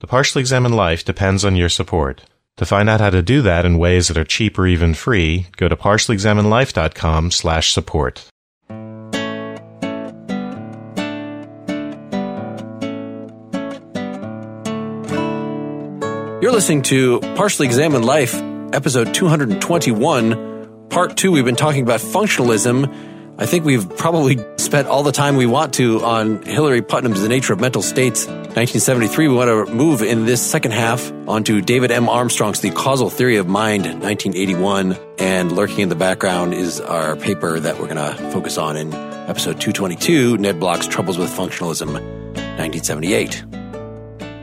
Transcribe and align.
The 0.00 0.06
Partially 0.06 0.40
Examined 0.40 0.74
Life 0.74 1.06
depends 1.06 1.42
on 1.42 1.56
your 1.56 1.70
support. 1.70 2.22
To 2.58 2.66
find 2.66 2.86
out 2.90 3.00
how 3.00 3.08
to 3.08 3.22
do 3.22 3.40
that 3.40 3.64
in 3.64 3.78
ways 3.78 4.08
that 4.08 4.18
are 4.18 4.24
cheap 4.24 4.58
or 4.58 4.66
even 4.66 4.92
free, 4.92 5.46
go 5.56 5.68
to 5.68 5.76
partiallyexaminedlife.com 5.76 7.30
slash 7.30 7.72
support. 7.72 8.28
You're 16.42 16.52
listening 16.52 16.82
to 16.82 17.20
Partially 17.34 17.64
Examined 17.64 18.04
Life, 18.04 18.34
episode 18.74 19.14
221, 19.14 20.88
part 20.90 21.16
two. 21.16 21.32
We've 21.32 21.42
been 21.42 21.56
talking 21.56 21.82
about 21.82 22.00
functionalism. 22.00 23.15
I 23.38 23.44
think 23.44 23.66
we've 23.66 23.86
probably 23.98 24.38
spent 24.56 24.88
all 24.88 25.02
the 25.02 25.12
time 25.12 25.36
we 25.36 25.44
want 25.44 25.74
to 25.74 26.02
on 26.02 26.40
Hilary 26.42 26.80
Putnam's 26.80 27.20
The 27.20 27.28
Nature 27.28 27.52
of 27.52 27.60
Mental 27.60 27.82
States, 27.82 28.26
1973. 28.26 29.28
We 29.28 29.34
want 29.34 29.68
to 29.68 29.74
move 29.74 30.00
in 30.00 30.24
this 30.24 30.40
second 30.40 30.70
half 30.70 31.12
onto 31.28 31.60
David 31.60 31.90
M. 31.90 32.08
Armstrong's 32.08 32.60
The 32.60 32.70
Causal 32.70 33.10
Theory 33.10 33.36
of 33.36 33.46
Mind, 33.46 33.82
1981. 33.82 34.96
And 35.18 35.52
lurking 35.52 35.80
in 35.80 35.90
the 35.90 35.94
background 35.94 36.54
is 36.54 36.80
our 36.80 37.14
paper 37.16 37.60
that 37.60 37.78
we're 37.78 37.94
going 37.94 37.96
to 37.96 38.30
focus 38.30 38.56
on 38.56 38.74
in 38.74 38.94
episode 38.94 39.60
222, 39.60 40.38
Ned 40.38 40.58
Block's 40.58 40.86
Troubles 40.86 41.18
with 41.18 41.28
Functionalism, 41.28 41.92
1978. 41.92 43.44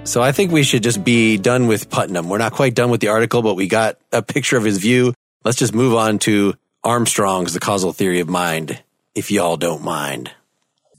So 0.08 0.22
I 0.22 0.32
think 0.32 0.52
we 0.52 0.62
should 0.62 0.84
just 0.84 1.04
be 1.04 1.38
done 1.38 1.66
with 1.66 1.90
Putnam. 1.90 2.30
We're 2.30 2.38
not 2.38 2.52
quite 2.52 2.76
done 2.76 2.92
with 2.92 3.02
the 3.02 3.08
article, 3.08 3.42
but 3.42 3.56
we 3.56 3.68
got 3.68 3.98
a 4.12 4.22
picture 4.22 4.56
of 4.56 4.64
his 4.64 4.78
view. 4.78 5.16
Let's 5.44 5.58
just 5.58 5.74
move 5.74 5.96
on 5.96 6.20
to 6.20 6.54
Armstrong's 6.84 7.54
The 7.54 7.62
Causal 7.62 7.94
Theory 7.94 8.20
of 8.20 8.28
Mind, 8.28 8.84
if 9.16 9.32
y'all 9.32 9.56
don't 9.56 9.84
mind. 9.84 10.32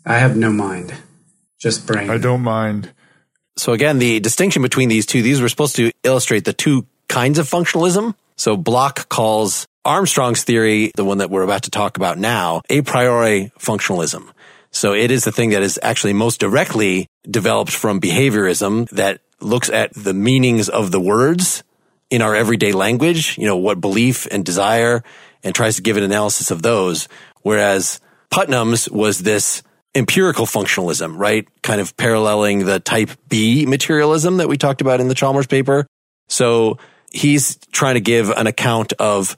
I 0.06 0.14
have 0.14 0.34
no 0.34 0.50
mind, 0.50 0.94
just 1.58 1.86
brain. 1.86 2.08
I 2.08 2.16
don't 2.16 2.42
mind. 2.42 2.90
So 3.56 3.72
again, 3.72 3.98
the 3.98 4.18
distinction 4.20 4.62
between 4.62 4.88
these 4.88 5.04
two, 5.04 5.20
these 5.20 5.42
were 5.42 5.48
supposed 5.48 5.76
to 5.76 5.92
illustrate 6.02 6.46
the 6.46 6.54
two 6.54 6.86
kinds 7.08 7.38
of 7.38 7.48
functionalism. 7.48 8.14
So 8.36 8.56
Block 8.56 9.10
calls 9.10 9.66
Armstrong's 9.84 10.42
theory, 10.42 10.90
the 10.96 11.04
one 11.04 11.18
that 11.18 11.28
we're 11.28 11.42
about 11.42 11.64
to 11.64 11.70
talk 11.70 11.98
about 11.98 12.18
now, 12.18 12.62
a 12.70 12.80
priori 12.80 13.52
functionalism. 13.58 14.30
So 14.70 14.94
it 14.94 15.10
is 15.10 15.24
the 15.24 15.32
thing 15.32 15.50
that 15.50 15.62
is 15.62 15.78
actually 15.82 16.14
most 16.14 16.40
directly 16.40 17.08
developed 17.30 17.72
from 17.72 18.00
behaviorism 18.00 18.88
that 18.90 19.20
looks 19.40 19.68
at 19.68 19.92
the 19.92 20.14
meanings 20.14 20.70
of 20.70 20.90
the 20.90 21.00
words 21.00 21.62
in 22.10 22.22
our 22.22 22.34
everyday 22.34 22.72
language, 22.72 23.36
you 23.38 23.46
know, 23.46 23.56
what 23.56 23.80
belief 23.80 24.26
and 24.30 24.44
desire 24.44 25.04
and 25.44 25.54
tries 25.54 25.76
to 25.76 25.82
give 25.82 25.96
an 25.96 26.02
analysis 26.02 26.50
of 26.50 26.62
those. 26.62 27.08
Whereas 27.42 28.00
Putnam's 28.30 28.90
was 28.90 29.20
this 29.20 29.62
empirical 29.94 30.46
functionalism, 30.46 31.16
right? 31.16 31.46
Kind 31.62 31.80
of 31.80 31.96
paralleling 31.96 32.64
the 32.64 32.80
type 32.80 33.10
B 33.28 33.66
materialism 33.66 34.38
that 34.38 34.48
we 34.48 34.56
talked 34.56 34.80
about 34.80 35.00
in 35.00 35.08
the 35.08 35.14
Chalmers 35.14 35.46
paper. 35.46 35.86
So 36.28 36.78
he's 37.12 37.56
trying 37.70 37.94
to 37.94 38.00
give 38.00 38.30
an 38.30 38.46
account 38.46 38.92
of 38.94 39.36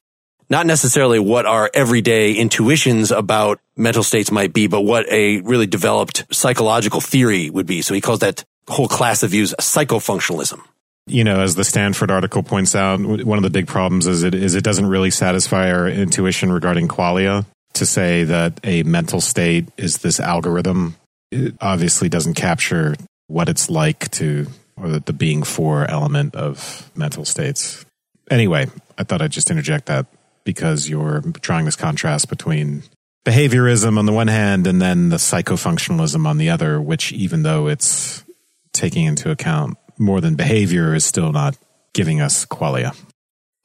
not 0.49 0.65
necessarily 0.65 1.19
what 1.19 1.45
our 1.45 1.71
everyday 1.75 2.33
intuitions 2.33 3.11
about 3.11 3.61
mental 3.77 4.03
states 4.03 4.31
might 4.31 4.53
be, 4.53 4.69
but 4.69 4.83
what 4.83 5.11
a 5.11 5.41
really 5.41 5.67
developed 5.67 6.25
psychological 6.31 7.01
theory 7.01 7.51
would 7.51 7.67
be. 7.67 7.83
So 7.83 7.95
he 7.95 8.01
calls 8.01 8.21
that 8.21 8.45
whole 8.69 8.89
class 8.89 9.23
of 9.23 9.31
views 9.31 9.55
psychofunctionalism. 9.61 10.61
You 11.09 11.23
know, 11.23 11.41
as 11.41 11.55
the 11.55 11.65
Stanford 11.65 12.11
article 12.11 12.43
points 12.43 12.75
out, 12.75 13.01
one 13.01 13.39
of 13.39 13.43
the 13.43 13.51
big 13.51 13.69
problems 13.69 14.07
is 14.07 14.25
it 14.25 14.35
is 14.35 14.55
it 14.55 14.65
doesn't 14.65 14.87
really 14.87 15.11
satisfy 15.11 15.71
our 15.71 15.89
intuition 15.89 16.51
regarding 16.51 16.89
qualia 16.89 17.47
to 17.75 17.87
say 17.87 18.25
that 18.25 18.59
a 18.65 18.83
mental 18.83 19.21
state 19.21 19.69
is 19.77 19.99
this 19.99 20.19
algorithm. 20.19 20.97
It 21.31 21.55
obviously 21.61 22.09
doesn't 22.09 22.35
capture 22.35 22.97
what 23.29 23.49
it's 23.49 23.71
like 23.71 24.11
to 24.13 24.49
or 24.77 24.89
the, 24.89 25.01
the 25.01 25.13
being 25.13 25.43
for 25.43 25.89
element 25.89 26.35
of 26.35 26.91
mental 26.95 27.25
states. 27.25 27.85
Anyway, 28.31 28.67
I 28.99 29.05
thought 29.05 29.23
I'd 29.23 29.31
just 29.31 29.51
interject 29.51 29.87
that 29.87 30.07
because 30.45 30.89
you're 30.89 31.21
drawing 31.21 31.65
this 31.65 31.77
contrast 31.77 32.29
between 32.29 32.83
behaviorism 33.25 33.99
on 33.99 34.07
the 34.07 34.13
one 34.13 34.29
hand 34.29 34.67
and 34.67 34.81
then 34.81 35.09
the 35.09 35.17
psychofunctionalism 35.17 36.27
on 36.27 36.39
the 36.39 36.51
other, 36.51 36.81
which 36.81 37.13
even 37.13 37.43
though 37.43 37.69
it's 37.69 38.25
taking 38.73 39.07
into 39.07 39.31
account 39.31 39.77
more 39.99 40.21
than 40.21 40.35
behavior 40.35 40.95
is 40.95 41.05
still 41.05 41.33
not 41.33 41.57
giving 41.93 42.21
us 42.21 42.45
qualia. 42.45 42.97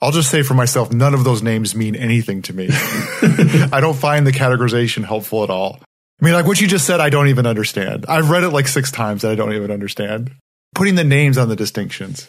I'll 0.01 0.11
just 0.11 0.31
say 0.31 0.41
for 0.41 0.55
myself, 0.55 0.91
none 0.91 1.13
of 1.13 1.23
those 1.23 1.43
names 1.43 1.75
mean 1.75 1.95
anything 1.95 2.41
to 2.43 2.53
me. 2.53 2.69
I 2.71 3.79
don't 3.81 3.95
find 3.95 4.25
the 4.25 4.31
categorization 4.31 5.03
helpful 5.03 5.43
at 5.43 5.49
all. 5.49 5.79
I 6.21 6.25
mean, 6.25 6.33
like 6.33 6.45
what 6.45 6.61
you 6.61 6.67
just 6.67 6.85
said, 6.85 6.99
I 6.99 7.09
don't 7.09 7.27
even 7.27 7.45
understand. 7.45 8.05
I've 8.07 8.29
read 8.29 8.43
it 8.43 8.49
like 8.49 8.67
six 8.67 8.91
times 8.91 9.23
and 9.23 9.31
I 9.31 9.35
don't 9.35 9.53
even 9.53 9.71
understand. 9.71 10.31
Putting 10.73 10.95
the 10.95 11.03
names 11.03 11.37
on 11.37 11.49
the 11.49 11.55
distinctions. 11.55 12.27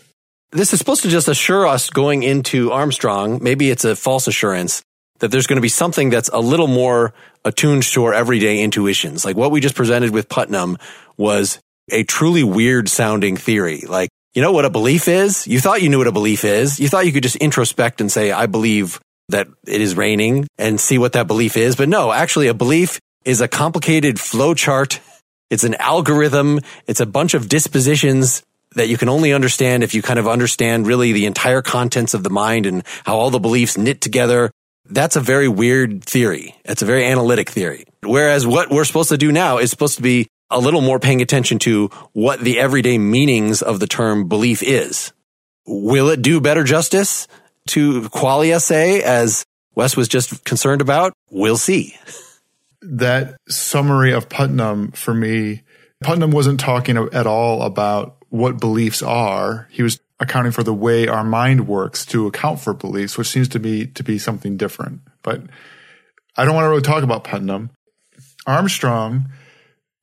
This 0.51 0.73
is 0.73 0.79
supposed 0.79 1.03
to 1.03 1.09
just 1.09 1.29
assure 1.29 1.67
us 1.67 1.89
going 1.89 2.23
into 2.23 2.73
Armstrong, 2.73 3.43
maybe 3.43 3.71
it's 3.71 3.85
a 3.85 3.97
false 3.97 4.27
assurance, 4.27 4.83
that 5.21 5.31
there's 5.31 5.47
going 5.47 5.57
to 5.57 5.63
be 5.63 5.69
something 5.69 6.11
that's 6.11 6.29
a 6.29 6.41
little 6.41 6.67
more 6.67 7.15
attuned 7.45 7.85
to 7.85 8.05
our 8.05 8.13
everyday 8.13 8.63
intuitions. 8.63 9.25
Like 9.25 9.37
what 9.37 9.51
we 9.51 9.61
just 9.61 9.75
presented 9.75 10.11
with 10.11 10.29
Putnam 10.29 10.77
was 11.17 11.59
a 11.91 12.05
truly 12.05 12.45
weird 12.45 12.89
sounding 12.89 13.37
theory. 13.37 13.83
Like, 13.87 14.11
you 14.35 14.43
know 14.43 14.53
what 14.53 14.65
a 14.65 14.71
belief 14.71 15.09
is? 15.09 15.47
You 15.47 15.61
thought 15.61 15.83
you 15.83 15.89
knew 15.89 15.99
what 15.99 16.07
a 16.07 16.13
belief 16.13 16.45
is. 16.45 16.81
You 16.81 16.89
thought 16.89 17.07
you 17.07 17.13
could 17.13 17.23
just 17.23 17.37
introspect 17.37 18.01
and 18.01 18.11
say, 18.11 18.33
I 18.33 18.47
believe 18.47 19.01
that 19.29 19.49
it 19.67 19.81
is 19.81 19.97
raining 19.97 20.47
and 20.59 20.81
see 20.81 20.99
what 20.99 21.13
that 21.13 21.27
belief 21.27 21.57
is. 21.57 21.77
But 21.77 21.89
no, 21.89 22.13
actually 22.13 22.49
a 22.49 22.55
belief 22.55 22.99
is 23.25 23.41
a 23.41 23.49
complicated 23.49 24.19
flow 24.19 24.55
chart. 24.55 25.01
It's 25.51 25.65
an 25.65 25.75
algorithm. 25.75 26.61
It's 26.87 27.01
a 27.01 27.07
bunch 27.07 27.35
of 27.35 27.49
dispositions 27.49 28.43
that 28.75 28.89
you 28.89 28.97
can 28.97 29.09
only 29.09 29.33
understand 29.33 29.83
if 29.83 29.95
you 29.95 30.01
kind 30.01 30.19
of 30.19 30.27
understand 30.27 30.87
really 30.87 31.13
the 31.13 31.27
entire 31.27 31.61
contents 31.61 32.15
of 32.15 32.23
the 32.23 32.31
mind 32.31 32.65
and 32.65 32.83
how 33.05 33.17
all 33.17 33.31
the 33.31 33.39
beliefs 33.39 33.77
knit 33.77 34.01
together. 34.01 34.51
That's 34.87 35.17
a 35.17 35.21
very 35.21 35.49
weird 35.49 36.05
theory. 36.05 36.57
It's 36.65 36.83
a 36.83 36.87
very 36.87 37.05
analytic 37.05 37.51
theory. 37.51 37.85
Whereas 38.03 38.47
what 38.47 38.71
we're 38.71 38.85
supposed 38.85 39.11
to 39.11 39.19
do 39.19 39.31
now 39.31 39.59
is 39.59 39.71
supposed 39.71 39.97
to 39.97 40.03
be 40.03 40.27
a 40.53 40.59
little 40.59 40.81
more 40.81 40.99
paying 40.99 41.23
attention 41.23 41.59
to 41.61 41.89
what 42.13 42.41
the 42.41 42.59
everyday 42.59 42.99
meanings 42.99 43.63
of 43.63 43.81
the 43.81 43.87
term 43.87 44.29
belief 44.29 44.63
is. 44.63 45.13
Will 45.67 46.09
it 46.09 46.23
do 46.23 46.41
better 46.41 46.65
justice 46.65 47.29
to 47.69 48.03
qualia, 48.03 48.61
say, 48.61 49.03
as 49.03 49.45
Wes 49.75 49.97
was 49.97 50.09
just 50.09 50.45
concerned 50.45 50.81
about? 50.81 51.13
We'll 51.31 51.57
see. 51.57 51.97
That 52.83 53.37
summary 53.49 54.13
of 54.13 54.29
Putnam 54.29 54.93
for 54.93 55.15
me, 55.15 55.63
Putnam 56.03 56.33
wasn't 56.33 56.61
talking 56.61 56.97
at 56.97 57.27
all 57.27 57.63
about 57.63 58.17
what 58.29 58.61
beliefs 58.61 59.03
are. 59.03 59.69
He 59.71 59.83
was 59.83 60.01
accounting 60.19 60.53
for 60.53 60.63
the 60.63 60.75
way 60.75 61.07
our 61.09 61.25
mind 61.25 61.69
works 61.69 62.05
to 62.07 62.27
account 62.27 62.61
for 62.61 62.75
beliefs, 62.75 63.17
which 63.17 63.29
seems 63.29 63.49
to 63.49 63.61
be 63.61 63.87
to 63.87 64.03
be 64.03 64.19
something 64.19 64.57
different. 64.57 65.01
But 65.23 65.43
I 66.37 66.45
don't 66.45 66.55
want 66.55 66.65
to 66.65 66.71
really 66.71 66.83
talk 66.83 67.03
about 67.03 67.25
Putnam. 67.25 67.71
Armstrong, 68.47 69.31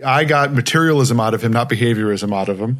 I 0.03 0.23
got 0.25 0.53
materialism 0.53 1.19
out 1.19 1.33
of 1.33 1.43
him, 1.43 1.51
not 1.51 1.69
behaviorism 1.69 2.33
out 2.33 2.49
of 2.49 2.59
him. 2.59 2.79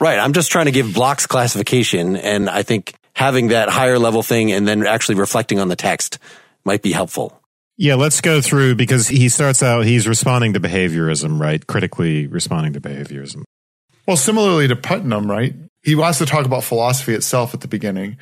Right. 0.00 0.18
I'm 0.18 0.32
just 0.32 0.50
trying 0.50 0.66
to 0.66 0.72
give 0.72 0.92
Block's 0.92 1.26
classification. 1.26 2.16
And 2.16 2.50
I 2.50 2.62
think 2.62 2.94
having 3.14 3.48
that 3.48 3.68
higher 3.68 3.98
level 3.98 4.22
thing 4.22 4.52
and 4.52 4.66
then 4.66 4.86
actually 4.86 5.14
reflecting 5.14 5.58
on 5.58 5.68
the 5.68 5.76
text 5.76 6.18
might 6.64 6.82
be 6.82 6.92
helpful. 6.92 7.40
Yeah, 7.78 7.94
let's 7.94 8.20
go 8.20 8.40
through 8.40 8.74
because 8.74 9.08
he 9.08 9.28
starts 9.28 9.62
out, 9.62 9.84
he's 9.84 10.08
responding 10.08 10.54
to 10.54 10.60
behaviorism, 10.60 11.40
right? 11.40 11.66
Critically 11.66 12.26
responding 12.26 12.72
to 12.72 12.80
behaviorism. 12.80 13.44
Well, 14.06 14.16
similarly 14.16 14.68
to 14.68 14.76
Putnam, 14.76 15.30
right? 15.30 15.54
He 15.82 15.94
wants 15.94 16.18
to 16.18 16.26
talk 16.26 16.46
about 16.46 16.64
philosophy 16.64 17.14
itself 17.14 17.54
at 17.54 17.60
the 17.60 17.68
beginning, 17.68 18.16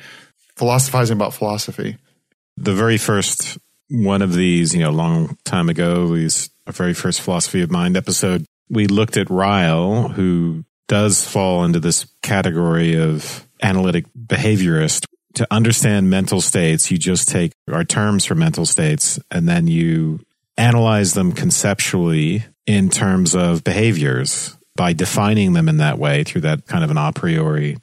philosophizing 0.55 1.15
about 1.15 1.33
philosophy. 1.33 1.97
The 2.57 2.73
very 2.73 2.97
first 2.97 3.57
one 3.89 4.21
of 4.21 4.33
these, 4.33 4.73
you 4.73 4.81
know, 4.81 4.89
a 4.89 4.91
long 4.91 5.37
time 5.45 5.69
ago, 5.69 6.13
these 6.13 6.49
our 6.67 6.73
very 6.73 6.93
first 6.93 7.21
philosophy 7.21 7.61
of 7.61 7.71
mind 7.71 7.95
episode, 7.95 8.45
we 8.69 8.87
looked 8.87 9.17
at 9.17 9.29
Ryle, 9.29 10.09
who 10.09 10.65
does 10.87 11.27
fall 11.27 11.63
into 11.63 11.79
this 11.79 12.05
category 12.21 12.99
of 12.99 13.47
analytic 13.61 14.05
behaviorist. 14.17 15.05
To 15.35 15.47
understand 15.51 16.09
mental 16.09 16.41
states, 16.41 16.89
you 16.89 16.97
just 16.97 17.27
take 17.27 17.51
our 17.71 17.83
terms 17.83 18.25
for 18.25 18.35
mental 18.35 18.65
states 18.65 19.19
and 19.29 19.47
then 19.47 19.67
you 19.67 20.21
analyze 20.57 21.13
them 21.13 21.33
conceptually 21.33 22.45
in 22.65 22.89
terms 22.89 23.35
of 23.35 23.63
behaviors. 23.63 24.55
By 24.77 24.93
defining 24.93 25.53
them 25.53 25.69
in 25.69 25.77
that 25.77 25.99
way 25.99 26.23
through 26.23 26.41
that 26.41 26.67
kind 26.67 26.83
of 26.83 26.91
an 26.91 26.97
a 26.97 27.11
priori 27.13 27.77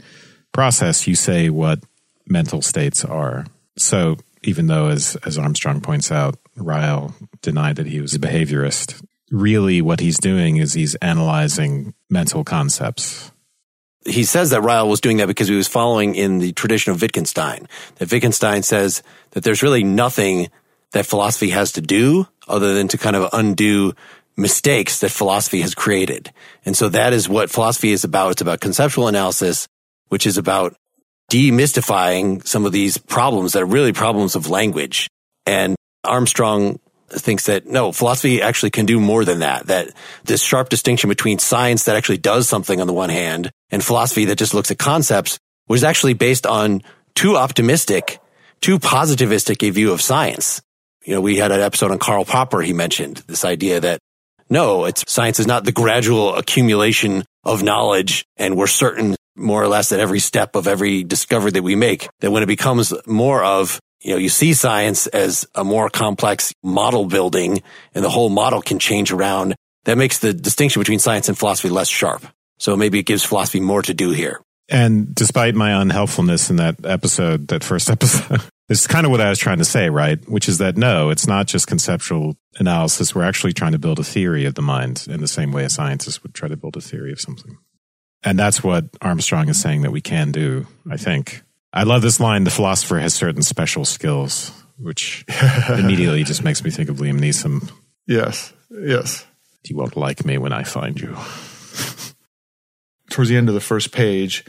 process, 0.52 1.06
you 1.06 1.14
say 1.14 1.48
what 1.48 1.80
mental 2.26 2.60
states 2.62 3.04
are. 3.04 3.46
So 3.78 4.18
even 4.42 4.66
though, 4.66 4.88
as, 4.88 5.16
as 5.24 5.38
Armstrong 5.38 5.80
points 5.80 6.10
out, 6.10 6.36
Ryle 6.56 7.14
denied 7.40 7.76
that 7.76 7.86
he 7.86 8.00
was 8.00 8.14
a 8.14 8.18
behaviorist, 8.18 9.02
really 9.30 9.80
what 9.80 10.00
he's 10.00 10.18
doing 10.18 10.58
is 10.58 10.74
he's 10.74 10.94
analyzing 10.96 11.94
mental 12.10 12.44
concepts. 12.44 13.32
He 14.04 14.24
says 14.24 14.50
that 14.50 14.62
Ryle 14.62 14.88
was 14.88 15.00
doing 15.00 15.18
that 15.18 15.28
because 15.28 15.48
he 15.48 15.54
was 15.54 15.68
following 15.68 16.14
in 16.14 16.38
the 16.38 16.52
tradition 16.52 16.92
of 16.92 17.00
Wittgenstein. 17.00 17.68
That 17.96 18.10
Wittgenstein 18.10 18.62
says 18.62 19.02
that 19.30 19.44
there's 19.44 19.62
really 19.62 19.84
nothing 19.84 20.50
that 20.90 21.06
philosophy 21.06 21.50
has 21.50 21.72
to 21.72 21.80
do 21.80 22.26
other 22.48 22.74
than 22.74 22.88
to 22.88 22.98
kind 22.98 23.16
of 23.16 23.30
undo 23.32 23.94
mistakes 24.36 25.00
that 25.00 25.10
philosophy 25.10 25.60
has 25.60 25.74
created. 25.74 26.32
And 26.64 26.76
so 26.76 26.88
that 26.88 27.12
is 27.12 27.28
what 27.28 27.50
philosophy 27.50 27.92
is 27.92 28.04
about. 28.04 28.32
It's 28.32 28.42
about 28.42 28.60
conceptual 28.60 29.08
analysis, 29.08 29.68
which 30.08 30.26
is 30.26 30.36
about 30.36 30.74
demystifying 31.32 32.46
some 32.46 32.66
of 32.66 32.72
these 32.72 32.98
problems 32.98 33.54
that 33.54 33.62
are 33.62 33.66
really 33.66 33.94
problems 33.94 34.36
of 34.36 34.50
language. 34.50 35.08
And 35.46 35.76
Armstrong 36.04 36.78
thinks 37.08 37.46
that 37.46 37.66
no, 37.66 37.90
philosophy 37.90 38.42
actually 38.42 38.70
can 38.70 38.84
do 38.84 39.00
more 39.00 39.24
than 39.24 39.38
that, 39.38 39.66
that 39.68 39.88
this 40.24 40.42
sharp 40.42 40.68
distinction 40.68 41.08
between 41.08 41.38
science 41.38 41.84
that 41.84 41.96
actually 41.96 42.18
does 42.18 42.48
something 42.48 42.82
on 42.82 42.86
the 42.86 42.92
one 42.92 43.08
hand 43.08 43.50
and 43.70 43.82
philosophy 43.82 44.26
that 44.26 44.36
just 44.36 44.52
looks 44.52 44.70
at 44.70 44.78
concepts 44.78 45.38
was 45.68 45.84
actually 45.84 46.12
based 46.12 46.46
on 46.46 46.82
too 47.14 47.36
optimistic, 47.36 48.18
too 48.60 48.78
positivistic 48.78 49.66
a 49.66 49.70
view 49.70 49.92
of 49.92 50.02
science. 50.02 50.60
You 51.04 51.14
know, 51.14 51.22
we 51.22 51.38
had 51.38 51.50
an 51.50 51.60
episode 51.60 51.92
on 51.92 51.98
Karl 51.98 52.26
Popper. 52.26 52.60
He 52.60 52.74
mentioned 52.74 53.22
this 53.26 53.44
idea 53.44 53.80
that 53.80 54.00
no, 54.50 54.84
it's 54.84 55.10
science 55.10 55.40
is 55.40 55.46
not 55.46 55.64
the 55.64 55.72
gradual 55.72 56.34
accumulation 56.34 57.24
of 57.42 57.62
knowledge. 57.62 58.26
And 58.36 58.56
we're 58.56 58.66
certain 58.66 59.16
more 59.42 59.62
or 59.62 59.68
less 59.68 59.92
at 59.92 60.00
every 60.00 60.20
step 60.20 60.56
of 60.56 60.66
every 60.66 61.04
discovery 61.04 61.50
that 61.50 61.62
we 61.62 61.74
make 61.74 62.08
that 62.20 62.30
when 62.30 62.42
it 62.42 62.46
becomes 62.46 62.94
more 63.06 63.42
of 63.42 63.80
you 64.02 64.12
know, 64.12 64.18
you 64.18 64.28
see 64.28 64.52
science 64.52 65.06
as 65.06 65.46
a 65.54 65.64
more 65.64 65.88
complex 65.88 66.52
model 66.62 67.06
building 67.06 67.62
and 67.94 68.04
the 68.04 68.10
whole 68.10 68.30
model 68.30 68.60
can 68.60 68.78
change 68.78 69.12
around. 69.12 69.54
That 69.84 69.98
makes 69.98 70.18
the 70.18 70.32
distinction 70.32 70.80
between 70.80 70.98
science 70.98 71.28
and 71.28 71.38
philosophy 71.38 71.68
less 71.68 71.88
sharp. 71.88 72.24
So 72.58 72.76
maybe 72.76 72.98
it 72.98 73.06
gives 73.06 73.24
philosophy 73.24 73.60
more 73.60 73.82
to 73.82 73.94
do 73.94 74.10
here. 74.10 74.40
And 74.68 75.14
despite 75.14 75.54
my 75.54 75.70
unhelpfulness 75.70 76.50
in 76.50 76.56
that 76.56 76.84
episode, 76.84 77.48
that 77.48 77.64
first 77.64 77.90
episode, 77.96 78.40
this 78.68 78.80
is 78.80 78.86
kind 78.86 79.04
of 79.04 79.10
what 79.10 79.20
I 79.20 79.28
was 79.28 79.38
trying 79.38 79.58
to 79.58 79.64
say, 79.64 79.90
right? 79.90 80.18
Which 80.28 80.48
is 80.48 80.58
that 80.58 80.76
no, 80.76 81.10
it's 81.10 81.26
not 81.26 81.46
just 81.46 81.66
conceptual 81.66 82.36
analysis. 82.58 83.14
We're 83.14 83.24
actually 83.24 83.52
trying 83.52 83.72
to 83.72 83.78
build 83.78 83.98
a 83.98 84.04
theory 84.04 84.44
of 84.44 84.54
the 84.54 84.62
mind 84.62 85.06
in 85.08 85.20
the 85.20 85.28
same 85.28 85.52
way 85.52 85.64
a 85.64 85.70
scientist 85.70 86.22
would 86.22 86.34
try 86.34 86.48
to 86.48 86.56
build 86.56 86.76
a 86.76 86.80
theory 86.80 87.12
of 87.12 87.20
something. 87.20 87.58
And 88.24 88.38
that's 88.38 88.62
what 88.62 88.84
Armstrong 89.00 89.48
is 89.48 89.60
saying 89.60 89.82
that 89.82 89.90
we 89.90 90.00
can 90.00 90.30
do, 90.32 90.66
I 90.90 90.96
think. 90.96 91.42
I 91.72 91.84
love 91.84 92.02
this 92.02 92.20
line 92.20 92.44
the 92.44 92.50
philosopher 92.50 92.98
has 92.98 93.14
certain 93.14 93.42
special 93.42 93.84
skills, 93.84 94.52
which 94.78 95.24
immediately 95.68 96.22
just 96.22 96.44
makes 96.44 96.62
me 96.62 96.70
think 96.70 96.88
of 96.88 96.96
Liam 96.96 97.18
Neeson. 97.18 97.70
Yes, 98.06 98.52
yes. 98.70 99.26
You 99.66 99.76
won't 99.76 99.96
like 99.96 100.24
me 100.24 100.38
when 100.38 100.52
I 100.52 100.64
find 100.64 101.00
you. 101.00 101.16
Towards 103.10 103.30
the 103.30 103.36
end 103.36 103.48
of 103.48 103.54
the 103.54 103.60
first 103.60 103.92
page, 103.92 104.44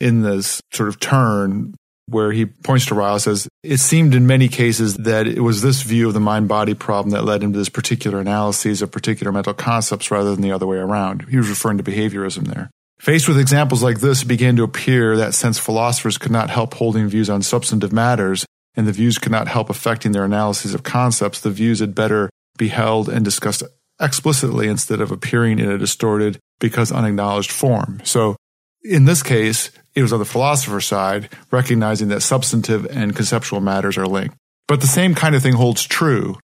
in 0.00 0.22
this 0.22 0.60
sort 0.72 0.88
of 0.88 1.00
turn 1.00 1.74
where 2.06 2.32
he 2.32 2.46
points 2.46 2.86
to 2.86 2.94
Ryle, 2.94 3.18
says, 3.18 3.48
It 3.62 3.78
seemed 3.78 4.14
in 4.14 4.26
many 4.26 4.48
cases 4.48 4.96
that 4.98 5.26
it 5.26 5.40
was 5.40 5.62
this 5.62 5.82
view 5.82 6.08
of 6.08 6.14
the 6.14 6.20
mind 6.20 6.48
body 6.48 6.74
problem 6.74 7.10
that 7.10 7.24
led 7.24 7.42
him 7.42 7.52
to 7.52 7.58
this 7.58 7.70
particular 7.70 8.20
analyses 8.20 8.82
of 8.82 8.90
particular 8.90 9.32
mental 9.32 9.54
concepts 9.54 10.10
rather 10.10 10.30
than 10.30 10.42
the 10.42 10.52
other 10.52 10.66
way 10.66 10.76
around. 10.76 11.26
He 11.30 11.36
was 11.36 11.48
referring 11.48 11.78
to 11.78 11.84
behaviorism 11.84 12.46
there. 12.46 12.70
Faced 13.04 13.28
with 13.28 13.38
examples 13.38 13.82
like 13.82 14.00
this, 14.00 14.22
it 14.22 14.28
began 14.28 14.56
to 14.56 14.62
appear 14.62 15.14
that 15.18 15.34
since 15.34 15.58
philosophers 15.58 16.16
could 16.16 16.32
not 16.32 16.48
help 16.48 16.72
holding 16.72 17.06
views 17.06 17.28
on 17.28 17.42
substantive 17.42 17.92
matters, 17.92 18.46
and 18.76 18.86
the 18.86 18.92
views 18.92 19.18
could 19.18 19.30
not 19.30 19.46
help 19.46 19.68
affecting 19.68 20.12
their 20.12 20.24
analyses 20.24 20.72
of 20.72 20.84
concepts, 20.84 21.38
the 21.38 21.50
views 21.50 21.80
had 21.80 21.94
better 21.94 22.30
be 22.56 22.68
held 22.68 23.10
and 23.10 23.22
discussed 23.22 23.62
explicitly 24.00 24.68
instead 24.68 25.02
of 25.02 25.10
appearing 25.10 25.58
in 25.58 25.70
a 25.70 25.76
distorted 25.76 26.38
because 26.60 26.90
unacknowledged 26.90 27.52
form. 27.52 28.00
So 28.04 28.36
in 28.82 29.04
this 29.04 29.22
case, 29.22 29.70
it 29.94 30.00
was 30.00 30.14
on 30.14 30.18
the 30.18 30.24
philosopher's 30.24 30.86
side, 30.86 31.28
recognizing 31.50 32.08
that 32.08 32.22
substantive 32.22 32.86
and 32.86 33.14
conceptual 33.14 33.60
matters 33.60 33.98
are 33.98 34.06
linked. 34.06 34.34
But 34.66 34.80
the 34.80 34.86
same 34.86 35.14
kind 35.14 35.34
of 35.34 35.42
thing 35.42 35.56
holds 35.56 35.84
true 35.84 36.38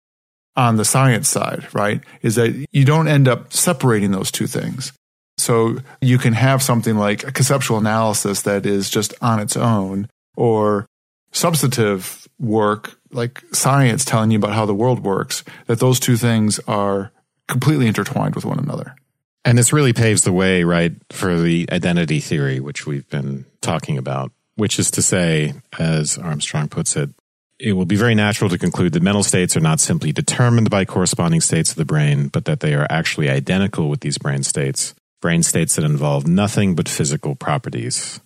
on 0.56 0.78
the 0.78 0.86
science 0.86 1.28
side, 1.28 1.68
right? 1.72 2.02
Is 2.24 2.34
that 2.34 2.66
you 2.72 2.84
don't 2.84 3.08
end 3.08 3.28
up 3.28 3.54
separating 3.54 4.10
those 4.10 4.32
two 4.32 4.48
things. 4.48 4.92
So 5.38 5.78
you 6.02 6.18
can 6.18 6.34
have 6.34 6.64
something 6.64 6.98
like 6.98 7.24
a 7.24 7.32
conceptual 7.32 7.78
analysis 7.78 8.42
that 8.42 8.66
is 8.66 8.90
just 8.90 9.14
on 9.22 9.40
its 9.40 9.56
own 9.56 10.10
or 10.36 10.88
substantive 11.32 12.28
work 12.40 12.98
like 13.12 13.44
science 13.54 14.04
telling 14.04 14.32
you 14.32 14.38
about 14.38 14.54
how 14.54 14.66
the 14.66 14.74
world 14.74 15.04
works, 15.04 15.44
that 15.68 15.80
those 15.80 16.00
two 16.00 16.18
things 16.18 16.60
are 16.68 17.12
completely 17.48 17.88
intertwined 17.88 18.36
with 18.36 18.46
one 18.46 18.60
another. 18.60 18.96
And 19.46 19.58
this 19.58 19.72
really 19.72 19.94
paves 19.94 20.24
the 20.24 20.34
way, 20.34 20.64
right, 20.64 20.92
for 21.12 21.40
the 21.40 21.70
identity 21.72 22.20
theory, 22.20 22.60
which 22.60 22.86
we've 22.86 23.10
been 23.10 23.46
talking 23.62 23.98
about, 23.98 24.32
which 24.56 24.78
is 24.78 24.92
to 24.92 25.02
say, 25.02 25.54
as 25.80 26.18
Armstrong 26.18 26.68
puts 26.68 26.98
it, 26.98 27.10
it 27.60 27.74
will 27.74 27.86
be 27.86 27.96
very 27.96 28.14
natural 28.14 28.50
to 28.50 28.58
conclude 28.58 28.94
that 28.94 29.02
mental 29.02 29.24
states 29.24 29.56
are 29.56 29.62
not 29.62 29.80
simply 29.80 30.12
determined 30.12 30.70
by 30.70 30.84
corresponding 30.86 31.42
states 31.42 31.72
of 31.72 31.78
the 31.78 31.86
brain, 31.86 32.28
but 32.28 32.46
that 32.46 32.60
they 32.60 32.74
are 32.74 32.86
actually 32.90 33.30
identical 33.30 33.90
with 33.90 34.02
these 34.02 34.18
brain 34.18 34.44
states 34.44 34.94
brain 35.22 35.44
states 35.44 35.76
that 35.76 35.86
involve 35.86 36.28
nothing 36.28 36.76
but 36.76 36.88
physical 36.90 37.36
properties. 37.36 38.20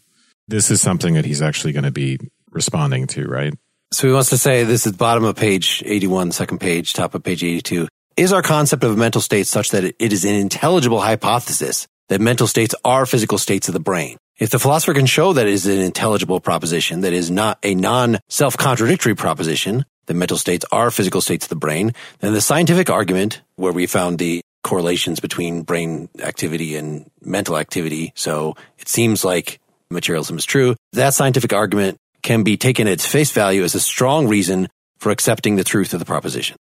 This 0.47 0.71
is 0.71 0.81
something 0.81 1.13
that 1.13 1.25
he's 1.25 1.41
actually 1.41 1.73
going 1.73 1.85
to 1.85 1.91
be 1.91 2.19
responding 2.51 3.07
to, 3.07 3.25
right? 3.25 3.53
So 3.91 4.07
he 4.07 4.13
wants 4.13 4.29
to 4.29 4.38
say 4.38 4.63
this 4.63 4.85
is 4.85 4.93
bottom 4.93 5.23
of 5.23 5.35
page 5.35 5.83
81, 5.85 6.31
second 6.31 6.59
page, 6.59 6.93
top 6.93 7.13
of 7.15 7.23
page 7.23 7.43
82. 7.43 7.88
Is 8.17 8.33
our 8.33 8.41
concept 8.41 8.83
of 8.83 8.91
a 8.91 8.97
mental 8.97 9.21
state 9.21 9.47
such 9.47 9.69
that 9.71 9.83
it 9.83 10.13
is 10.13 10.25
an 10.25 10.35
intelligible 10.35 10.99
hypothesis 10.99 11.88
that 12.09 12.19
mental 12.19 12.47
states 12.47 12.75
are 12.83 13.05
physical 13.05 13.37
states 13.37 13.67
of 13.67 13.73
the 13.73 13.79
brain? 13.79 14.17
If 14.37 14.49
the 14.49 14.59
philosopher 14.59 14.94
can 14.94 15.05
show 15.05 15.33
that 15.33 15.47
it 15.47 15.53
is 15.53 15.65
an 15.65 15.79
intelligible 15.79 16.39
proposition, 16.39 17.01
that 17.01 17.13
is 17.13 17.29
not 17.29 17.59
a 17.63 17.75
non-self-contradictory 17.75 19.15
proposition, 19.15 19.85
that 20.07 20.15
mental 20.15 20.37
states 20.37 20.65
are 20.71 20.89
physical 20.91 21.21
states 21.21 21.45
of 21.45 21.49
the 21.49 21.55
brain, 21.55 21.94
then 22.19 22.33
the 22.33 22.41
scientific 22.41 22.89
argument, 22.89 23.41
where 23.55 23.71
we 23.71 23.85
found 23.85 24.17
the 24.17 24.41
correlations 24.63 25.19
between 25.19 25.63
brain 25.63 26.09
activity 26.19 26.75
and 26.75 27.09
mental 27.21 27.57
activity. 27.57 28.13
So 28.15 28.55
it 28.77 28.87
seems 28.87 29.25
like 29.25 29.59
materialism 29.89 30.37
is 30.37 30.45
true. 30.45 30.75
That 30.93 31.13
scientific 31.13 31.53
argument 31.53 31.97
can 32.21 32.43
be 32.43 32.57
taken 32.57 32.87
at 32.87 32.93
its 32.93 33.05
face 33.05 33.31
value 33.31 33.63
as 33.63 33.75
a 33.75 33.79
strong 33.79 34.27
reason 34.27 34.69
for 34.99 35.11
accepting 35.11 35.55
the 35.55 35.63
truth 35.63 35.93
of 35.93 35.99
the 35.99 36.05
proposition. 36.05 36.55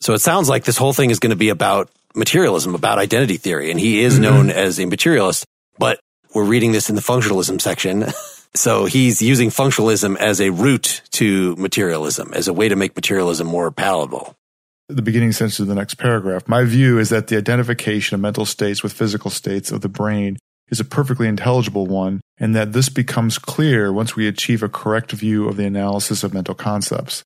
So 0.00 0.14
it 0.14 0.20
sounds 0.20 0.48
like 0.48 0.64
this 0.64 0.78
whole 0.78 0.92
thing 0.92 1.10
is 1.10 1.18
going 1.18 1.30
to 1.30 1.36
be 1.36 1.50
about 1.50 1.90
materialism, 2.14 2.74
about 2.74 2.98
identity 2.98 3.36
theory. 3.36 3.70
And 3.70 3.78
he 3.78 4.00
is 4.00 4.14
mm-hmm. 4.14 4.22
known 4.22 4.50
as 4.50 4.80
a 4.80 4.86
materialist, 4.86 5.44
but 5.78 6.00
we're 6.34 6.44
reading 6.44 6.72
this 6.72 6.88
in 6.88 6.96
the 6.96 7.02
functionalism 7.02 7.60
section. 7.60 8.06
so 8.54 8.86
he's 8.86 9.20
using 9.20 9.50
functionalism 9.50 10.16
as 10.16 10.40
a 10.40 10.50
route 10.50 11.02
to 11.12 11.54
materialism, 11.56 12.32
as 12.32 12.48
a 12.48 12.52
way 12.52 12.68
to 12.68 12.76
make 12.76 12.96
materialism 12.96 13.46
more 13.46 13.70
palatable 13.70 14.34
the 14.88 15.02
beginning 15.02 15.32
sentence 15.32 15.58
of 15.60 15.66
the 15.66 15.74
next 15.74 15.94
paragraph. 15.94 16.46
My 16.46 16.64
view 16.64 16.98
is 16.98 17.08
that 17.08 17.28
the 17.28 17.36
identification 17.36 18.14
of 18.14 18.20
mental 18.20 18.44
states 18.44 18.82
with 18.82 18.92
physical 18.92 19.30
states 19.30 19.70
of 19.70 19.80
the 19.80 19.88
brain 19.88 20.36
is 20.68 20.80
a 20.80 20.84
perfectly 20.84 21.28
intelligible 21.28 21.86
one, 21.86 22.20
and 22.38 22.54
that 22.54 22.72
this 22.72 22.88
becomes 22.88 23.38
clear 23.38 23.92
once 23.92 24.16
we 24.16 24.26
achieve 24.26 24.62
a 24.62 24.68
correct 24.68 25.12
view 25.12 25.48
of 25.48 25.56
the 25.56 25.64
analysis 25.64 26.24
of 26.24 26.34
mental 26.34 26.54
concepts. 26.54 27.22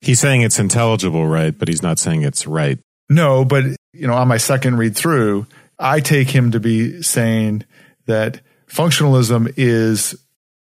He's 0.00 0.20
saying 0.20 0.42
it's 0.42 0.58
intelligible, 0.58 1.26
right? 1.26 1.56
But 1.56 1.68
he's 1.68 1.82
not 1.82 1.98
saying 1.98 2.22
it's 2.22 2.46
right. 2.46 2.78
No, 3.08 3.44
but 3.44 3.64
you 3.92 4.06
know, 4.06 4.14
on 4.14 4.28
my 4.28 4.36
second 4.36 4.78
read 4.78 4.96
through, 4.96 5.46
I 5.78 6.00
take 6.00 6.30
him 6.30 6.50
to 6.52 6.60
be 6.60 7.02
saying 7.02 7.64
that 8.06 8.40
functionalism 8.68 9.52
is 9.56 10.16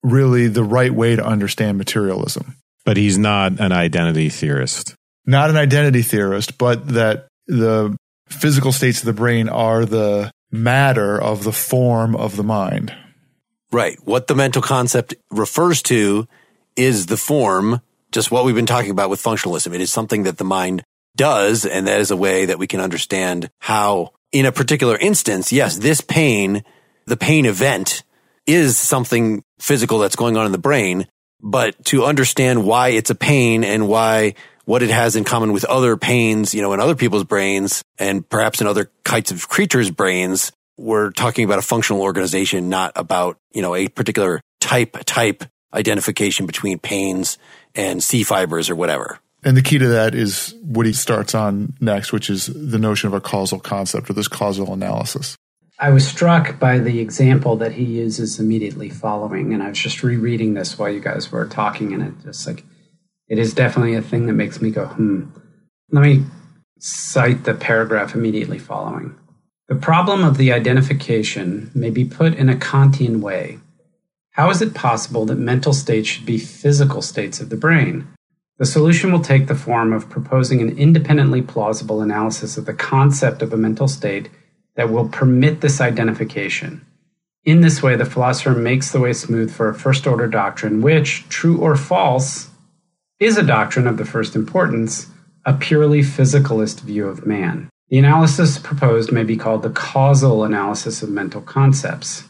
really 0.04 0.48
the 0.48 0.64
right 0.64 0.94
way 0.94 1.16
to 1.16 1.26
understand 1.26 1.78
materialism. 1.78 2.56
But 2.86 2.98
he's 2.98 3.18
not 3.18 3.60
an 3.60 3.72
identity 3.72 4.30
theorist 4.30 4.96
not 5.28 5.50
an 5.50 5.58
identity 5.58 6.02
theorist, 6.02 6.58
but 6.58 6.88
that 6.88 7.28
the 7.46 7.96
physical 8.28 8.72
states 8.72 9.00
of 9.00 9.06
the 9.06 9.14
brain 9.14 9.50
are 9.50 9.86
the 9.86 10.32
matter 10.52 11.22
of 11.22 11.44
the 11.44 11.52
form 11.52 12.16
of 12.16 12.38
the 12.38 12.44
mind. 12.44 12.96
Right. 13.72 13.98
What 14.04 14.28
the 14.28 14.36
mental 14.36 14.62
concept 14.62 15.14
refers 15.30 15.82
to 15.84 16.28
is 16.78 17.08
the 17.08 17.18
form, 17.18 17.82
just 18.12 18.32
what 18.32 18.46
we've 18.46 18.56
been 18.56 18.66
talking 18.66 18.92
about 18.92 19.10
with 19.10 19.22
functionalism. 19.22 19.74
It 19.76 19.82
is 19.82 19.92
something 19.92 20.24
that 20.24 20.38
the 20.38 20.46
mind 20.46 20.84
does, 21.16 21.66
and 21.66 21.88
that 21.88 22.00
is 22.00 22.12
a 22.12 22.18
way 22.18 22.46
that 22.46 22.60
we 22.60 22.68
can 22.68 22.80
understand 22.80 23.50
how, 23.60 24.14
in 24.32 24.46
a 24.46 24.52
particular 24.52 24.98
instance, 24.98 25.52
yes, 25.52 25.78
this 25.78 26.00
pain, 26.00 26.64
the 27.06 27.18
pain 27.18 27.46
event 27.46 28.04
is 28.46 28.78
something 28.78 29.44
physical 29.60 30.00
that's 30.00 30.16
going 30.16 30.38
on 30.38 30.46
in 30.46 30.54
the 30.54 30.58
brain, 30.58 31.08
but 31.42 31.84
to 31.86 32.06
understand 32.06 32.64
why 32.64 32.90
it's 32.90 33.10
a 33.10 33.16
pain 33.16 33.64
and 33.66 33.90
why 33.90 34.36
what 34.68 34.84
it 34.84 34.90
has 34.90 35.16
in 35.16 35.24
common 35.24 35.54
with 35.54 35.64
other 35.64 35.96
pains, 35.96 36.54
you 36.54 36.62
know, 36.62 36.74
in 36.74 36.82
other 36.82 36.94
people's 36.94 37.24
brains 37.24 37.82
and 37.98 38.28
perhaps 38.28 38.60
in 38.60 38.68
other 38.68 38.92
kinds 39.06 39.32
of 39.32 39.48
creatures' 39.48 39.90
brains. 39.90 40.52
We're 40.76 41.12
talking 41.12 41.46
about 41.46 41.58
a 41.58 41.62
functional 41.62 42.02
organization, 42.02 42.68
not 42.68 42.92
about, 42.98 43.38
you 43.54 43.62
know, 43.62 43.76
a 43.76 43.88
particular 43.88 44.42
type, 44.60 44.98
type 45.06 45.46
identification 45.74 46.46
between 46.46 46.80
pains 46.80 47.38
and 47.76 48.04
C 48.04 48.24
fibers 48.24 48.70
or 48.70 48.76
whatever. 48.76 49.20
And 49.42 49.56
the 49.56 49.62
key 49.62 49.78
to 49.78 49.88
that 49.88 50.14
is 50.14 50.54
what 50.62 50.86
he 50.86 50.92
starts 50.92 51.34
on 51.34 51.74
next, 51.80 52.12
which 52.12 52.30
is 52.30 52.48
the 52.48 52.78
notion 52.78 53.08
of 53.08 53.14
a 53.14 53.22
causal 53.22 53.62
concept 53.62 54.10
or 54.10 54.14
this 54.14 54.28
causal 54.28 54.74
analysis. 54.74 55.38
I 55.80 55.92
was 55.92 56.06
struck 56.06 56.60
by 56.60 56.80
the 56.80 57.00
example 57.00 57.56
that 57.56 57.72
he 57.72 57.86
uses 57.86 58.38
immediately 58.38 58.90
following, 58.90 59.54
and 59.54 59.64
I 59.64 59.70
was 59.70 59.80
just 59.80 60.04
rereading 60.04 60.56
this 60.56 60.78
while 60.78 60.90
you 60.90 61.00
guys 61.00 61.32
were 61.32 61.46
talking, 61.46 61.94
and 61.94 62.04
it 62.04 62.14
just 62.24 62.46
like 62.46 62.66
it 63.28 63.38
is 63.38 63.54
definitely 63.54 63.96
a 63.96 64.02
thing 64.02 64.28
that 64.28 64.34
makes 64.34 64.62
me 64.62 64.72
go, 64.72 64.86
hmm. 64.86 65.26
Let 65.92 66.04
me 66.04 66.26
cite 66.80 67.46
the 67.46 67.54
paragraph 67.54 68.14
immediately 68.14 68.60
following. 68.60 69.16
The 69.68 69.76
problem 69.76 70.24
of 70.24 70.38
the 70.38 70.52
identification 70.52 71.72
may 71.74 71.90
be 71.90 72.06
put 72.06 72.36
in 72.36 72.50
a 72.50 72.56
Kantian 72.56 73.20
way. 73.20 73.60
How 74.32 74.50
is 74.50 74.62
it 74.62 74.74
possible 74.74 75.26
that 75.26 75.38
mental 75.38 75.74
states 75.74 76.08
should 76.08 76.26
be 76.26 76.38
physical 76.38 77.02
states 77.02 77.42
of 77.42 77.50
the 77.50 77.58
brain? 77.58 78.08
The 78.60 78.66
solution 78.66 79.12
will 79.12 79.22
take 79.22 79.48
the 79.48 79.56
form 79.56 79.94
of 79.94 80.10
proposing 80.10 80.62
an 80.62 80.78
independently 80.78 81.42
plausible 81.42 82.02
analysis 82.02 82.58
of 82.58 82.66
the 82.66 82.74
concept 82.74 83.42
of 83.42 83.54
a 83.54 83.58
mental 83.58 83.88
state 83.88 84.30
that 84.76 84.90
will 84.90 85.10
permit 85.10 85.62
this 85.62 85.82
identification. 85.82 86.86
In 87.44 87.62
this 87.62 87.82
way, 87.82 87.96
the 87.96 88.06
philosopher 88.06 88.52
makes 88.52 88.92
the 88.92 89.00
way 89.00 89.14
smooth 89.14 89.52
for 89.52 89.70
a 89.70 89.76
first 89.76 90.06
order 90.06 90.28
doctrine, 90.28 90.82
which, 90.82 91.28
true 91.30 91.58
or 91.58 91.76
false, 91.76 92.50
is 93.20 93.38
a 93.38 93.44
doctrine 93.44 93.88
of 93.88 93.98
the 93.98 94.06
first 94.06 94.36
importance, 94.36 95.08
a 95.46 95.54
purely 95.54 96.02
physicalist 96.02 96.82
view 96.82 97.08
of 97.08 97.26
man. 97.26 97.70
The 97.90 97.98
analysis 97.98 98.60
proposed 98.60 99.12
may 99.12 99.24
be 99.24 99.38
called 99.38 99.64
the 99.64 99.70
causal 99.70 100.44
analysis 100.44 101.02
of 101.02 101.10
mental 101.10 101.42
concepts. 101.42 102.26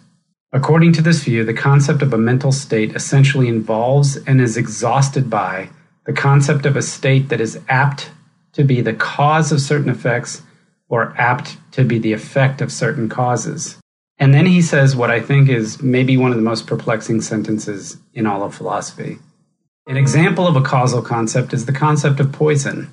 According 0.53 0.93
to 0.93 1.01
this 1.01 1.23
view, 1.23 1.43
the 1.43 1.53
concept 1.53 2.01
of 2.01 2.13
a 2.13 2.17
mental 2.17 2.53
state 2.53 2.95
essentially 2.95 3.49
involves 3.49 4.15
and 4.15 4.39
is 4.39 4.55
exhausted 4.55 5.29
by 5.29 5.69
the 6.05 6.13
concept 6.13 6.65
of 6.65 6.77
a 6.77 6.81
state 6.81 7.27
that 7.29 7.41
is 7.41 7.59
apt 7.67 8.11
to 8.53 8.63
be 8.63 8.79
the 8.79 8.93
cause 8.93 9.51
of 9.51 9.59
certain 9.59 9.89
effects 9.89 10.41
or 10.87 11.13
apt 11.17 11.57
to 11.71 11.83
be 11.83 11.99
the 11.99 12.13
effect 12.13 12.61
of 12.61 12.71
certain 12.71 13.09
causes. 13.09 13.77
And 14.19 14.33
then 14.33 14.45
he 14.45 14.61
says 14.61 14.95
what 14.95 15.11
I 15.11 15.19
think 15.19 15.49
is 15.49 15.81
maybe 15.81 16.15
one 16.15 16.31
of 16.31 16.37
the 16.37 16.43
most 16.43 16.65
perplexing 16.65 17.21
sentences 17.21 17.97
in 18.13 18.25
all 18.25 18.41
of 18.43 18.55
philosophy. 18.55 19.19
An 19.87 19.95
example 19.95 20.45
of 20.45 20.57
a 20.57 20.61
causal 20.61 21.01
concept 21.01 21.53
is 21.53 21.65
the 21.65 21.71
concept 21.71 22.19
of 22.19 22.33
poison. 22.33 22.91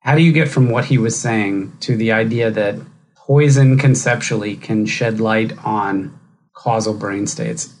How 0.00 0.14
do 0.14 0.22
you 0.22 0.32
get 0.32 0.48
from 0.48 0.70
what 0.70 0.86
he 0.86 0.96
was 0.96 1.18
saying 1.18 1.76
to 1.80 1.96
the 1.96 2.12
idea 2.12 2.50
that 2.50 2.76
poison 3.14 3.76
conceptually 3.76 4.56
can 4.56 4.86
shed 4.86 5.20
light 5.20 5.52
on 5.62 6.18
causal 6.54 6.94
brain 6.94 7.26
states? 7.26 7.74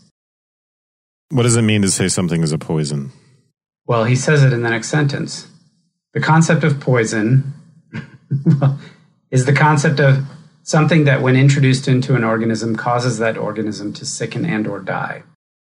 What 1.30 1.44
does 1.44 1.56
it 1.56 1.62
mean 1.62 1.80
to 1.80 1.90
say 1.90 2.08
something 2.08 2.42
is 2.42 2.52
a 2.52 2.58
poison? 2.58 3.12
Well, 3.86 4.04
he 4.04 4.14
says 4.14 4.44
it 4.44 4.52
in 4.52 4.62
the 4.62 4.68
next 4.68 4.88
sentence. 4.88 5.48
The 6.12 6.20
concept 6.20 6.62
of 6.62 6.80
poison 6.80 7.54
is 9.30 9.46
the 9.46 9.54
concept 9.54 10.00
of 10.00 10.26
something 10.64 11.04
that 11.04 11.22
when 11.22 11.34
introduced 11.34 11.88
into 11.88 12.14
an 12.14 12.24
organism 12.24 12.76
causes 12.76 13.16
that 13.20 13.38
organism 13.38 13.94
to 13.94 14.04
sicken 14.04 14.44
and 14.44 14.66
or 14.66 14.80
die. 14.80 15.22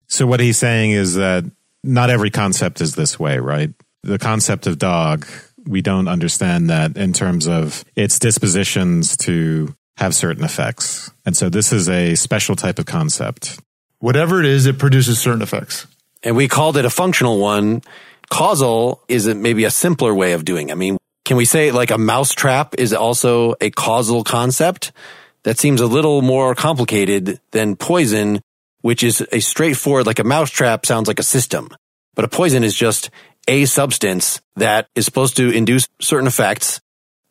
So 0.06 0.26
what 0.26 0.40
he's 0.40 0.58
saying 0.58 0.90
is 0.90 1.14
that 1.14 1.44
not 1.84 2.10
every 2.10 2.30
concept 2.30 2.80
is 2.80 2.94
this 2.94 3.18
way, 3.18 3.38
right? 3.38 3.70
The 4.02 4.18
concept 4.18 4.66
of 4.66 4.78
dog, 4.78 5.26
we 5.66 5.82
don't 5.82 6.08
understand 6.08 6.70
that 6.70 6.96
in 6.96 7.12
terms 7.12 7.46
of 7.46 7.84
its 7.96 8.18
dispositions 8.18 9.16
to 9.18 9.74
have 9.96 10.14
certain 10.14 10.44
effects. 10.44 11.10
And 11.24 11.36
so 11.36 11.48
this 11.48 11.72
is 11.72 11.88
a 11.88 12.14
special 12.16 12.56
type 12.56 12.78
of 12.78 12.86
concept. 12.86 13.60
Whatever 14.00 14.40
it 14.40 14.46
is, 14.46 14.66
it 14.66 14.78
produces 14.78 15.18
certain 15.18 15.42
effects 15.42 15.86
and 16.24 16.34
we 16.34 16.48
called 16.48 16.76
it 16.76 16.84
a 16.84 16.90
functional 16.90 17.38
one. 17.38 17.82
Causal 18.30 19.02
is 19.06 19.28
maybe 19.28 19.64
a 19.64 19.70
simpler 19.70 20.12
way 20.14 20.32
of 20.32 20.44
doing. 20.44 20.70
It. 20.70 20.72
I 20.72 20.74
mean, 20.74 20.96
can 21.24 21.36
we 21.36 21.44
say 21.44 21.70
like 21.70 21.90
a 21.90 21.98
mousetrap 21.98 22.74
is 22.78 22.92
also 22.92 23.54
a 23.60 23.70
causal 23.70 24.24
concept? 24.24 24.90
That 25.44 25.58
seems 25.58 25.82
a 25.82 25.86
little 25.86 26.22
more 26.22 26.54
complicated 26.54 27.38
than 27.50 27.76
poison, 27.76 28.40
which 28.84 29.02
is 29.02 29.26
a 29.32 29.40
straightforward, 29.40 30.04
like 30.04 30.18
a 30.18 30.24
mousetrap 30.24 30.84
sounds 30.84 31.08
like 31.08 31.18
a 31.18 31.22
system, 31.22 31.70
but 32.14 32.22
a 32.22 32.28
poison 32.28 32.62
is 32.62 32.74
just 32.74 33.08
a 33.48 33.64
substance 33.64 34.42
that 34.56 34.88
is 34.94 35.06
supposed 35.06 35.38
to 35.38 35.50
induce 35.50 35.88
certain 36.02 36.26
effects. 36.26 36.82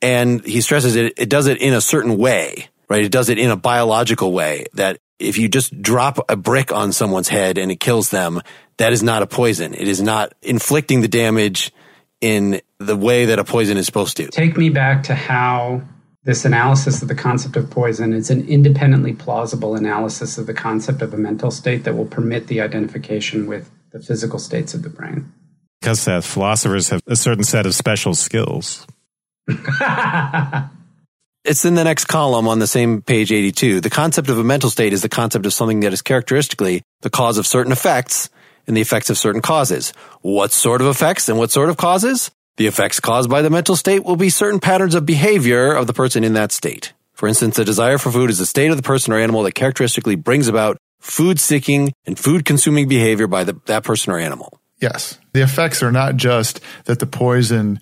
And 0.01 0.43
he 0.43 0.61
stresses 0.61 0.95
it, 0.95 1.13
it 1.15 1.29
does 1.29 1.45
it 1.45 1.61
in 1.61 1.75
a 1.75 1.79
certain 1.79 2.17
way, 2.17 2.69
right? 2.89 3.05
It 3.05 3.11
does 3.11 3.29
it 3.29 3.37
in 3.37 3.51
a 3.51 3.55
biological 3.55 4.31
way 4.31 4.65
that 4.73 4.97
if 5.19 5.37
you 5.37 5.47
just 5.47 5.79
drop 5.79 6.17
a 6.27 6.35
brick 6.35 6.71
on 6.71 6.91
someone's 6.91 7.29
head 7.29 7.59
and 7.59 7.71
it 7.71 7.79
kills 7.79 8.09
them, 8.09 8.41
that 8.77 8.91
is 8.91 9.03
not 9.03 9.21
a 9.21 9.27
poison. 9.27 9.75
It 9.75 9.87
is 9.87 10.01
not 10.01 10.33
inflicting 10.41 11.01
the 11.01 11.07
damage 11.07 11.71
in 12.19 12.61
the 12.79 12.95
way 12.95 13.25
that 13.25 13.37
a 13.37 13.43
poison 13.43 13.77
is 13.77 13.85
supposed 13.85 14.17
to. 14.17 14.27
Take 14.29 14.57
me 14.57 14.69
back 14.69 15.03
to 15.03 15.13
how 15.13 15.83
this 16.23 16.45
analysis 16.45 17.01
of 17.01 17.07
the 17.07 17.15
concept 17.15 17.55
of 17.55 17.69
poison 17.69 18.13
is 18.13 18.29
an 18.29 18.47
independently 18.47 19.13
plausible 19.13 19.75
analysis 19.75 20.37
of 20.37 20.47
the 20.47 20.53
concept 20.53 21.01
of 21.01 21.13
a 21.13 21.17
mental 21.17 21.51
state 21.51 21.83
that 21.83 21.95
will 21.95 22.05
permit 22.05 22.47
the 22.47 22.61
identification 22.61 23.47
with 23.47 23.69
the 23.91 23.99
physical 23.99 24.39
states 24.39 24.73
of 24.73 24.83
the 24.83 24.89
brain. 24.89 25.31
Because 25.81 26.07
uh, 26.07 26.21
philosophers 26.21 26.89
have 26.89 27.01
a 27.07 27.15
certain 27.15 27.43
set 27.43 27.65
of 27.65 27.75
special 27.75 28.15
skills. 28.15 28.87
It's 31.43 31.65
in 31.65 31.75
the 31.75 31.83
next 31.83 32.05
column 32.05 32.47
on 32.47 32.59
the 32.59 32.67
same 32.67 33.01
page 33.01 33.29
82. 33.29 33.81
The 33.81 33.89
concept 33.89 34.29
of 34.29 34.39
a 34.39 34.45
mental 34.45 34.69
state 34.69 34.93
is 34.93 35.01
the 35.01 35.09
concept 35.09 35.45
of 35.45 35.51
something 35.51 35.81
that 35.81 35.91
is 35.91 36.01
characteristically 36.01 36.83
the 37.01 37.09
cause 37.09 37.37
of 37.37 37.45
certain 37.45 37.73
effects 37.73 38.29
and 38.65 38.77
the 38.77 38.81
effects 38.81 39.09
of 39.09 39.17
certain 39.17 39.41
causes. 39.41 39.91
What 40.21 40.53
sort 40.53 40.79
of 40.79 40.87
effects 40.87 41.27
and 41.27 41.37
what 41.37 41.51
sort 41.51 41.69
of 41.69 41.75
causes? 41.75 42.31
The 42.57 42.67
effects 42.67 42.99
caused 42.99 43.29
by 43.29 43.41
the 43.41 43.49
mental 43.49 43.75
state 43.75 44.03
will 44.03 44.15
be 44.15 44.29
certain 44.29 44.59
patterns 44.59 44.93
of 44.93 45.05
behavior 45.05 45.73
of 45.73 45.87
the 45.87 45.93
person 45.93 46.23
in 46.23 46.33
that 46.33 46.51
state. 46.51 46.93
For 47.13 47.27
instance, 47.27 47.57
a 47.57 47.65
desire 47.65 47.97
for 47.97 48.11
food 48.11 48.29
is 48.29 48.39
a 48.39 48.45
state 48.45 48.69
of 48.69 48.77
the 48.77 48.83
person 48.83 49.13
or 49.13 49.17
animal 49.17 49.43
that 49.43 49.53
characteristically 49.53 50.15
brings 50.15 50.47
about 50.47 50.77
food 50.99 51.39
seeking 51.39 51.93
and 52.05 52.17
food 52.17 52.45
consuming 52.45 52.87
behavior 52.87 53.27
by 53.27 53.43
the, 53.43 53.59
that 53.65 53.83
person 53.83 54.13
or 54.13 54.19
animal. 54.19 54.59
Yes. 54.79 55.17
The 55.33 55.41
effects 55.41 55.81
are 55.81 55.91
not 55.91 56.15
just 56.15 56.59
that 56.85 56.99
the 56.99 57.05
poison 57.05 57.79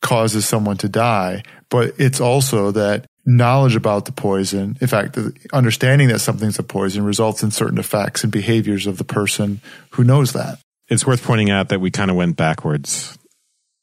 causes 0.00 0.46
someone 0.46 0.78
to 0.78 0.88
die, 0.88 1.42
but 1.68 1.94
it's 1.98 2.20
also 2.20 2.70
that 2.72 3.06
knowledge 3.26 3.76
about 3.76 4.06
the 4.06 4.12
poison, 4.12 4.76
in 4.80 4.86
fact, 4.86 5.14
the 5.14 5.34
understanding 5.52 6.08
that 6.08 6.20
something's 6.20 6.58
a 6.58 6.62
poison 6.62 7.04
results 7.04 7.42
in 7.42 7.50
certain 7.50 7.78
effects 7.78 8.22
and 8.24 8.32
behaviors 8.32 8.86
of 8.86 8.96
the 8.96 9.04
person 9.04 9.60
who 9.90 10.04
knows 10.04 10.32
that. 10.32 10.58
It's 10.88 11.06
worth 11.06 11.22
pointing 11.22 11.50
out 11.50 11.68
that 11.68 11.80
we 11.80 11.90
kind 11.90 12.10
of 12.10 12.16
went 12.16 12.36
backwards 12.36 13.17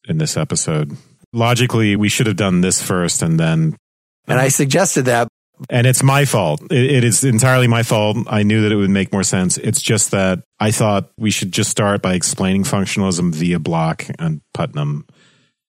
in 0.08 0.18
this 0.18 0.38
episode. 0.38 0.96
Logically, 1.34 1.96
we 1.96 2.10
should 2.10 2.28
have 2.28 2.38
done 2.38 2.62
this 2.62 2.82
first 2.82 3.22
and 3.22 3.40
then. 3.40 3.76
And 4.28 4.40
I 4.40 4.48
suggested 4.48 5.06
that. 5.06 5.28
And 5.70 5.88
it's 5.88 6.04
my 6.04 6.26
fault. 6.26 6.62
It, 6.72 6.92
it 6.92 7.04
is 7.04 7.24
entirely 7.24 7.68
my 7.68 7.84
fault. 7.84 8.18
I 8.28 8.44
knew 8.44 8.62
that 8.62 8.72
it 8.72 8.76
would 8.76 8.90
make 8.90 9.14
more 9.14 9.24
sense. 9.24 9.58
It's 9.58 9.82
just 9.82 10.12
that 10.12 10.42
I 10.60 10.72
thought 10.72 11.10
we 11.18 11.32
should 11.32 11.52
just 11.52 11.70
start 11.70 12.02
by 12.02 12.14
explaining 12.14 12.64
functionalism 12.64 13.34
via 13.34 13.60
Block 13.60 14.06
and 14.20 14.42
Putnam 14.54 15.06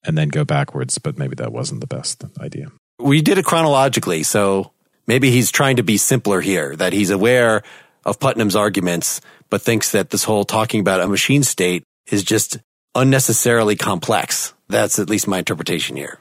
and 0.05 0.17
then 0.17 0.29
go 0.29 0.45
backwards, 0.45 0.99
but 0.99 1.19
maybe 1.19 1.35
that 1.37 1.53
wasn't 1.53 1.81
the 1.81 1.87
best 1.87 2.25
idea. 2.41 2.71
We 2.99 3.23
did 3.23 3.39
it 3.39 3.45
chronologically, 3.45 4.23
so 4.23 4.73
maybe 5.07 5.31
he's 5.31 5.51
trying 5.51 5.77
to 5.77 5.83
be 5.83 5.97
simpler 5.97 6.41
here, 6.41 6.75
that 6.77 6.93
he's 6.93 7.11
aware 7.11 7.63
of 8.05 8.21
Putnam's 8.21 8.57
arguments, 8.57 9.21
but 9.51 9.63
thinks 9.63 9.93
that 9.93 10.11
this 10.11 10.25
whole 10.25 10.45
talking 10.45 10.81
about 10.81 11.01
a 11.01 11.09
machine 11.09 11.43
state 11.43 11.83
is 12.11 12.23
just 12.23 12.59
unnecessarily 12.97 13.77
complex. 13.77 14.55
That's 14.69 14.99
at 14.99 15.09
least 15.09 15.29
my 15.29 15.39
interpretation 15.39 15.97
here. 15.97 16.19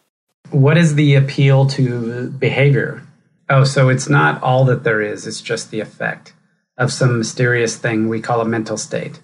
What 0.51 0.77
is 0.77 0.96
the 0.96 1.15
appeal 1.15 1.65
to 1.70 2.29
behavior? 2.29 3.01
Oh, 3.50 3.63
so 3.63 3.89
it's 3.89 4.10
not 4.10 4.41
all 4.44 4.65
that 4.65 4.84
there 4.84 5.01
is, 5.01 5.25
it's 5.25 5.41
just 5.41 5.72
the 5.72 5.79
effect 5.79 6.34
of 6.77 6.91
some 6.91 7.17
mysterious 7.17 7.77
thing 7.77 8.10
we 8.10 8.22
call 8.22 8.41
a 8.41 8.46
mental 8.46 8.77
state. 8.77 9.20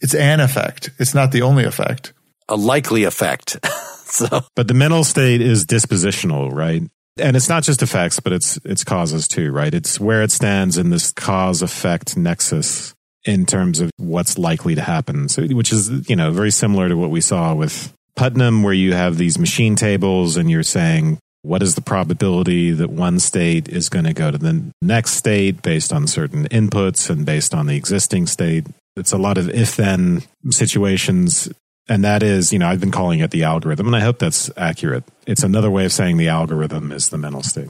It's 0.00 0.14
an 0.14 0.40
effect, 0.40 0.90
it's 0.98 1.14
not 1.14 1.32
the 1.32 1.42
only 1.42 1.64
effect. 1.64 2.12
A 2.48 2.56
likely 2.56 3.04
effect. 3.04 3.64
so. 4.04 4.42
But 4.54 4.68
the 4.68 4.74
mental 4.74 5.04
state 5.04 5.40
is 5.40 5.64
dispositional, 5.64 6.52
right? 6.52 6.82
And 7.16 7.36
it's 7.36 7.48
not 7.48 7.62
just 7.62 7.82
effects, 7.82 8.20
but 8.20 8.32
it's 8.32 8.58
it's 8.64 8.84
causes 8.84 9.28
too, 9.28 9.52
right? 9.52 9.72
It's 9.72 10.00
where 10.00 10.22
it 10.22 10.32
stands 10.32 10.76
in 10.76 10.90
this 10.90 11.12
cause 11.12 11.62
effect 11.62 12.16
nexus 12.16 12.94
in 13.24 13.46
terms 13.46 13.80
of 13.80 13.90
what's 13.96 14.38
likely 14.38 14.74
to 14.74 14.82
happen. 14.82 15.28
So, 15.28 15.44
which 15.46 15.72
is, 15.72 16.08
you 16.08 16.16
know, 16.16 16.30
very 16.30 16.50
similar 16.50 16.88
to 16.88 16.96
what 16.96 17.10
we 17.10 17.20
saw 17.20 17.54
with 17.54 17.92
Putnam, 18.16 18.62
where 18.62 18.74
you 18.74 18.92
have 18.92 19.16
these 19.16 19.38
machine 19.38 19.76
tables 19.76 20.36
and 20.36 20.50
you're 20.50 20.62
saying, 20.62 21.18
what 21.42 21.62
is 21.62 21.74
the 21.74 21.82
probability 21.82 22.70
that 22.70 22.90
one 22.90 23.18
state 23.18 23.68
is 23.68 23.88
going 23.88 24.06
to 24.06 24.14
go 24.14 24.30
to 24.30 24.38
the 24.38 24.70
next 24.80 25.12
state 25.12 25.62
based 25.62 25.92
on 25.92 26.06
certain 26.06 26.48
inputs 26.48 27.10
and 27.10 27.26
based 27.26 27.54
on 27.54 27.66
the 27.66 27.76
existing 27.76 28.26
state? 28.26 28.66
It's 28.96 29.12
a 29.12 29.18
lot 29.18 29.36
of 29.36 29.50
if 29.50 29.76
then 29.76 30.22
situations 30.50 31.50
and 31.88 32.04
that 32.04 32.22
is, 32.22 32.52
you 32.52 32.58
know, 32.58 32.68
I've 32.68 32.80
been 32.80 32.90
calling 32.90 33.20
it 33.20 33.30
the 33.30 33.42
algorithm, 33.44 33.86
and 33.86 33.96
I 33.96 34.00
hope 34.00 34.18
that's 34.18 34.50
accurate. 34.56 35.04
It's 35.26 35.42
another 35.42 35.70
way 35.70 35.84
of 35.84 35.92
saying 35.92 36.16
the 36.16 36.28
algorithm 36.28 36.90
is 36.92 37.10
the 37.10 37.18
mental 37.18 37.42
state. 37.42 37.68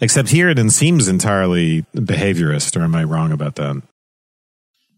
Except 0.00 0.28
here 0.28 0.48
it 0.48 0.70
seems 0.70 1.08
entirely 1.08 1.82
behaviorist, 1.94 2.76
or 2.76 2.82
am 2.82 2.94
I 2.94 3.04
wrong 3.04 3.32
about 3.32 3.56
that? 3.56 3.82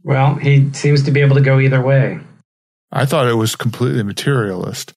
Well, 0.03 0.37
he 0.37 0.73
seems 0.73 1.03
to 1.05 1.11
be 1.11 1.21
able 1.21 1.37
to 1.37 1.43
go 1.43 1.61
either 1.61 1.81
way. 1.81 2.21
I 2.93 3.05
thought 3.07 3.29
it 3.29 3.35
was 3.35 3.55
completely 3.57 4.03
materialist 4.03 4.93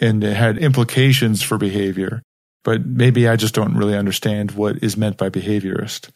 and 0.00 0.22
it 0.24 0.36
had 0.36 0.58
implications 0.58 1.42
for 1.42 1.58
behavior, 1.58 2.22
but 2.64 2.84
maybe 2.84 3.28
I 3.28 3.36
just 3.36 3.54
don't 3.54 3.76
really 3.76 3.96
understand 3.96 4.52
what 4.52 4.82
is 4.82 4.96
meant 4.96 5.16
by 5.16 5.30
behaviorist. 5.30 6.10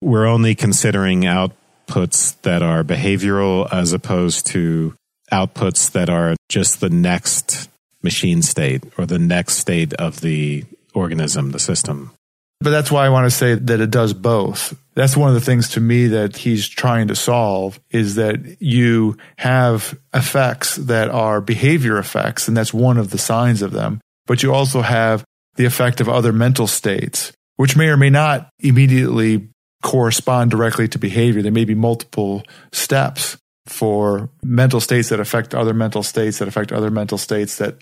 We're 0.00 0.26
only 0.26 0.54
considering 0.54 1.22
outputs 1.22 2.40
that 2.42 2.62
are 2.62 2.84
behavioral 2.84 3.72
as 3.72 3.92
opposed 3.92 4.46
to 4.48 4.94
outputs 5.32 5.90
that 5.92 6.08
are 6.08 6.36
just 6.48 6.80
the 6.80 6.90
next 6.90 7.68
machine 8.02 8.42
state 8.42 8.84
or 8.96 9.06
the 9.06 9.18
next 9.18 9.54
state 9.54 9.92
of 9.94 10.20
the 10.20 10.64
organism, 10.94 11.50
the 11.50 11.58
system. 11.58 12.12
But 12.60 12.70
that's 12.70 12.90
why 12.90 13.06
I 13.06 13.10
want 13.10 13.26
to 13.26 13.36
say 13.36 13.54
that 13.54 13.80
it 13.80 13.90
does 13.90 14.12
both. 14.12 14.76
That's 14.94 15.16
one 15.16 15.28
of 15.28 15.34
the 15.34 15.40
things 15.40 15.68
to 15.70 15.80
me 15.80 16.08
that 16.08 16.38
he's 16.38 16.68
trying 16.68 17.06
to 17.08 17.14
solve 17.14 17.78
is 17.90 18.16
that 18.16 18.60
you 18.60 19.16
have 19.36 19.96
effects 20.12 20.74
that 20.76 21.08
are 21.08 21.40
behavior 21.40 21.98
effects, 21.98 22.48
and 22.48 22.56
that's 22.56 22.74
one 22.74 22.98
of 22.98 23.10
the 23.10 23.18
signs 23.18 23.62
of 23.62 23.70
them. 23.70 24.00
But 24.26 24.42
you 24.42 24.52
also 24.52 24.82
have 24.82 25.22
the 25.54 25.66
effect 25.66 26.00
of 26.00 26.08
other 26.08 26.32
mental 26.32 26.66
states, 26.66 27.32
which 27.56 27.76
may 27.76 27.88
or 27.88 27.96
may 27.96 28.10
not 28.10 28.50
immediately 28.58 29.48
correspond 29.82 30.50
directly 30.50 30.88
to 30.88 30.98
behavior. 30.98 31.42
There 31.42 31.52
may 31.52 31.64
be 31.64 31.76
multiple 31.76 32.42
steps 32.72 33.36
for 33.66 34.30
mental 34.42 34.80
states 34.80 35.10
that 35.10 35.20
affect 35.20 35.54
other 35.54 35.74
mental 35.74 36.02
states 36.02 36.38
that 36.38 36.48
affect 36.48 36.72
other 36.72 36.90
mental 36.90 37.18
states 37.18 37.56
that 37.58 37.76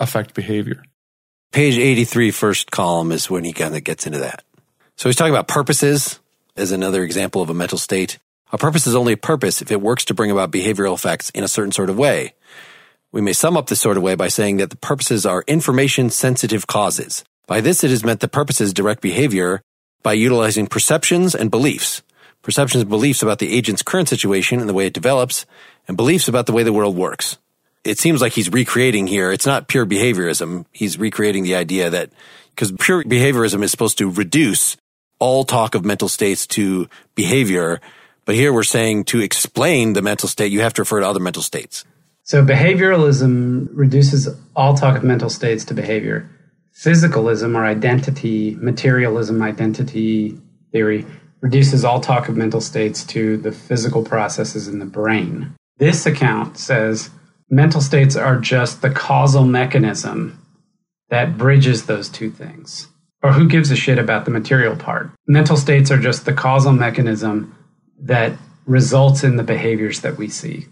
affect 0.00 0.34
behavior. 0.34 0.82
Page 1.54 1.78
83, 1.78 2.32
first 2.32 2.72
column 2.72 3.12
is 3.12 3.30
when 3.30 3.44
he 3.44 3.52
kind 3.52 3.76
of 3.76 3.84
gets 3.84 4.06
into 4.06 4.18
that. 4.18 4.42
So 4.96 5.08
he's 5.08 5.14
talking 5.14 5.32
about 5.32 5.46
purposes 5.46 6.18
as 6.56 6.72
another 6.72 7.04
example 7.04 7.42
of 7.42 7.48
a 7.48 7.54
mental 7.54 7.78
state. 7.78 8.18
A 8.50 8.58
purpose 8.58 8.88
is 8.88 8.96
only 8.96 9.12
a 9.12 9.16
purpose 9.16 9.62
if 9.62 9.70
it 9.70 9.80
works 9.80 10.04
to 10.06 10.14
bring 10.14 10.32
about 10.32 10.50
behavioral 10.50 10.94
effects 10.94 11.30
in 11.30 11.44
a 11.44 11.48
certain 11.48 11.70
sort 11.70 11.90
of 11.90 11.96
way. 11.96 12.34
We 13.12 13.20
may 13.20 13.32
sum 13.32 13.56
up 13.56 13.68
this 13.68 13.80
sort 13.80 13.96
of 13.96 14.02
way 14.02 14.16
by 14.16 14.26
saying 14.26 14.56
that 14.56 14.70
the 14.70 14.76
purposes 14.76 15.24
are 15.24 15.44
information 15.46 16.10
sensitive 16.10 16.66
causes. 16.66 17.22
By 17.46 17.60
this, 17.60 17.84
it 17.84 17.92
is 17.92 18.04
meant 18.04 18.18
the 18.18 18.26
purposes 18.26 18.74
direct 18.74 19.00
behavior 19.00 19.62
by 20.02 20.14
utilizing 20.14 20.66
perceptions 20.66 21.36
and 21.36 21.52
beliefs. 21.52 22.02
Perceptions 22.42 22.80
and 22.82 22.90
beliefs 22.90 23.22
about 23.22 23.38
the 23.38 23.56
agent's 23.56 23.82
current 23.82 24.08
situation 24.08 24.58
and 24.58 24.68
the 24.68 24.74
way 24.74 24.86
it 24.86 24.92
develops, 24.92 25.46
and 25.86 25.96
beliefs 25.96 26.26
about 26.26 26.46
the 26.46 26.52
way 26.52 26.64
the 26.64 26.72
world 26.72 26.96
works 26.96 27.38
it 27.84 27.98
seems 27.98 28.20
like 28.20 28.32
he's 28.32 28.50
recreating 28.50 29.06
here. 29.06 29.30
It's 29.30 29.46
not 29.46 29.68
pure 29.68 29.86
behaviorism. 29.86 30.64
He's 30.72 30.98
recreating 30.98 31.44
the 31.44 31.54
idea 31.54 31.90
that 31.90 32.10
because 32.50 32.72
pure 32.72 33.04
behaviorism 33.04 33.62
is 33.62 33.70
supposed 33.70 33.98
to 33.98 34.10
reduce 34.10 34.76
all 35.18 35.44
talk 35.44 35.74
of 35.74 35.84
mental 35.84 36.08
states 36.08 36.46
to 36.48 36.88
behavior. 37.14 37.80
But 38.24 38.34
here 38.34 38.52
we're 38.52 38.62
saying 38.62 39.04
to 39.04 39.20
explain 39.20 39.92
the 39.92 40.02
mental 40.02 40.28
state, 40.28 40.50
you 40.50 40.60
have 40.60 40.74
to 40.74 40.82
refer 40.82 41.00
to 41.00 41.08
other 41.08 41.20
mental 41.20 41.42
states. 41.42 41.84
So 42.22 42.44
behavioralism 42.44 43.68
reduces 43.72 44.28
all 44.56 44.74
talk 44.74 44.96
of 44.96 45.04
mental 45.04 45.28
states 45.28 45.64
to 45.66 45.74
behavior. 45.74 46.28
Physicalism 46.74 47.54
or 47.54 47.64
identity, 47.64 48.56
materialism, 48.56 49.42
identity 49.42 50.38
theory 50.72 51.04
reduces 51.40 51.84
all 51.84 52.00
talk 52.00 52.28
of 52.28 52.36
mental 52.36 52.62
states 52.62 53.04
to 53.04 53.36
the 53.36 53.52
physical 53.52 54.02
processes 54.02 54.66
in 54.68 54.78
the 54.78 54.86
brain. 54.86 55.54
This 55.76 56.06
account 56.06 56.56
says 56.56 57.10
mental 57.54 57.80
states 57.80 58.16
are 58.16 58.38
just 58.38 58.82
the 58.82 58.90
causal 58.90 59.44
mechanism 59.44 60.40
that 61.10 61.38
bridges 61.38 61.86
those 61.86 62.08
two 62.08 62.30
things. 62.30 62.88
Or 63.22 63.32
who 63.32 63.48
gives 63.48 63.70
a 63.70 63.76
shit 63.76 63.98
about 63.98 64.24
the 64.24 64.30
material 64.30 64.76
part? 64.76 65.10
Mental 65.26 65.56
states 65.56 65.90
are 65.90 65.98
just 65.98 66.26
the 66.26 66.32
causal 66.32 66.72
mechanism 66.72 67.56
that 68.00 68.32
results 68.66 69.24
in 69.24 69.36
the 69.36 69.42
behaviors 69.42 70.00
that 70.00 70.18
we 70.18 70.28
see. 70.28 70.66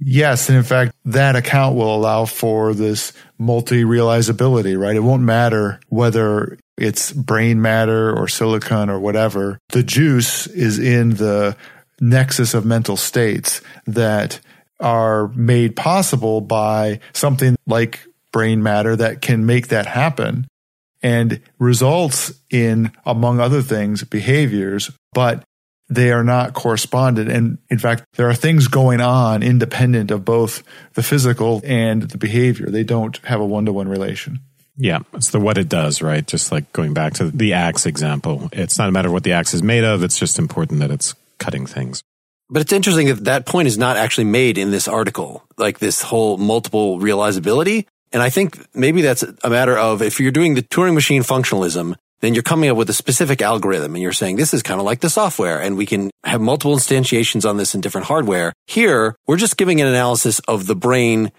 Yes. 0.00 0.48
And 0.48 0.58
in 0.58 0.64
fact, 0.64 0.94
that 1.06 1.34
account 1.34 1.76
will 1.76 1.94
allow 1.94 2.24
for 2.24 2.74
this 2.74 3.12
multi 3.38 3.84
realizability, 3.84 4.78
right? 4.78 4.94
It 4.94 5.00
won't 5.00 5.22
matter 5.22 5.80
whether 5.88 6.58
it's 6.76 7.12
brain 7.12 7.60
matter 7.60 8.14
or 8.16 8.28
silicon 8.28 8.90
or 8.90 9.00
whatever. 9.00 9.58
The 9.70 9.82
juice 9.82 10.46
is 10.46 10.78
in 10.78 11.14
the 11.14 11.56
nexus 12.00 12.54
of 12.54 12.64
mental 12.64 12.96
states 12.96 13.60
that 13.86 14.40
are 14.80 15.28
made 15.28 15.76
possible 15.76 16.40
by 16.40 17.00
something 17.12 17.56
like 17.66 18.00
brain 18.32 18.62
matter 18.62 18.94
that 18.96 19.20
can 19.20 19.46
make 19.46 19.68
that 19.68 19.86
happen 19.86 20.46
and 21.02 21.40
results 21.58 22.32
in, 22.50 22.92
among 23.06 23.40
other 23.40 23.62
things, 23.62 24.04
behaviors, 24.04 24.90
but 25.12 25.44
they 25.88 26.12
are 26.12 26.24
not 26.24 26.54
correspondent. 26.54 27.30
And 27.30 27.58
in 27.70 27.78
fact, 27.78 28.04
there 28.14 28.28
are 28.28 28.34
things 28.34 28.68
going 28.68 29.00
on 29.00 29.42
independent 29.42 30.10
of 30.10 30.24
both 30.24 30.62
the 30.94 31.02
physical 31.02 31.62
and 31.64 32.02
the 32.02 32.18
behavior. 32.18 32.66
They 32.66 32.84
don't 32.84 33.16
have 33.24 33.40
a 33.40 33.46
one 33.46 33.64
to 33.66 33.72
one 33.72 33.88
relation. 33.88 34.40
Yeah, 34.76 35.00
it's 35.14 35.30
the 35.30 35.40
what 35.40 35.58
it 35.58 35.68
does, 35.68 36.02
right? 36.02 36.24
Just 36.24 36.52
like 36.52 36.72
going 36.72 36.94
back 36.94 37.14
to 37.14 37.30
the 37.30 37.54
axe 37.54 37.84
example. 37.84 38.48
It's 38.52 38.78
not 38.78 38.88
a 38.88 38.92
matter 38.92 39.08
of 39.08 39.12
what 39.12 39.24
the 39.24 39.32
axe 39.32 39.54
is 39.54 39.62
made 39.62 39.82
of. 39.82 40.04
It's 40.04 40.18
just 40.18 40.38
important 40.38 40.80
that 40.80 40.90
it's 40.90 41.14
cutting 41.38 41.66
things. 41.66 42.02
But 42.50 42.62
it's 42.62 42.72
interesting 42.72 43.08
that 43.08 43.24
that 43.24 43.46
point 43.46 43.68
is 43.68 43.76
not 43.76 43.96
actually 43.96 44.24
made 44.24 44.56
in 44.56 44.70
this 44.70 44.88
article, 44.88 45.44
like 45.58 45.78
this 45.78 46.02
whole 46.02 46.38
multiple 46.38 46.98
realizability. 46.98 47.86
And 48.12 48.22
I 48.22 48.30
think 48.30 48.58
maybe 48.74 49.02
that's 49.02 49.22
a 49.22 49.50
matter 49.50 49.76
of 49.76 50.00
if 50.00 50.18
you're 50.18 50.32
doing 50.32 50.54
the 50.54 50.62
Turing 50.62 50.94
machine 50.94 51.22
functionalism, 51.22 51.94
then 52.20 52.34
you're 52.34 52.42
coming 52.42 52.70
up 52.70 52.76
with 52.76 52.90
a 52.90 52.94
specific 52.94 53.42
algorithm 53.42 53.94
and 53.94 54.02
you're 54.02 54.12
saying 54.12 54.36
this 54.36 54.54
is 54.54 54.62
kind 54.62 54.80
of 54.80 54.86
like 54.86 55.00
the 55.00 55.10
software 55.10 55.60
and 55.60 55.76
we 55.76 55.86
can 55.86 56.10
have 56.24 56.40
multiple 56.40 56.74
instantiations 56.74 57.48
on 57.48 57.58
this 57.58 57.74
in 57.74 57.80
different 57.80 58.06
hardware. 58.06 58.52
Here, 58.66 59.14
we're 59.26 59.36
just 59.36 59.56
giving 59.56 59.80
an 59.80 59.86
analysis 59.86 60.40
of 60.40 60.66
the 60.66 60.74
brain 60.74 61.30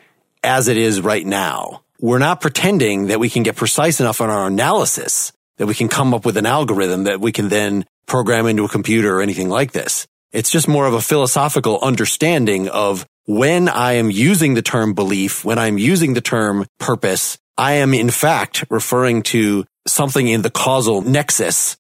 as 0.43 0.67
it 0.67 0.77
is 0.77 1.01
right 1.01 1.25
now. 1.25 1.81
We're 1.99 2.19
not 2.19 2.39
pretending 2.39 3.07
that 3.07 3.19
we 3.19 3.29
can 3.29 3.43
get 3.43 3.57
precise 3.57 3.99
enough 3.99 4.21
on 4.21 4.29
our 4.29 4.47
analysis 4.47 5.33
that 5.57 5.67
we 5.67 5.75
can 5.75 5.89
come 5.89 6.13
up 6.13 6.25
with 6.25 6.37
an 6.37 6.45
algorithm 6.45 7.03
that 7.03 7.19
we 7.19 7.33
can 7.33 7.49
then 7.49 7.85
program 8.05 8.45
into 8.45 8.63
a 8.63 8.69
computer 8.69 9.17
or 9.17 9.21
anything 9.21 9.49
like 9.49 9.73
this. 9.73 10.07
It's 10.31 10.51
just 10.51 10.67
more 10.67 10.85
of 10.85 10.93
a 10.93 11.01
philosophical 11.01 11.79
understanding 11.81 12.69
of 12.69 13.05
when 13.25 13.69
I 13.69 13.93
am 13.93 14.11
using 14.11 14.53
the 14.53 14.61
term 14.61 14.93
belief, 14.93 15.43
when 15.45 15.59
I'm 15.59 15.77
using 15.77 16.13
the 16.13 16.21
term 16.21 16.65
purpose, 16.79 17.37
I 17.57 17.73
am 17.73 17.93
in 17.93 18.09
fact 18.09 18.65
referring 18.69 19.23
to 19.23 19.65
something 19.87 20.27
in 20.27 20.41
the 20.41 20.49
causal 20.49 21.01
nexus 21.01 21.77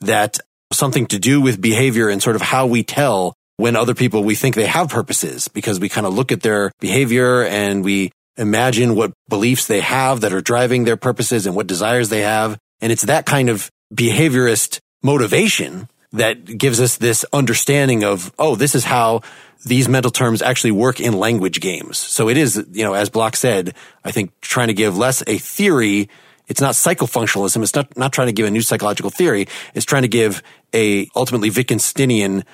that 0.00 0.38
something 0.72 1.06
to 1.06 1.18
do 1.18 1.40
with 1.40 1.60
behavior 1.60 2.08
and 2.08 2.22
sort 2.22 2.36
of 2.36 2.42
how 2.42 2.66
we 2.66 2.82
tell 2.82 3.34
when 3.56 3.76
other 3.76 3.94
people 3.94 4.24
we 4.24 4.34
think 4.34 4.54
they 4.54 4.66
have 4.66 4.88
purposes 4.88 5.48
because 5.48 5.78
we 5.78 5.88
kind 5.88 6.06
of 6.06 6.14
look 6.14 6.32
at 6.32 6.40
their 6.40 6.72
behavior 6.80 7.44
and 7.44 7.84
we 7.84 8.10
imagine 8.36 8.94
what 8.94 9.12
beliefs 9.28 9.66
they 9.66 9.80
have 9.80 10.22
that 10.22 10.32
are 10.32 10.40
driving 10.40 10.84
their 10.84 10.96
purposes 10.96 11.46
and 11.46 11.54
what 11.54 11.66
desires 11.66 12.08
they 12.08 12.22
have. 12.22 12.58
And 12.80 12.90
it's 12.90 13.02
that 13.02 13.26
kind 13.26 13.50
of 13.50 13.70
behaviorist 13.94 14.80
motivation 15.02 15.88
that 16.12 16.44
gives 16.44 16.80
us 16.80 16.96
this 16.96 17.24
understanding 17.32 18.04
of, 18.04 18.32
oh, 18.38 18.56
this 18.56 18.74
is 18.74 18.84
how 18.84 19.22
these 19.64 19.88
mental 19.88 20.10
terms 20.10 20.42
actually 20.42 20.72
work 20.72 21.00
in 21.00 21.12
language 21.12 21.60
games. 21.60 21.98
So 21.98 22.28
it 22.28 22.36
is, 22.36 22.64
you 22.72 22.82
know, 22.82 22.94
as 22.94 23.10
Block 23.10 23.36
said, 23.36 23.74
I 24.04 24.10
think 24.10 24.32
trying 24.40 24.68
to 24.68 24.74
give 24.74 24.96
less 24.96 25.22
a 25.26 25.38
theory. 25.38 26.08
It's 26.48 26.60
not 26.60 26.74
psychofunctionalism. 26.74 27.62
It's 27.62 27.74
not, 27.74 27.96
not 27.96 28.12
trying 28.12 28.28
to 28.28 28.32
give 28.32 28.46
a 28.46 28.50
new 28.50 28.62
psychological 28.62 29.10
theory. 29.10 29.46
It's 29.74 29.86
trying 29.86 30.02
to 30.02 30.08
give 30.08 30.42
a 30.74 31.08
ultimately 31.14 31.50
Wittgensteinian 31.50 32.44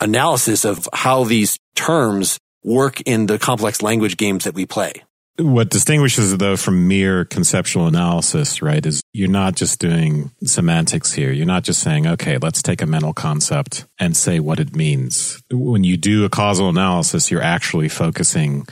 analysis 0.00 0.64
of 0.64 0.88
how 0.92 1.24
these 1.24 1.58
terms 1.74 2.38
work 2.64 3.00
in 3.02 3.26
the 3.26 3.38
complex 3.38 3.82
language 3.82 4.16
games 4.16 4.44
that 4.44 4.54
we 4.54 4.66
play. 4.66 5.02
What 5.38 5.70
distinguishes 5.70 6.32
it 6.32 6.38
though 6.38 6.56
from 6.56 6.88
mere 6.88 7.24
conceptual 7.24 7.86
analysis, 7.86 8.60
right, 8.60 8.84
is 8.84 9.00
you're 9.14 9.30
not 9.30 9.56
just 9.56 9.78
doing 9.78 10.30
semantics 10.44 11.12
here. 11.12 11.32
You're 11.32 11.46
not 11.46 11.64
just 11.64 11.80
saying, 11.80 12.06
okay, 12.06 12.36
let's 12.36 12.60
take 12.60 12.82
a 12.82 12.86
mental 12.86 13.14
concept 13.14 13.86
and 13.98 14.14
say 14.14 14.40
what 14.40 14.60
it 14.60 14.76
means. 14.76 15.42
When 15.50 15.84
you 15.84 15.96
do 15.96 16.24
a 16.24 16.28
causal 16.28 16.68
analysis, 16.68 17.30
you're 17.30 17.42
actually 17.42 17.88
focusing 17.88 18.66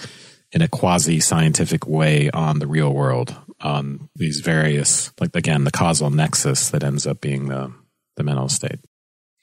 in 0.52 0.60
a 0.60 0.68
quasi 0.68 1.18
scientific 1.20 1.86
way 1.86 2.30
on 2.30 2.58
the 2.58 2.66
real 2.66 2.92
world, 2.92 3.34
on 3.60 4.10
these 4.14 4.40
various, 4.40 5.12
like 5.18 5.34
again, 5.34 5.64
the 5.64 5.70
causal 5.70 6.10
nexus 6.10 6.70
that 6.70 6.84
ends 6.84 7.06
up 7.06 7.22
being 7.22 7.48
the, 7.48 7.72
the 8.16 8.22
mental 8.22 8.48
state. 8.48 8.80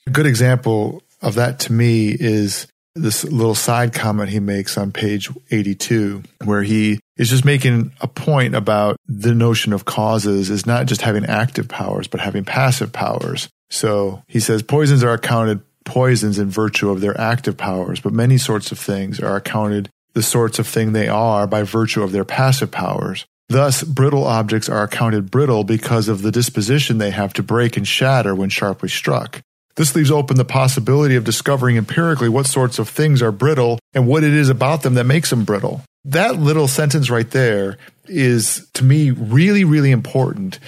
A 0.05 0.11
good 0.11 0.25
example 0.27 1.01
of 1.21 1.35
that 1.35 1.59
to 1.61 1.73
me 1.73 2.09
is 2.09 2.67
this 3.01 3.23
little 3.23 3.55
side 3.55 3.93
comment 3.93 4.29
he 4.29 4.39
makes 4.39 4.77
on 4.77 4.91
page 4.91 5.29
82, 5.51 6.23
where 6.43 6.63
he 6.63 6.99
is 7.17 7.29
just 7.29 7.45
making 7.45 7.91
a 8.01 8.07
point 8.07 8.55
about 8.55 8.97
the 9.07 9.33
notion 9.33 9.73
of 9.73 9.85
causes 9.85 10.49
is 10.49 10.65
not 10.65 10.85
just 10.85 11.01
having 11.01 11.25
active 11.25 11.67
powers, 11.67 12.07
but 12.07 12.19
having 12.19 12.45
passive 12.45 12.93
powers. 12.93 13.49
So 13.69 14.23
he 14.27 14.39
says 14.39 14.61
poisons 14.63 15.03
are 15.03 15.13
accounted 15.13 15.61
poisons 15.83 16.37
in 16.37 16.49
virtue 16.49 16.89
of 16.89 17.01
their 17.01 17.19
active 17.19 17.57
powers, 17.57 17.99
but 17.99 18.13
many 18.13 18.37
sorts 18.37 18.71
of 18.71 18.79
things 18.79 19.19
are 19.19 19.35
accounted 19.35 19.89
the 20.13 20.23
sorts 20.23 20.59
of 20.59 20.67
thing 20.67 20.93
they 20.93 21.07
are 21.07 21.47
by 21.47 21.63
virtue 21.63 22.03
of 22.03 22.11
their 22.11 22.25
passive 22.25 22.71
powers. 22.71 23.25
Thus, 23.49 23.83
brittle 23.83 24.25
objects 24.25 24.67
are 24.67 24.83
accounted 24.83 25.31
brittle 25.31 25.63
because 25.63 26.09
of 26.09 26.21
the 26.21 26.31
disposition 26.31 26.97
they 26.97 27.11
have 27.11 27.33
to 27.33 27.43
break 27.43 27.77
and 27.77 27.87
shatter 27.87 28.35
when 28.35 28.49
sharply 28.49 28.89
struck. 28.89 29.41
This 29.77 29.95
leaves 29.95 30.11
open 30.11 30.37
the 30.37 30.45
possibility 30.45 31.15
of 31.15 31.23
discovering 31.23 31.77
empirically 31.77 32.29
what 32.29 32.47
sorts 32.47 32.79
of 32.79 32.89
things 32.89 33.21
are 33.21 33.31
brittle 33.31 33.79
and 33.93 34.07
what 34.07 34.23
it 34.23 34.33
is 34.33 34.49
about 34.49 34.81
them 34.81 34.95
that 34.95 35.05
makes 35.05 35.29
them 35.29 35.45
brittle. 35.45 35.83
That 36.03 36.37
little 36.37 36.67
sentence 36.67 37.09
right 37.09 37.29
there 37.29 37.77
is 38.05 38.67
to 38.73 38.83
me 38.83 39.11
really, 39.11 39.63
really 39.63 39.91
important 39.91 40.59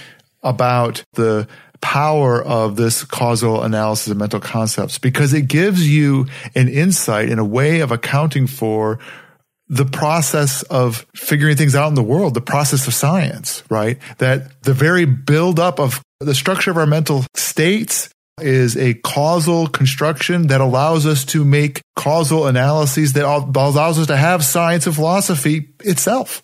about 0.42 1.02
the 1.14 1.48
power 1.80 2.40
of 2.42 2.76
this 2.76 3.04
causal 3.04 3.62
analysis 3.62 4.08
of 4.08 4.16
mental 4.16 4.38
concepts 4.38 4.98
because 4.98 5.34
it 5.34 5.48
gives 5.48 5.88
you 5.88 6.26
an 6.54 6.68
insight 6.68 7.30
and 7.30 7.40
a 7.40 7.44
way 7.44 7.80
of 7.80 7.90
accounting 7.90 8.46
for 8.46 9.00
the 9.68 9.86
process 9.86 10.62
of 10.64 11.06
figuring 11.16 11.56
things 11.56 11.74
out 11.74 11.88
in 11.88 11.94
the 11.94 12.02
world, 12.02 12.34
the 12.34 12.40
process 12.40 12.86
of 12.86 12.94
science, 12.94 13.62
right? 13.70 13.98
That 14.18 14.62
the 14.62 14.74
very 14.74 15.04
buildup 15.04 15.80
of 15.80 16.00
the 16.20 16.34
structure 16.34 16.70
of 16.70 16.76
our 16.76 16.86
mental 16.86 17.24
states 17.34 18.10
is 18.42 18.76
a 18.76 18.94
causal 18.94 19.66
construction 19.66 20.48
that 20.48 20.60
allows 20.60 21.06
us 21.06 21.24
to 21.26 21.44
make 21.44 21.82
causal 21.96 22.46
analyses 22.46 23.12
that 23.14 23.24
allows 23.24 23.98
us 23.98 24.06
to 24.06 24.16
have 24.16 24.44
science 24.44 24.86
and 24.86 24.94
philosophy 24.94 25.70
itself. 25.80 26.42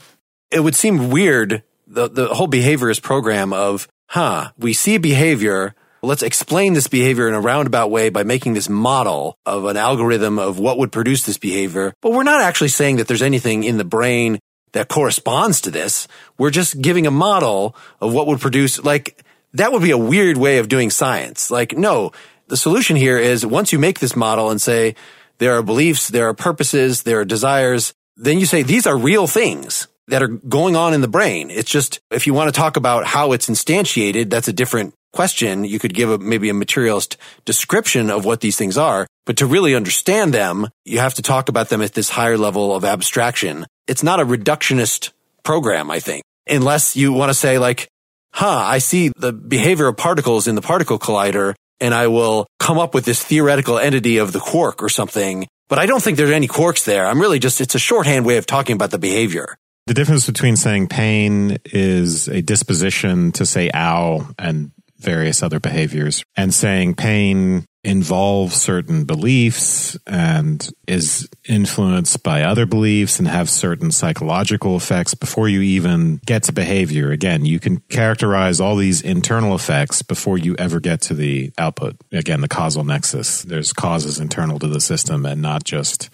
It 0.51 0.61
would 0.61 0.75
seem 0.75 1.11
weird, 1.11 1.63
the, 1.87 2.09
the 2.09 2.27
whole 2.35 2.49
behaviorist 2.49 3.03
program 3.03 3.53
of, 3.53 3.89
huh, 4.09 4.51
we 4.59 4.73
see 4.73 4.99
behavior. 4.99 5.75
Let's 6.03 6.23
explain 6.23 6.75
this 6.75 6.89
behavior 6.89 7.27
in 7.27 7.35
a 7.35 7.41
roundabout 7.41 7.91
way 7.91 8.11
by 8.11 8.23
making 8.23 8.55
this 8.55 8.69
model 8.69 9.37
of 9.45 9.65
an 9.65 9.77
algorithm 9.77 10.39
of 10.39 10.59
what 10.59 10.79
would 10.79 10.93
produce 10.93 11.25
this 11.25 11.39
behavior. 11.39 11.95
But 12.03 12.13
we're 12.13 12.23
not 12.23 12.41
actually 12.41 12.69
saying 12.69 12.97
that 12.97 13.09
there's 13.09 13.23
anything 13.23 13.65
in 13.65 13.79
the 13.79 13.85
brain 13.85 14.39
that 14.73 14.89
corresponds 14.89 15.61
to 15.63 15.71
this. 15.71 16.07
We're 16.39 16.51
just 16.51 16.81
giving 16.81 17.07
a 17.07 17.11
model 17.11 17.75
of 18.01 18.13
what 18.13 18.27
would 18.27 18.41
produce, 18.41 18.83
like, 18.85 19.25
that 19.57 19.73
would 19.73 19.83
be 19.83 19.91
a 19.91 19.99
weird 19.99 20.37
way 20.37 20.59
of 20.59 20.69
doing 20.69 20.91
science. 20.91 21.51
Like, 21.51 21.77
no, 21.77 22.13
the 22.49 22.57
solution 22.57 22.97
here 22.97 23.19
is 23.19 23.45
once 23.45 23.73
you 23.73 23.79
make 23.79 23.99
this 23.99 24.15
model 24.17 24.51
and 24.51 24.61
say 24.61 24.95
there 25.39 25.55
are 25.55 25.63
beliefs, 25.63 26.09
there 26.09 26.29
are 26.29 26.35
purposes, 26.35 27.03
there 27.03 27.21
are 27.21 27.25
desires, 27.25 27.95
then 28.17 28.39
you 28.39 28.47
say 28.47 28.63
these 28.63 28.87
are 28.87 28.97
real 28.97 29.27
things 29.27 29.89
that 30.09 30.23
are 30.23 30.29
going 30.29 30.77
on 30.77 30.95
in 30.95 31.01
the 31.01 31.09
brain. 31.09 31.51
It's 31.51 31.71
just, 31.71 32.01
if 32.11 32.27
you 32.27 32.35
want 32.35 32.53
to 32.53 32.59
talk 32.59 32.77
about 32.77 33.07
how 33.07 33.33
it's 33.33 33.49
instantiated, 33.49 34.31
that's 34.31 34.49
a 34.49 34.53
different 34.53 34.95
question. 35.13 35.65
You 35.65 35.79
could 35.79 35.95
give 35.95 36.11
a, 36.11 36.19
maybe 36.19 36.49
a 36.49 36.55
materialist 36.55 37.17
description 37.45 38.11
of 38.11 38.25
what 38.25 38.41
these 38.41 38.57
things 38.57 38.79
are, 38.79 39.07
but 39.25 39.39
to 39.39 39.47
really 39.47 39.75
understand 39.75 40.33
them, 40.33 40.69
you 40.85 41.01
have 41.01 41.15
to 41.15 41.23
talk 41.23 41.49
about 41.49 41.71
them 41.71 41.83
at 41.83 41.95
this 41.95 42.11
higher 42.11 42.39
level 42.39 42.75
of 42.75 42.85
abstraction. 42.85 43.67
It's 43.89 44.03
not 44.03 44.21
a 44.21 44.25
reductionist 44.25 45.11
program, 45.43 45.91
I 45.91 45.99
think, 45.99 46.23
unless 46.47 46.95
you 46.95 47.13
want 47.13 47.31
to 47.31 47.35
say 47.35 47.59
like, 47.59 47.89
huh, 48.37 48.63
I 48.65 48.79
see 48.79 49.11
the 49.17 49.33
behavior 49.33 49.89
of 49.89 49.97
particles 49.97 50.47
in 50.47 50.55
the 50.55 50.63
particle 50.63 50.99
collider 50.99 51.55
and 51.81 51.95
I 51.95 52.07
will 52.09 52.47
come 52.59 52.79
up 52.79 52.95
with 52.95 53.05
this 53.05 53.23
theoretical 53.23 53.79
entity 53.79 54.19
of 54.19 54.33
the 54.33 54.41
quark 54.41 54.83
or 54.83 54.89
something. 54.89 55.47
But 55.69 55.79
I 55.79 55.87
don't 55.87 56.03
think 56.03 56.17
there's 56.17 56.31
any 56.31 56.47
quarks 56.47 56.85
there. 56.85 57.07
I'm 57.07 57.21
really 57.21 57.39
just, 57.39 57.61
it's 57.61 57.75
a 57.75 57.79
shorthand 57.79 58.25
way 58.25 58.37
of 58.37 58.47
talking 58.47 58.75
about 58.75 58.91
the 58.91 58.99
behavior. 58.99 59.57
The 59.87 59.95
difference 59.95 60.27
between 60.27 60.57
saying 60.57 60.89
pain 60.89 61.59
is 61.65 62.29
a 62.29 62.43
disposition 62.43 63.33
to 63.33 63.47
say 63.47 63.71
ow 63.73 64.29
and 64.39 64.71
various 64.99 65.43
other 65.43 65.61
behaviors 65.61 66.25
and 66.37 66.53
saying 66.53 66.95
pain 66.95 67.65
involves 67.87 68.57
certain 68.57 69.05
beliefs 69.05 69.97
and 70.09 70.71
is 70.89 71.29
influenced 71.49 72.21
by 72.25 72.43
other 72.43 72.67
beliefs 72.67 73.21
and 73.21 73.29
have 73.29 73.49
certain 73.49 73.93
psychological 73.93 74.77
effects 74.77 75.15
before 75.15 75.49
you 75.49 75.61
even 75.61 76.21
get 76.27 76.43
to 76.43 76.53
behavior. 76.53 77.13
Again, 77.13 77.47
you 77.47 77.61
can 77.61 77.79
characterize 77.89 78.61
all 78.61 78.75
these 78.75 79.03
internal 79.03 79.55
effects 79.55 80.03
before 80.03 80.37
you 80.37 80.57
ever 80.59 80.81
get 80.81 81.01
to 81.03 81.15
the 81.15 81.53
output. 81.59 81.95
Again, 82.11 82.41
the 82.41 82.49
causal 82.49 82.83
nexus. 82.83 83.43
There's 83.43 83.73
causes 83.73 84.19
internal 84.19 84.59
to 84.59 84.67
the 84.67 84.81
system 84.81 85.25
and 85.25 85.41
not 85.41 85.63
just 85.63 86.11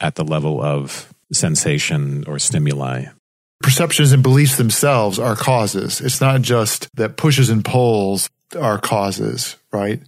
at 0.00 0.14
the 0.14 0.24
level 0.24 0.62
of 0.62 1.12
sensation 1.32 2.24
or 2.26 2.38
stimuli 2.38 3.04
perceptions 3.62 4.12
and 4.12 4.22
beliefs 4.22 4.56
themselves 4.56 5.18
are 5.18 5.36
causes. 5.36 6.00
It's 6.00 6.20
not 6.20 6.42
just 6.42 6.88
that 6.96 7.16
pushes 7.16 7.50
and 7.50 7.64
pulls 7.64 8.28
are 8.58 8.78
causes, 8.78 9.56
right? 9.72 10.00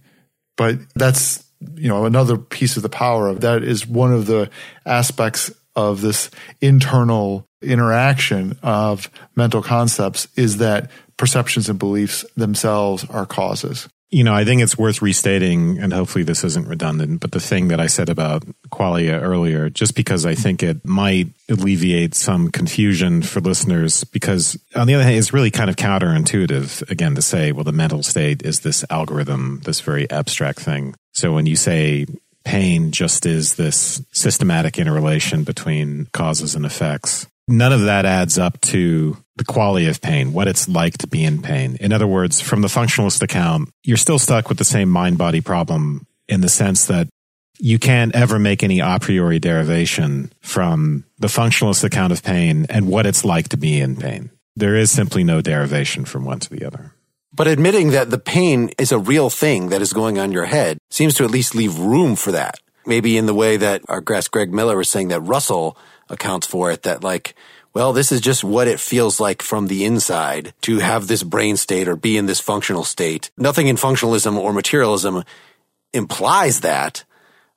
But 0.57 0.79
that's, 0.95 1.43
you 1.75 1.87
know, 1.87 2.05
another 2.05 2.37
piece 2.37 2.77
of 2.77 2.83
the 2.83 2.89
power 2.89 3.27
of 3.27 3.41
that 3.41 3.63
is 3.63 3.87
one 3.87 4.13
of 4.13 4.25
the 4.25 4.49
aspects 4.85 5.51
of 5.75 6.01
this 6.01 6.29
internal 6.61 7.47
interaction 7.61 8.57
of 8.61 9.09
mental 9.35 9.61
concepts 9.61 10.27
is 10.35 10.57
that 10.57 10.91
perceptions 11.17 11.69
and 11.69 11.79
beliefs 11.79 12.25
themselves 12.35 13.05
are 13.05 13.25
causes. 13.25 13.87
You 14.13 14.23
know, 14.23 14.35
I 14.35 14.45
think 14.45 14.61
it's 14.61 14.77
worth 14.77 15.01
restating, 15.01 15.79
and 15.79 15.91
hopefully 15.91 16.23
this 16.23 16.43
isn't 16.43 16.67
redundant, 16.67 17.19
but 17.19 17.31
the 17.31 17.39
thing 17.39 17.69
that 17.69 17.79
I 17.79 17.87
said 17.87 18.09
about 18.09 18.43
qualia 18.69 19.19
earlier, 19.19 19.71
just 19.71 19.95
because 19.95 20.23
I 20.23 20.35
think 20.35 20.61
it 20.61 20.85
might 20.85 21.29
alleviate 21.49 22.13
some 22.13 22.51
confusion 22.51 23.23
for 23.23 23.39
listeners, 23.39 24.03
because 24.03 24.55
on 24.75 24.85
the 24.85 24.93
other 24.93 25.03
hand, 25.03 25.17
it's 25.17 25.33
really 25.33 25.49
kind 25.49 25.67
of 25.67 25.77
counterintuitive, 25.77 26.87
again, 26.91 27.15
to 27.15 27.23
say, 27.23 27.51
well, 27.51 27.63
the 27.63 27.71
mental 27.71 28.03
state 28.03 28.43
is 28.43 28.59
this 28.59 28.85
algorithm, 28.91 29.61
this 29.65 29.81
very 29.81 30.07
abstract 30.11 30.59
thing. 30.59 30.93
So 31.13 31.33
when 31.33 31.47
you 31.47 31.55
say 31.55 32.05
pain 32.45 32.91
just 32.91 33.25
is 33.25 33.55
this 33.55 33.99
systematic 34.11 34.77
interrelation 34.77 35.43
between 35.43 36.05
causes 36.13 36.53
and 36.53 36.67
effects, 36.67 37.25
none 37.47 37.73
of 37.73 37.81
that 37.81 38.05
adds 38.05 38.37
up 38.37 38.59
to 38.61 39.17
the 39.35 39.43
quality 39.43 39.87
of 39.87 40.01
pain, 40.01 40.33
what 40.33 40.47
it's 40.47 40.69
like 40.69 40.97
to 40.99 41.07
be 41.07 41.23
in 41.23 41.41
pain. 41.41 41.77
In 41.79 41.91
other 41.91 42.07
words, 42.07 42.39
from 42.39 42.61
the 42.61 42.67
functionalist 42.67 43.21
account, 43.21 43.69
you're 43.83 43.97
still 43.97 44.19
stuck 44.19 44.49
with 44.49 44.57
the 44.57 44.65
same 44.65 44.89
mind 44.89 45.17
body 45.17 45.41
problem 45.41 46.05
in 46.27 46.41
the 46.41 46.49
sense 46.49 46.85
that 46.85 47.07
you 47.59 47.79
can't 47.79 48.15
ever 48.15 48.39
make 48.39 48.63
any 48.63 48.79
a 48.79 48.97
priori 48.99 49.39
derivation 49.39 50.31
from 50.41 51.05
the 51.17 51.27
functionalist 51.27 51.83
account 51.83 52.11
of 52.11 52.23
pain 52.23 52.65
and 52.69 52.87
what 52.87 53.05
it's 53.05 53.25
like 53.25 53.49
to 53.49 53.57
be 53.57 53.79
in 53.79 53.95
pain. 53.95 54.29
There 54.55 54.75
is 54.75 54.91
simply 54.91 55.23
no 55.23 55.41
derivation 55.41 56.05
from 56.05 56.25
one 56.25 56.39
to 56.39 56.49
the 56.49 56.65
other. 56.65 56.93
But 57.35 57.47
admitting 57.47 57.89
that 57.91 58.11
the 58.11 58.19
pain 58.19 58.69
is 58.77 58.91
a 58.91 58.99
real 58.99 59.29
thing 59.31 59.69
that 59.69 59.81
is 59.81 59.93
going 59.93 60.19
on 60.19 60.31
your 60.31 60.45
head 60.45 60.77
seems 60.91 61.15
to 61.15 61.23
at 61.23 61.31
least 61.31 61.55
leave 61.55 61.79
room 61.79 62.15
for 62.15 62.31
that. 62.31 62.59
Maybe 62.85 63.17
in 63.17 63.25
the 63.25 63.33
way 63.33 63.57
that 63.57 63.81
our 63.87 64.01
guest 64.01 64.29
Greg 64.29 64.53
Miller 64.53 64.77
was 64.77 64.89
saying 64.89 65.07
that 65.07 65.21
Russell 65.21 65.77
accounts 66.13 66.47
for 66.47 66.71
it, 66.71 66.83
that 66.83 67.03
like 67.03 67.35
well, 67.73 67.91
this 67.91 68.11
is 68.11 68.21
just 68.21 68.43
what 68.43 68.67
it 68.67 68.79
feels 68.79 69.19
like 69.19 69.41
from 69.41 69.65
the 69.67 69.83
inside 69.83 70.53
to 70.61 70.77
have 70.77 71.07
this 71.07 71.23
brain 71.23 71.57
state 71.57 71.87
or 71.87 71.95
be 71.95 72.17
in 72.17 72.27
this 72.27 72.39
functional 72.39 72.83
state. 72.83 73.31
Nothing 73.35 73.65
in 73.65 73.77
functionalism 73.77 74.37
or 74.37 74.53
materialism 74.53 75.23
implies 75.91 76.59
that. 76.61 77.03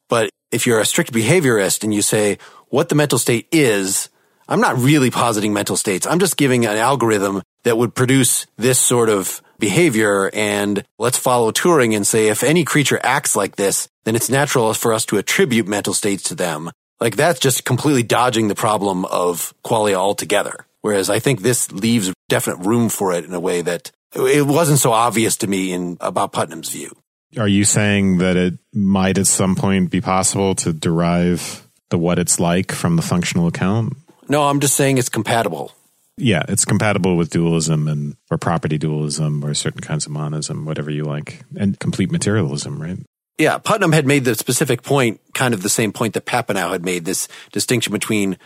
But 0.08 0.30
if 0.50 0.66
you're 0.66 0.80
a 0.80 0.86
strict 0.86 1.12
behaviorist 1.12 1.84
and 1.84 1.92
you 1.92 2.00
say 2.00 2.38
what 2.68 2.88
the 2.88 2.94
mental 2.94 3.18
state 3.18 3.46
is, 3.52 4.08
I'm 4.48 4.60
not 4.60 4.78
really 4.78 5.10
positing 5.10 5.52
mental 5.52 5.76
states. 5.76 6.06
I'm 6.06 6.18
just 6.18 6.38
giving 6.38 6.64
an 6.64 6.76
algorithm 6.76 7.42
that 7.64 7.76
would 7.76 7.94
produce 7.94 8.46
this 8.56 8.78
sort 8.78 9.10
of 9.10 9.42
behavior. 9.58 10.30
And 10.32 10.82
let's 10.98 11.18
follow 11.18 11.50
Turing 11.52 11.94
and 11.94 12.06
say 12.06 12.28
if 12.28 12.42
any 12.42 12.64
creature 12.64 13.00
acts 13.02 13.36
like 13.36 13.56
this, 13.56 13.88
then 14.04 14.16
it's 14.16 14.30
natural 14.30 14.72
for 14.72 14.94
us 14.94 15.04
to 15.06 15.18
attribute 15.18 15.66
mental 15.66 15.92
states 15.92 16.22
to 16.24 16.34
them. 16.34 16.70
Like 17.00 17.16
that's 17.16 17.40
just 17.40 17.64
completely 17.64 18.02
dodging 18.02 18.48
the 18.48 18.54
problem 18.54 19.04
of 19.06 19.54
qualia 19.64 19.94
altogether. 19.94 20.66
Whereas 20.80 21.10
I 21.10 21.18
think 21.18 21.42
this 21.42 21.70
leaves 21.72 22.12
definite 22.28 22.64
room 22.64 22.88
for 22.88 23.12
it 23.12 23.24
in 23.24 23.34
a 23.34 23.40
way 23.40 23.60
that 23.62 23.90
it 24.14 24.46
wasn't 24.46 24.78
so 24.78 24.92
obvious 24.92 25.36
to 25.38 25.46
me 25.46 25.72
in 25.72 25.96
about 26.00 26.32
Putnam's 26.32 26.70
view. 26.70 26.96
Are 27.36 27.48
you 27.48 27.64
saying 27.64 28.18
that 28.18 28.36
it 28.36 28.54
might 28.72 29.18
at 29.18 29.26
some 29.26 29.56
point 29.56 29.90
be 29.90 30.00
possible 30.00 30.54
to 30.56 30.72
derive 30.72 31.66
the 31.90 31.98
what 31.98 32.18
it's 32.18 32.40
like 32.40 32.72
from 32.72 32.96
the 32.96 33.02
functional 33.02 33.46
account? 33.46 33.96
No, 34.28 34.44
I'm 34.44 34.60
just 34.60 34.74
saying 34.74 34.98
it's 34.98 35.08
compatible. 35.08 35.72
Yeah, 36.16 36.42
it's 36.48 36.64
compatible 36.64 37.16
with 37.16 37.30
dualism 37.30 37.88
and 37.88 38.16
or 38.30 38.38
property 38.38 38.78
dualism 38.78 39.44
or 39.44 39.52
certain 39.52 39.82
kinds 39.82 40.06
of 40.06 40.12
monism, 40.12 40.64
whatever 40.64 40.90
you 40.90 41.04
like, 41.04 41.42
and 41.58 41.78
complete 41.78 42.10
materialism, 42.10 42.80
right? 42.80 42.98
Yeah, 43.38 43.58
Putnam 43.58 43.92
had 43.92 44.06
made 44.06 44.24
the 44.24 44.34
specific 44.34 44.82
point, 44.82 45.20
kind 45.34 45.52
of 45.52 45.62
the 45.62 45.68
same 45.68 45.92
point 45.92 46.14
that 46.14 46.24
Papineau 46.24 46.70
had 46.70 46.84
made, 46.84 47.04
this 47.04 47.28
distinction 47.52 47.92
between 47.92 48.38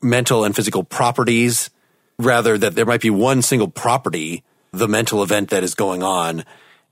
mental 0.00 0.44
and 0.44 0.54
physical 0.54 0.84
properties, 0.84 1.70
rather 2.18 2.56
that 2.56 2.76
there 2.76 2.86
might 2.86 3.00
be 3.00 3.10
one 3.10 3.42
single 3.42 3.68
property, 3.68 4.44
the 4.72 4.86
mental 4.86 5.22
event 5.22 5.50
that 5.50 5.64
is 5.64 5.74
going 5.74 6.04
on, 6.04 6.44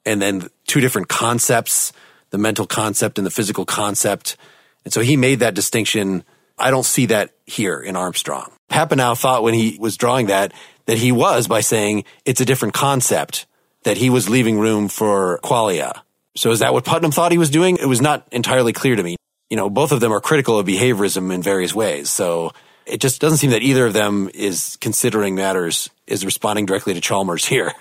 and 0.04 0.20
then 0.20 0.48
two 0.66 0.80
different 0.80 1.08
concepts, 1.08 1.92
the 2.30 2.38
mental 2.38 2.66
concept 2.66 3.18
and 3.18 3.26
the 3.26 3.30
physical 3.30 3.64
concept. 3.64 4.36
And 4.84 4.92
so 4.92 5.00
he 5.00 5.16
made 5.16 5.38
that 5.40 5.54
distinction. 5.54 6.24
I 6.58 6.72
don't 6.72 6.86
see 6.86 7.06
that 7.06 7.30
here 7.44 7.80
in 7.80 7.94
Armstrong. 7.94 8.50
Papineau 8.68 9.16
thought 9.16 9.44
when 9.44 9.54
he 9.54 9.76
was 9.78 9.96
drawing 9.96 10.26
that, 10.26 10.52
that 10.86 10.98
he 10.98 11.12
was 11.12 11.46
by 11.46 11.60
saying 11.60 12.04
it's 12.24 12.40
a 12.40 12.44
different 12.44 12.74
concept, 12.74 13.46
that 13.84 13.98
he 13.98 14.10
was 14.10 14.28
leaving 14.28 14.58
room 14.58 14.88
for 14.88 15.38
qualia. 15.44 16.02
So 16.36 16.50
is 16.50 16.60
that 16.60 16.72
what 16.72 16.84
Putnam 16.84 17.10
thought 17.10 17.32
he 17.32 17.38
was 17.38 17.50
doing? 17.50 17.76
It 17.76 17.86
was 17.86 18.00
not 18.00 18.26
entirely 18.30 18.72
clear 18.72 18.94
to 18.94 19.02
me. 19.02 19.16
You 19.50 19.56
know, 19.56 19.70
both 19.70 19.92
of 19.92 20.00
them 20.00 20.12
are 20.12 20.20
critical 20.20 20.58
of 20.58 20.66
behaviorism 20.66 21.32
in 21.32 21.42
various 21.42 21.74
ways. 21.74 22.10
So 22.10 22.52
it 22.84 23.00
just 23.00 23.20
doesn't 23.20 23.38
seem 23.38 23.50
that 23.50 23.62
either 23.62 23.86
of 23.86 23.92
them 23.92 24.30
is 24.34 24.76
considering 24.80 25.34
matters, 25.34 25.90
is 26.06 26.24
responding 26.24 26.66
directly 26.66 26.94
to 26.94 27.00
Chalmers 27.00 27.44
here. 27.44 27.72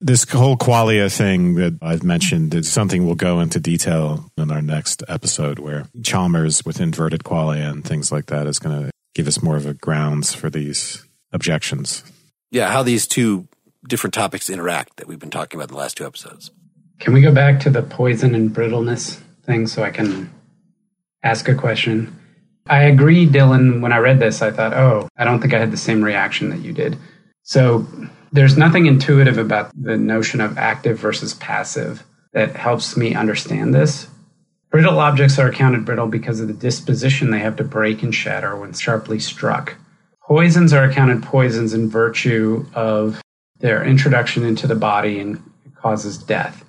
This 0.00 0.24
whole 0.28 0.56
qualia 0.56 1.14
thing 1.14 1.56
that 1.56 1.78
I've 1.82 2.02
mentioned 2.02 2.54
is 2.54 2.72
something 2.72 3.04
we'll 3.04 3.16
go 3.16 3.40
into 3.40 3.60
detail 3.60 4.30
in 4.38 4.50
our 4.50 4.62
next 4.62 5.02
episode 5.08 5.58
where 5.58 5.88
Chalmers 6.02 6.64
with 6.64 6.80
inverted 6.80 7.22
qualia 7.22 7.70
and 7.70 7.84
things 7.84 8.10
like 8.10 8.26
that 8.26 8.46
is 8.46 8.58
going 8.58 8.84
to 8.84 8.90
give 9.14 9.28
us 9.28 9.42
more 9.42 9.56
of 9.56 9.66
a 9.66 9.74
grounds 9.74 10.34
for 10.34 10.48
these 10.48 11.04
objections. 11.32 12.02
Yeah, 12.50 12.70
how 12.70 12.82
these 12.82 13.06
two 13.06 13.46
different 13.86 14.14
topics 14.14 14.48
interact 14.48 14.96
that 14.96 15.06
we've 15.06 15.18
been 15.18 15.30
talking 15.30 15.58
about 15.58 15.68
in 15.68 15.74
the 15.74 15.80
last 15.80 15.98
two 15.98 16.06
episodes. 16.06 16.50
Can 17.00 17.14
we 17.14 17.22
go 17.22 17.32
back 17.32 17.60
to 17.60 17.70
the 17.70 17.82
poison 17.82 18.34
and 18.34 18.52
brittleness 18.52 19.20
thing 19.44 19.66
so 19.66 19.82
I 19.82 19.90
can 19.90 20.30
ask 21.22 21.48
a 21.48 21.54
question? 21.54 22.14
I 22.68 22.82
agree, 22.82 23.26
Dylan. 23.26 23.80
When 23.80 23.92
I 23.92 23.98
read 23.98 24.20
this, 24.20 24.42
I 24.42 24.50
thought, 24.50 24.74
oh, 24.74 25.08
I 25.16 25.24
don't 25.24 25.40
think 25.40 25.54
I 25.54 25.58
had 25.58 25.72
the 25.72 25.78
same 25.78 26.04
reaction 26.04 26.50
that 26.50 26.60
you 26.60 26.72
did. 26.72 26.98
So 27.42 27.86
there's 28.32 28.58
nothing 28.58 28.84
intuitive 28.84 29.38
about 29.38 29.72
the 29.74 29.96
notion 29.96 30.42
of 30.42 30.58
active 30.58 30.98
versus 30.98 31.34
passive 31.34 32.04
that 32.32 32.54
helps 32.54 32.96
me 32.98 33.14
understand 33.14 33.74
this. 33.74 34.06
Brittle 34.70 35.00
objects 35.00 35.38
are 35.38 35.48
accounted 35.48 35.86
brittle 35.86 36.06
because 36.06 36.38
of 36.38 36.48
the 36.48 36.54
disposition 36.54 37.30
they 37.30 37.40
have 37.40 37.56
to 37.56 37.64
break 37.64 38.02
and 38.02 38.14
shatter 38.14 38.54
when 38.56 38.72
sharply 38.72 39.18
struck. 39.18 39.74
Poisons 40.22 40.72
are 40.72 40.84
accounted 40.84 41.22
poisons 41.22 41.72
in 41.72 41.90
virtue 41.90 42.66
of 42.74 43.20
their 43.58 43.82
introduction 43.82 44.44
into 44.44 44.66
the 44.68 44.76
body 44.76 45.18
and 45.18 45.42
causes 45.74 46.18
death. 46.18 46.64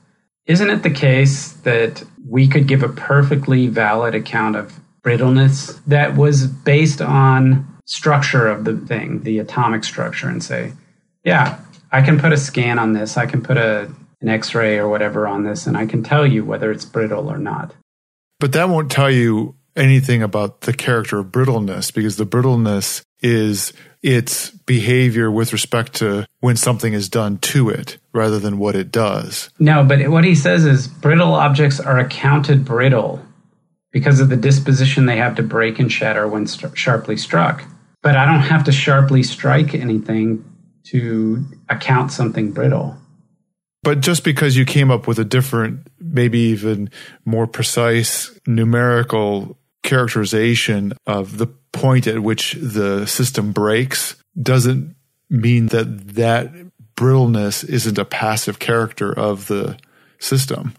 Isn't 0.46 0.70
it 0.70 0.84
the 0.84 0.90
case 0.90 1.52
that 1.52 2.04
we 2.28 2.48
could 2.48 2.68
give 2.68 2.84
a 2.84 2.90
perfectly 2.90 3.68
valid 3.68 4.16
account 4.16 4.56
of 4.56 4.80
brittleness 5.04 5.80
that 5.88 6.16
was 6.16 6.48
based 6.48 7.02
on 7.02 7.68
structure 7.86 8.48
of 8.48 8.64
the 8.64 8.78
thing, 8.78 9.24
the 9.24 9.40
atomic 9.40 9.84
structure, 9.84 10.28
and 10.28 10.44
say, 10.44 10.74
yeah, 11.24 11.60
I 11.92 12.02
can 12.02 12.20
put 12.20 12.34
a 12.34 12.38
scan 12.38 12.80
on 12.80 12.94
this, 12.94 13.18
I 13.18 13.26
can 13.26 13.42
put 13.42 13.58
a, 13.58 13.92
an 14.22 14.30
x 14.30 14.56
ray 14.56 14.78
or 14.78 14.88
whatever 14.88 15.28
on 15.28 15.44
this, 15.44 15.68
and 15.68 15.78
I 15.78 15.86
can 15.86 16.04
tell 16.04 16.26
you 16.26 16.46
whether 16.46 16.72
it's 16.72 16.86
brittle 16.86 17.30
or 17.30 17.38
not. 17.38 17.74
But 18.40 18.54
that 18.54 18.70
won't 18.70 18.92
tell 18.92 19.12
you 19.12 19.56
anything 19.76 20.24
about 20.24 20.62
the 20.62 20.74
character 20.74 21.20
of 21.20 21.32
brittleness 21.32 21.92
because 21.92 22.18
the 22.18 22.26
brittleness 22.26 23.04
is 23.22 23.74
its 24.02 24.50
behavior 24.50 25.30
with 25.30 25.54
respect 25.54 25.94
to 25.94 26.26
when 26.40 26.56
something 26.56 26.94
is 26.94 27.08
done 27.08 27.38
to 27.38 27.70
it 27.70 27.98
rather 28.14 28.40
than 28.40 28.58
what 28.58 28.76
it 28.76 28.92
does. 28.92 29.50
No, 29.60 29.84
but 29.84 30.10
what 30.10 30.24
he 30.24 30.34
says 30.34 30.66
is 30.66 30.88
brittle 30.88 31.34
objects 31.34 31.80
are 31.80 32.00
accounted 32.00 32.66
brittle 32.66 33.24
because 33.92 34.20
of 34.20 34.30
the 34.30 34.38
disposition 34.38 35.06
they 35.06 35.18
have 35.18 35.36
to 35.36 35.44
break 35.44 35.78
and 35.80 35.92
shatter 35.92 36.28
when 36.28 36.48
st- 36.48 36.78
sharply 36.78 37.18
struck. 37.18 37.64
But 38.02 38.16
I 38.16 38.26
don't 38.26 38.42
have 38.42 38.64
to 38.64 38.72
sharply 38.72 39.22
strike 39.22 39.76
anything 39.76 40.44
to 40.86 41.46
account 41.70 42.12
something 42.12 42.52
brittle. 42.52 42.98
But 43.84 44.00
just 44.00 44.24
because 44.24 44.56
you 44.56 44.66
came 44.66 44.90
up 44.90 45.08
with 45.08 45.20
a 45.20 45.26
different, 45.26 45.88
maybe 46.00 46.40
even 46.40 46.90
more 47.26 47.48
precise 47.48 48.32
numerical 48.48 49.58
characterization 49.84 50.94
of 51.06 51.38
the 51.38 51.48
point 51.72 52.08
at 52.08 52.20
which 52.20 52.54
the 52.54 53.06
system 53.06 53.52
breaks 53.52 54.16
doesn't 54.42 54.96
mean 55.30 55.68
that 55.68 56.16
that 56.16 56.52
brittleness 56.96 57.64
isn't 57.64 57.98
a 57.98 58.06
passive 58.06 58.60
character 58.60 59.12
of 59.12 59.48
the 59.48 59.78
system. 60.20 60.74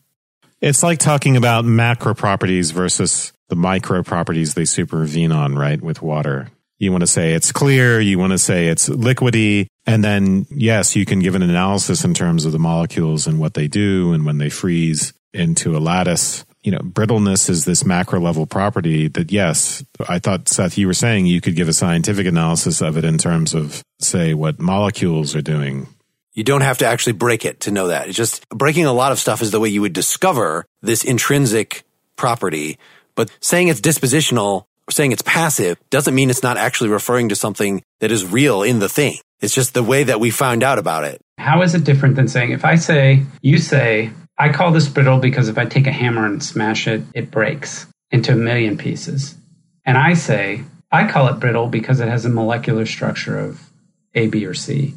It's 0.61 0.83
like 0.83 0.99
talking 0.99 1.37
about 1.37 1.65
macro 1.65 2.15
properties 2.15 2.71
versus 2.71 3.33
the 3.49 3.57
micro 3.57 4.03
properties 4.03 4.55
they 4.55 4.65
supervene 4.65 5.33
on, 5.33 5.57
right? 5.57 5.83
With 5.83 6.01
water. 6.01 6.49
You 6.79 6.91
want 6.93 7.03
to 7.03 7.09
say 7.09 7.35
it's 7.35 7.53
clear. 7.53 8.01
You 8.01 8.19
want 8.19 8.33
to 8.33 8.39
say 8.39 8.69
it's 8.69 8.89
liquidy. 8.89 9.67
And 9.87 10.05
then, 10.05 10.47
yes, 10.51 10.95
you 10.95 11.05
can 11.05 11.21
give 11.21 11.35
an 11.35 11.43
analysis 11.43 12.05
in 12.05 12.15
terms 12.15 12.45
of 12.45 12.53
the 12.53 12.59
molecules 12.59 13.27
and 13.27 13.41
what 13.41 13.55
they 13.55 13.69
do 13.69 14.13
and 14.13 14.25
when 14.25 14.39
they 14.39 14.51
freeze 14.51 15.13
into 15.33 15.77
a 15.77 15.81
lattice. 15.81 16.45
You 16.63 16.73
know, 16.73 16.79
brittleness 16.79 17.51
is 17.51 17.65
this 17.65 17.85
macro 17.85 18.21
level 18.21 18.47
property 18.47 19.09
that, 19.09 19.33
yes, 19.33 19.85
I 20.09 20.21
thought, 20.21 20.49
Seth, 20.49 20.79
you 20.79 20.87
were 20.87 20.95
saying 20.95 21.27
you 21.27 21.41
could 21.41 21.57
give 21.57 21.69
a 21.69 21.73
scientific 21.73 22.27
analysis 22.27 22.81
of 22.81 22.97
it 22.97 23.05
in 23.05 23.19
terms 23.19 23.53
of, 23.53 23.83
say, 24.01 24.33
what 24.33 24.61
molecules 24.61 25.35
are 25.35 25.43
doing 25.43 25.89
you 26.35 26.45
don't 26.45 26.63
have 26.63 26.79
to 26.79 26.87
actually 26.87 27.13
break 27.13 27.45
it 27.45 27.61
to 27.61 27.71
know 27.71 27.89
that. 27.89 28.09
It's 28.09 28.17
just 28.17 28.49
breaking 28.49 28.87
a 28.87 28.93
lot 28.93 29.13
of 29.13 29.19
stuff 29.19 29.43
is 29.43 29.51
the 29.51 29.61
way 29.61 29.69
you 29.69 29.83
would 29.83 29.93
discover 29.93 30.65
this 30.81 31.05
intrinsic 31.05 31.85
property. 32.17 32.79
But 33.15 33.31
saying 33.41 33.69
it's 33.69 33.81
dispositional, 33.81 34.65
saying 34.91 35.13
it's 35.13 35.23
passive 35.23 35.79
doesn't 35.91 36.15
mean 36.15 36.31
it's 36.31 36.43
not 36.43 36.57
actually 36.57 36.91
referring 36.91 37.29
to 37.29 37.37
something 37.37 37.83
that 38.01 38.11
is 38.11 38.25
real 38.25 38.63
in 38.63 38.79
the 38.79 38.89
thing. 38.89 39.17
It's 39.41 39.55
just 39.55 39.75
the 39.75 39.83
way 39.83 40.05
that 40.05 40.21
we 40.21 40.31
found 40.31 40.63
out 40.63 40.79
about 40.79 41.05
it. 41.05 41.21
How 41.39 41.63
is 41.63 41.75
it 41.75 41.85
different 41.85 42.17
than 42.17 42.29
saying, 42.29 42.53
if 42.53 42.65
I 42.65 42.77
say, 42.77 43.25
you 43.43 43.59
say, 43.59 44.11
I 44.39 44.53
call 44.53 44.73
this 44.73 44.89
brittle 44.89 45.19
because 45.19 45.49
if 45.49 45.59
I 45.59 45.67
take 45.67 45.87
a 45.87 45.93
hammer 45.93 46.27
and 46.27 46.43
smash 46.43 46.87
it, 46.87 47.03
it 47.15 47.31
breaks 47.31 47.87
into 48.11 48.33
a 48.33 48.37
million 48.37 48.77
pieces. 48.77 49.37
And 49.85 49.99
I 49.99 50.15
say, 50.15 50.65
I 50.91 51.09
call 51.09 51.29
it 51.29 51.41
brittle 51.41 51.69
because 51.69 52.01
it 52.01 52.09
has 52.09 52.25
a 52.25 52.29
molecular 52.29 52.87
structure 52.87 53.39
of 53.39 53.71
A, 54.15 54.29
B, 54.29 54.45
or 54.45 54.55
C. 54.55 54.95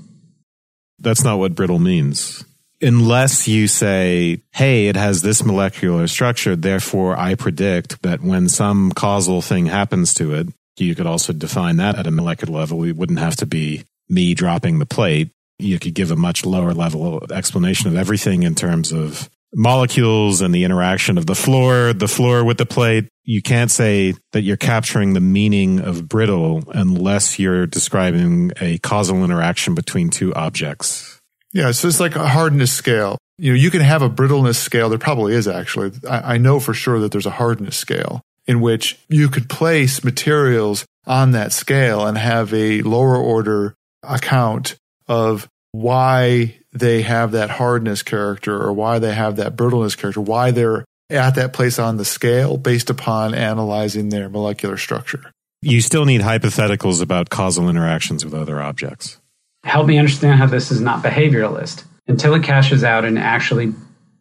That's 1.00 1.24
not 1.24 1.40
what 1.40 1.56
brittle 1.56 1.80
means. 1.80 2.44
Unless 2.82 3.48
you 3.48 3.68
say, 3.68 4.42
hey, 4.54 4.88
it 4.88 4.96
has 4.96 5.22
this 5.22 5.44
molecular 5.44 6.08
structure, 6.08 6.56
therefore 6.56 7.18
I 7.18 7.36
predict 7.36 8.02
that 8.04 8.22
when 8.22 8.50
some 8.50 8.92
causal 8.92 9.42
thing 9.42 9.68
happens 9.68 10.14
to 10.16 10.34
it, 10.34 10.48
you 10.78 10.94
could 10.94 11.08
also 11.08 11.32
define 11.32 11.78
that 11.78 11.98
at 11.98 12.08
a 12.08 12.12
molecular 12.12 12.54
level. 12.54 12.84
It 12.84 12.98
wouldn't 12.98 13.20
have 13.20 13.38
to 13.38 13.46
be 13.46 13.86
me 14.10 14.34
dropping 14.34 14.80
the 14.80 14.86
plate. 14.86 15.30
You 15.60 15.80
could 15.80 15.94
give 15.94 16.12
a 16.12 16.16
much 16.16 16.46
lower 16.46 16.74
level 16.74 17.24
explanation 17.32 17.88
of 17.88 17.96
everything 17.96 18.44
in 18.44 18.56
terms 18.56 18.92
of 18.92 19.30
molecules 19.54 20.42
and 20.42 20.54
the 20.54 20.64
interaction 20.64 21.18
of 21.18 21.26
the 21.26 21.36
floor, 21.36 21.94
the 21.94 22.08
floor 22.08 22.44
with 22.44 22.58
the 22.58 22.66
plate. 22.66 23.08
You 23.24 23.42
can't 23.42 23.72
say 23.72 24.14
that 24.34 24.42
you're 24.42 24.58
capturing 24.58 25.14
the 25.14 25.22
meaning 25.22 25.80
of 25.80 26.08
brittle 26.08 26.64
unless 26.74 27.40
you're 27.40 27.66
describing 27.66 28.52
a 28.60 28.78
causal 28.80 29.24
interaction 29.24 29.74
between 29.74 30.10
two 30.10 30.34
objects. 30.36 31.22
Yeah, 31.54 31.72
so 31.72 31.88
it's 31.88 32.02
like 32.02 32.16
a 32.16 32.28
hardness 32.28 32.74
scale. 32.74 33.18
You 33.38 33.54
know, 33.54 33.58
you 33.58 33.72
can 33.72 33.82
have 33.82 34.02
a 34.02 34.10
brittleness 34.10 34.58
scale. 34.58 34.90
There 34.90 35.00
probably 35.00 35.34
is 35.34 35.48
actually. 35.48 35.92
I, 36.08 36.36
I 36.36 36.38
know 36.38 36.60
for 36.60 36.74
sure 36.74 37.00
that 37.00 37.12
there's 37.12 37.26
a 37.26 37.32
hardness 37.32 37.78
scale 37.78 38.22
in 38.46 38.62
which 38.62 39.00
you 39.08 39.30
could 39.30 39.50
place 39.50 40.04
materials 40.04 40.86
on 41.08 41.32
that 41.32 41.52
scale 41.52 42.06
and 42.06 42.18
have 42.18 42.54
a 42.54 42.82
lower 42.82 43.16
order 43.18 43.76
account 44.04 44.76
of 45.08 45.48
why 45.72 46.56
they 46.72 47.02
have 47.02 47.32
that 47.32 47.50
hardness 47.50 48.02
character 48.02 48.62
or 48.62 48.72
why 48.74 49.00
they 49.00 49.14
have 49.14 49.36
that 49.38 49.56
brittleness 49.56 49.98
character, 49.98 50.22
why 50.22 50.52
they're 50.52 50.86
at 51.10 51.36
that 51.36 51.54
place 51.54 51.78
on 51.78 51.98
the 51.98 52.06
scale 52.06 52.58
based 52.58 52.90
upon 52.90 53.34
analyzing 53.34 54.10
their 54.10 54.30
molecular 54.30 54.78
structure. 54.78 55.32
You 55.62 55.82
still 55.82 56.06
need 56.06 56.22
hypotheticals 56.22 57.02
about 57.02 57.30
causal 57.30 57.70
interactions 57.70 58.24
with 58.24 58.34
other 58.34 58.62
objects. 58.62 59.20
Help 59.64 59.88
me 59.88 59.98
understand 59.98 60.40
how 60.40 60.46
this 60.46 60.72
is 60.72 60.80
not 60.80 61.04
behavioralist. 61.04 61.84
Until 62.08 62.36
it 62.36 62.44
cashes 62.44 62.84
out 62.84 63.04
and 63.04 63.18
actually 63.18 63.74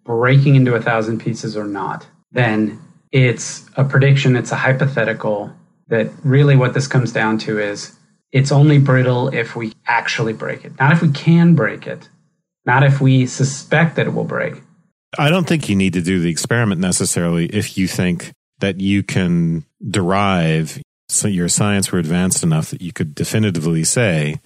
breaking 0.04 0.54
into 0.54 0.74
a 0.74 0.80
thousand 0.80 1.20
pieces 1.20 1.56
or 1.56 1.64
not, 1.64 2.06
then 2.32 2.80
it's 3.12 3.68
a 3.76 3.84
prediction, 3.84 4.36
it's 4.36 4.52
a 4.52 4.56
hypothetical 4.56 5.54
that 5.88 6.10
really 6.22 6.56
what 6.56 6.72
this 6.72 6.86
comes 6.86 7.12
down 7.12 7.38
to 7.38 7.58
is 7.58 7.94
it's 8.34 8.50
only 8.50 8.78
brittle 8.78 9.28
if 9.28 9.54
we 9.54 9.72
actually 9.86 10.32
break 10.32 10.64
it, 10.64 10.72
not 10.78 10.92
if 10.92 11.00
we 11.00 11.10
can 11.10 11.54
break 11.54 11.86
it, 11.86 12.08
not 12.66 12.82
if 12.82 13.00
we 13.00 13.26
suspect 13.26 13.94
that 13.96 14.08
it 14.08 14.12
will 14.12 14.24
break. 14.24 14.60
I 15.16 15.30
don't 15.30 15.46
think 15.46 15.68
you 15.68 15.76
need 15.76 15.92
to 15.92 16.02
do 16.02 16.18
the 16.18 16.30
experiment 16.30 16.80
necessarily 16.80 17.46
if 17.46 17.78
you 17.78 17.86
think 17.86 18.32
that 18.58 18.80
you 18.80 19.04
can 19.04 19.64
derive 19.88 20.82
so 21.08 21.28
your 21.28 21.48
science 21.48 21.92
were 21.92 22.00
advanced 22.00 22.42
enough 22.42 22.70
that 22.70 22.82
you 22.82 22.92
could 22.92 23.14
definitively 23.14 23.84
say 23.84 24.40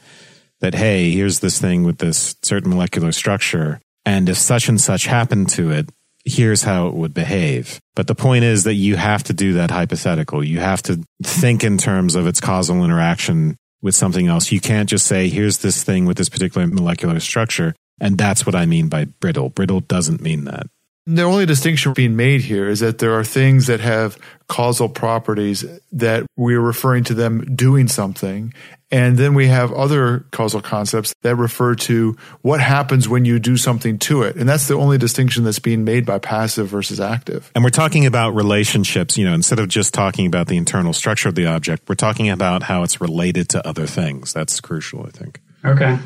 that 0.61 0.75
hey 0.75 1.11
here's 1.11 1.39
this 1.39 1.59
thing 1.59 1.85
with 1.85 1.99
this 1.99 2.35
certain 2.43 2.71
molecular 2.71 3.13
structure 3.13 3.81
and 4.05 4.29
if 4.29 4.37
such 4.37 4.69
and 4.69 4.81
such 4.81 5.07
happened 5.07 5.49
to 5.49 5.71
it 5.71 5.89
here's 6.25 6.63
how 6.63 6.89
it 6.89 6.95
would 6.95 7.15
behave. 7.15 7.81
But 7.97 8.07
the 8.07 8.15
point 8.15 8.45
is 8.45 8.65
that 8.65 8.75
you 8.75 8.97
have 8.97 9.23
to 9.25 9.33
do 9.33 9.55
that 9.55 9.71
hypothetical. 9.71 10.45
You 10.45 10.61
have 10.61 10.83
to 10.83 11.01
think 11.23 11.65
in 11.65 11.79
terms 11.79 12.15
of 12.15 12.27
its 12.27 12.41
causal 12.41 12.85
interaction 12.85 13.57
with 13.83 13.95
something 13.95 14.27
else. 14.27 14.53
You 14.53 14.61
can't 14.61 14.89
just 14.89 15.07
say, 15.07 15.29
here's 15.29 15.59
this 15.59 15.83
thing 15.85 16.05
with 16.07 16.17
this 16.17 16.29
particular 16.29 16.67
molecular 16.67 17.21
structure. 17.21 17.75
And 18.01 18.17
that's 18.17 18.47
what 18.47 18.55
I 18.55 18.67
mean 18.67 18.89
by 18.89 19.07
brittle. 19.07 19.51
Brittle 19.51 19.81
doesn't 19.81 20.21
mean 20.21 20.45
that. 20.45 20.67
The 21.11 21.23
only 21.23 21.47
distinction 21.47 21.95
being 21.95 22.17
made 22.17 22.43
here 22.43 22.69
is 22.69 22.81
that 22.81 22.99
there 22.99 23.19
are 23.19 23.25
things 23.25 23.69
that 23.69 23.81
have 23.81 24.19
causal 24.47 24.91
properties 24.91 25.65
that 25.93 26.27
we're 26.37 26.61
referring 26.61 27.05
to 27.05 27.15
them 27.15 27.57
doing 27.57 27.89
something. 27.89 28.53
And 28.91 29.17
then 29.17 29.33
we 29.33 29.47
have 29.47 29.73
other 29.73 30.27
causal 30.33 30.61
concepts 30.61 31.15
that 31.23 31.37
refer 31.37 31.77
to 31.77 32.15
what 32.43 32.61
happens 32.61 33.09
when 33.09 33.25
you 33.25 33.39
do 33.39 33.57
something 33.57 33.99
to 34.01 34.23
it. 34.23 34.37
And 34.37 34.47
that's 34.47 34.69
the 34.69 34.75
only 34.75 34.99
distinction 34.99 35.45
that's 35.45 35.59
being 35.59 35.83
made 35.83 36.05
by 36.05 36.19
passive 36.19 36.69
versus 36.69 37.01
active. 37.01 37.51
And 37.55 37.65
we're 37.65 37.71
talking 37.71 38.05
about 38.05 38.35
relationships, 38.35 39.17
you 39.17 39.25
know, 39.25 39.33
instead 39.33 39.61
of 39.61 39.69
just 39.69 39.95
talking 39.95 40.27
about 40.27 40.47
the 40.47 40.59
internal 40.59 40.93
structure 40.93 41.31
of 41.31 41.35
the 41.37 41.47
object, 41.47 41.89
we're 41.89 41.95
talking 41.95 42.29
about 42.29 42.63
how 42.63 42.83
it's 42.83 43.01
related 43.01 43.49
to 43.51 43.67
other 43.67 43.87
things. 43.87 44.35
That's 44.35 44.61
crucial, 44.61 45.07
I 45.07 45.11
think. 45.11 45.41
Okay. 45.65 45.99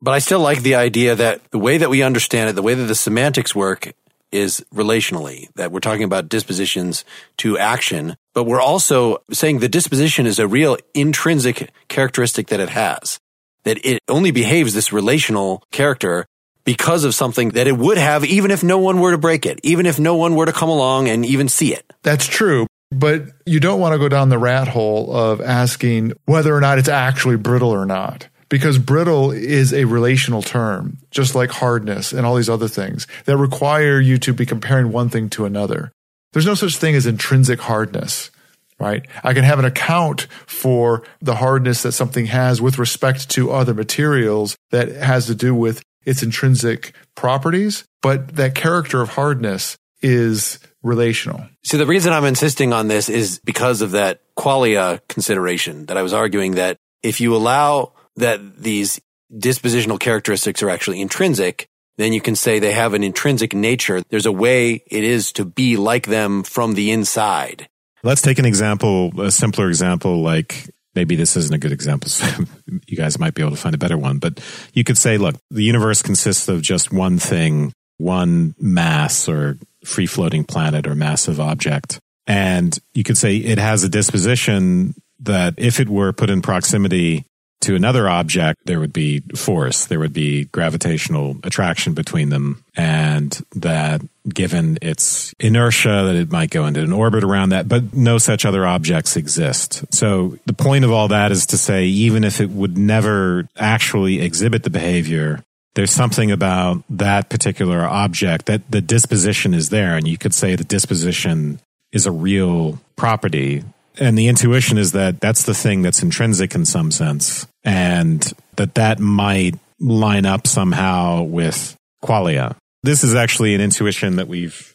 But 0.00 0.12
I 0.12 0.20
still 0.20 0.40
like 0.40 0.62
the 0.62 0.76
idea 0.76 1.16
that 1.16 1.50
the 1.50 1.58
way 1.58 1.76
that 1.76 1.90
we 1.90 2.02
understand 2.02 2.48
it, 2.48 2.54
the 2.54 2.62
way 2.62 2.72
that 2.72 2.84
the 2.84 2.94
semantics 2.94 3.54
work 3.54 3.92
is 4.32 4.64
relationally, 4.74 5.48
that 5.54 5.72
we're 5.72 5.80
talking 5.80 6.04
about 6.04 6.28
dispositions 6.28 7.04
to 7.38 7.58
action, 7.58 8.16
but 8.34 8.44
we're 8.44 8.60
also 8.60 9.18
saying 9.32 9.58
the 9.58 9.68
disposition 9.68 10.26
is 10.26 10.38
a 10.38 10.46
real 10.46 10.76
intrinsic 10.94 11.70
characteristic 11.88 12.48
that 12.48 12.60
it 12.60 12.70
has, 12.70 13.18
that 13.64 13.84
it 13.84 14.00
only 14.08 14.30
behaves 14.30 14.74
this 14.74 14.92
relational 14.92 15.62
character 15.70 16.26
because 16.64 17.04
of 17.04 17.14
something 17.14 17.50
that 17.50 17.66
it 17.66 17.78
would 17.78 17.96
have 17.96 18.24
even 18.26 18.50
if 18.50 18.62
no 18.62 18.78
one 18.78 19.00
were 19.00 19.12
to 19.12 19.18
break 19.18 19.46
it, 19.46 19.58
even 19.62 19.86
if 19.86 19.98
no 19.98 20.16
one 20.16 20.34
were 20.34 20.46
to 20.46 20.52
come 20.52 20.68
along 20.68 21.08
and 21.08 21.24
even 21.24 21.48
see 21.48 21.72
it. 21.72 21.90
That's 22.02 22.26
true. 22.26 22.66
But 22.90 23.22
you 23.46 23.60
don't 23.60 23.80
want 23.80 23.94
to 23.94 23.98
go 23.98 24.08
down 24.08 24.28
the 24.28 24.38
rat 24.38 24.68
hole 24.68 25.14
of 25.14 25.40
asking 25.40 26.12
whether 26.24 26.54
or 26.54 26.60
not 26.60 26.78
it's 26.78 26.88
actually 26.88 27.36
brittle 27.36 27.70
or 27.70 27.86
not. 27.86 28.28
Because 28.48 28.78
brittle 28.78 29.30
is 29.30 29.74
a 29.74 29.84
relational 29.84 30.42
term, 30.42 30.98
just 31.10 31.34
like 31.34 31.50
hardness 31.50 32.12
and 32.12 32.24
all 32.24 32.36
these 32.36 32.48
other 32.48 32.68
things 32.68 33.06
that 33.26 33.36
require 33.36 34.00
you 34.00 34.18
to 34.18 34.32
be 34.32 34.46
comparing 34.46 34.90
one 34.90 35.10
thing 35.10 35.28
to 35.30 35.44
another. 35.44 35.92
There's 36.32 36.46
no 36.46 36.54
such 36.54 36.76
thing 36.76 36.94
as 36.94 37.06
intrinsic 37.06 37.60
hardness, 37.60 38.30
right? 38.78 39.06
I 39.22 39.34
can 39.34 39.44
have 39.44 39.58
an 39.58 39.64
account 39.64 40.28
for 40.46 41.02
the 41.20 41.36
hardness 41.36 41.82
that 41.82 41.92
something 41.92 42.26
has 42.26 42.60
with 42.60 42.78
respect 42.78 43.28
to 43.30 43.50
other 43.50 43.74
materials 43.74 44.56
that 44.70 44.88
has 44.88 45.26
to 45.26 45.34
do 45.34 45.54
with 45.54 45.82
its 46.04 46.22
intrinsic 46.22 46.94
properties, 47.14 47.84
but 48.00 48.36
that 48.36 48.54
character 48.54 49.02
of 49.02 49.10
hardness 49.10 49.76
is 50.00 50.58
relational. 50.82 51.44
So 51.64 51.76
the 51.76 51.86
reason 51.86 52.12
I'm 52.12 52.24
insisting 52.24 52.72
on 52.72 52.88
this 52.88 53.08
is 53.08 53.40
because 53.44 53.82
of 53.82 53.90
that 53.92 54.20
qualia 54.36 55.00
consideration 55.08 55.86
that 55.86 55.96
I 55.96 56.02
was 56.02 56.12
arguing 56.12 56.54
that 56.54 56.78
if 57.02 57.20
you 57.20 57.34
allow 57.34 57.92
that 58.18 58.58
these 58.58 59.00
dispositional 59.32 60.00
characteristics 60.00 60.62
are 60.62 60.70
actually 60.70 61.00
intrinsic, 61.00 61.68
then 61.96 62.12
you 62.12 62.20
can 62.20 62.36
say 62.36 62.58
they 62.58 62.72
have 62.72 62.94
an 62.94 63.02
intrinsic 63.02 63.54
nature. 63.54 64.02
There's 64.08 64.26
a 64.26 64.32
way 64.32 64.82
it 64.86 65.04
is 65.04 65.32
to 65.32 65.44
be 65.44 65.76
like 65.76 66.06
them 66.06 66.42
from 66.44 66.74
the 66.74 66.90
inside. 66.90 67.68
Let's 68.02 68.22
take 68.22 68.38
an 68.38 68.44
example, 68.44 69.20
a 69.20 69.30
simpler 69.30 69.68
example, 69.68 70.22
like 70.22 70.70
maybe 70.94 71.16
this 71.16 71.36
isn't 71.36 71.54
a 71.54 71.58
good 71.58 71.72
example. 71.72 72.08
So 72.08 72.26
you 72.86 72.96
guys 72.96 73.18
might 73.18 73.34
be 73.34 73.42
able 73.42 73.52
to 73.52 73.60
find 73.60 73.74
a 73.74 73.78
better 73.78 73.98
one, 73.98 74.18
but 74.18 74.40
you 74.72 74.84
could 74.84 74.96
say, 74.96 75.18
look, 75.18 75.34
the 75.50 75.64
universe 75.64 76.02
consists 76.02 76.48
of 76.48 76.62
just 76.62 76.92
one 76.92 77.18
thing, 77.18 77.72
one 77.98 78.54
mass 78.60 79.28
or 79.28 79.58
free 79.84 80.06
floating 80.06 80.44
planet 80.44 80.86
or 80.86 80.94
massive 80.94 81.40
object. 81.40 81.98
And 82.26 82.78
you 82.94 83.04
could 83.04 83.18
say 83.18 83.36
it 83.36 83.58
has 83.58 83.82
a 83.82 83.88
disposition 83.88 84.94
that 85.20 85.54
if 85.56 85.80
it 85.80 85.88
were 85.88 86.12
put 86.12 86.30
in 86.30 86.42
proximity 86.42 87.24
to 87.60 87.74
another 87.74 88.08
object, 88.08 88.60
there 88.64 88.78
would 88.78 88.92
be 88.92 89.20
force, 89.34 89.86
there 89.86 89.98
would 89.98 90.12
be 90.12 90.44
gravitational 90.46 91.36
attraction 91.42 91.92
between 91.92 92.28
them. 92.28 92.64
And 92.76 93.38
that 93.56 94.00
given 94.28 94.78
its 94.80 95.34
inertia, 95.40 96.04
that 96.06 96.14
it 96.14 96.30
might 96.30 96.50
go 96.50 96.66
into 96.66 96.80
an 96.80 96.92
orbit 96.92 97.24
around 97.24 97.48
that, 97.48 97.68
but 97.68 97.94
no 97.94 98.18
such 98.18 98.44
other 98.44 98.66
objects 98.66 99.16
exist. 99.16 99.84
So 99.92 100.38
the 100.46 100.52
point 100.52 100.84
of 100.84 100.92
all 100.92 101.08
that 101.08 101.32
is 101.32 101.46
to 101.46 101.58
say, 101.58 101.86
even 101.86 102.24
if 102.24 102.40
it 102.40 102.50
would 102.50 102.78
never 102.78 103.48
actually 103.56 104.20
exhibit 104.20 104.62
the 104.62 104.70
behavior, 104.70 105.44
there's 105.74 105.92
something 105.92 106.30
about 106.30 106.82
that 106.90 107.28
particular 107.28 107.84
object 107.84 108.46
that 108.46 108.70
the 108.70 108.80
disposition 108.80 109.54
is 109.54 109.70
there. 109.70 109.96
And 109.96 110.06
you 110.06 110.18
could 110.18 110.34
say 110.34 110.54
the 110.54 110.64
disposition 110.64 111.60
is 111.92 112.06
a 112.06 112.12
real 112.12 112.80
property 112.96 113.64
and 114.00 114.16
the 114.16 114.28
intuition 114.28 114.78
is 114.78 114.92
that 114.92 115.20
that's 115.20 115.44
the 115.44 115.54
thing 115.54 115.82
that's 115.82 116.02
intrinsic 116.02 116.54
in 116.54 116.64
some 116.64 116.90
sense 116.90 117.46
and 117.64 118.32
that 118.56 118.74
that 118.74 118.98
might 118.98 119.56
line 119.80 120.26
up 120.26 120.46
somehow 120.46 121.22
with 121.22 121.76
qualia. 122.02 122.56
This 122.82 123.04
is 123.04 123.14
actually 123.14 123.54
an 123.54 123.60
intuition 123.60 124.16
that 124.16 124.28
we've 124.28 124.74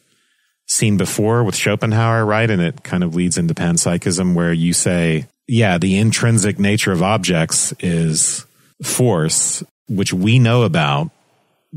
seen 0.66 0.96
before 0.96 1.44
with 1.44 1.54
schopenhauer 1.54 2.24
right? 2.24 2.50
And 2.50 2.62
it 2.62 2.82
kind 2.82 3.04
of 3.04 3.14
leads 3.14 3.36
into 3.38 3.54
panpsychism 3.54 4.34
where 4.34 4.52
you 4.52 4.72
say 4.72 5.26
yeah 5.46 5.76
the 5.78 5.98
intrinsic 5.98 6.58
nature 6.58 6.92
of 6.92 7.02
objects 7.02 7.72
is 7.80 8.46
force 8.82 9.62
which 9.88 10.12
we 10.12 10.38
know 10.38 10.62
about 10.62 11.10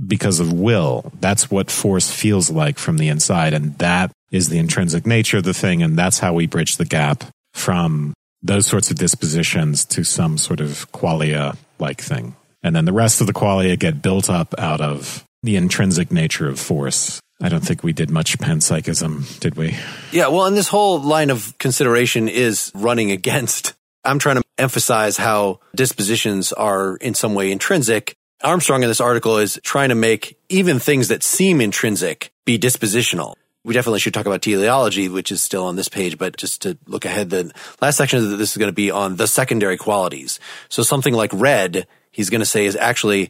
because 0.06 0.40
of 0.40 0.54
will. 0.54 1.12
That's 1.20 1.50
what 1.50 1.72
force 1.72 2.10
feels 2.12 2.50
like 2.50 2.78
from 2.78 2.98
the 2.98 3.10
inside 3.10 3.54
and 3.54 3.78
that 3.80 4.12
is 4.32 4.50
the 4.50 4.60
intrinsic 4.60 5.06
nature 5.06 5.38
of 5.38 5.44
the 5.44 5.54
thing 5.54 5.82
and 5.82 5.98
that's 5.98 6.20
how 6.20 6.34
we 6.34 6.48
bridge 6.48 6.78
the 6.78 6.86
gap 6.86 7.24
from 7.58 8.14
those 8.42 8.68
sorts 8.68 8.92
of 8.92 8.98
dispositions 8.98 9.84
to 9.86 10.04
some 10.04 10.38
sort 10.38 10.62
of 10.62 10.90
qualia 10.92 11.58
like 11.80 12.00
thing. 12.00 12.36
And 12.64 12.76
then 12.76 12.86
the 12.86 12.94
rest 12.94 13.20
of 13.20 13.28
the 13.28 13.34
qualia 13.34 13.78
get 13.78 14.02
built 14.02 14.30
up 14.30 14.54
out 14.58 14.82
of 14.82 15.24
the 15.44 15.56
intrinsic 15.56 16.12
nature 16.12 16.48
of 16.48 16.60
force. 16.60 17.20
I 17.42 17.50
don't 17.50 17.62
think 17.62 17.84
we 17.84 17.94
did 17.94 18.10
much 18.10 18.38
panpsychism, 18.40 19.40
did 19.40 19.56
we? 19.56 19.76
Yeah, 20.12 20.28
well, 20.28 20.46
and 20.46 20.58
this 20.58 20.68
whole 20.68 21.00
line 21.00 21.30
of 21.30 21.56
consideration 21.60 22.28
is 22.28 22.72
running 22.74 23.12
against. 23.12 23.74
I'm 24.04 24.20
trying 24.20 24.38
to 24.38 24.44
emphasize 24.58 25.18
how 25.18 25.60
dispositions 25.76 26.54
are 26.54 26.98
in 26.98 27.14
some 27.14 27.36
way 27.36 27.52
intrinsic. 27.52 28.16
Armstrong 28.44 28.84
in 28.84 28.90
this 28.90 29.02
article 29.02 29.38
is 29.38 29.60
trying 29.64 29.90
to 29.90 29.96
make 29.96 30.38
even 30.50 30.80
things 30.80 31.10
that 31.10 31.24
seem 31.24 31.60
intrinsic 31.62 32.32
be 32.46 32.58
dispositional 32.58 33.36
we 33.68 33.74
definitely 33.74 34.00
should 34.00 34.14
talk 34.14 34.26
about 34.26 34.42
teleology, 34.42 35.10
which 35.10 35.30
is 35.30 35.44
still 35.44 35.66
on 35.66 35.76
this 35.76 35.90
page, 35.90 36.18
but 36.18 36.38
just 36.38 36.62
to 36.62 36.78
look 36.88 37.04
ahead, 37.04 37.30
the 37.30 37.52
last 37.82 37.98
section 37.98 38.20
of 38.20 38.38
this 38.38 38.52
is 38.52 38.58
going 38.58 38.70
to 38.70 38.74
be 38.74 38.92
on 38.92 39.18
the 39.18 39.28
secondary 39.28 39.76
qualities. 39.76 40.40
So 40.70 40.84
something 40.84 41.14
like 41.14 41.32
red, 41.34 41.86
he's 42.10 42.30
going 42.30 42.40
to 42.40 42.46
say 42.46 42.66
is 42.66 42.78
actually 42.78 43.30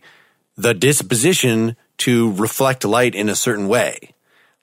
the 0.56 0.76
disposition 0.76 1.76
to 1.98 2.34
reflect 2.34 2.86
light 2.86 3.16
in 3.16 3.30
a 3.30 3.36
certain 3.36 3.68
way. 3.68 4.14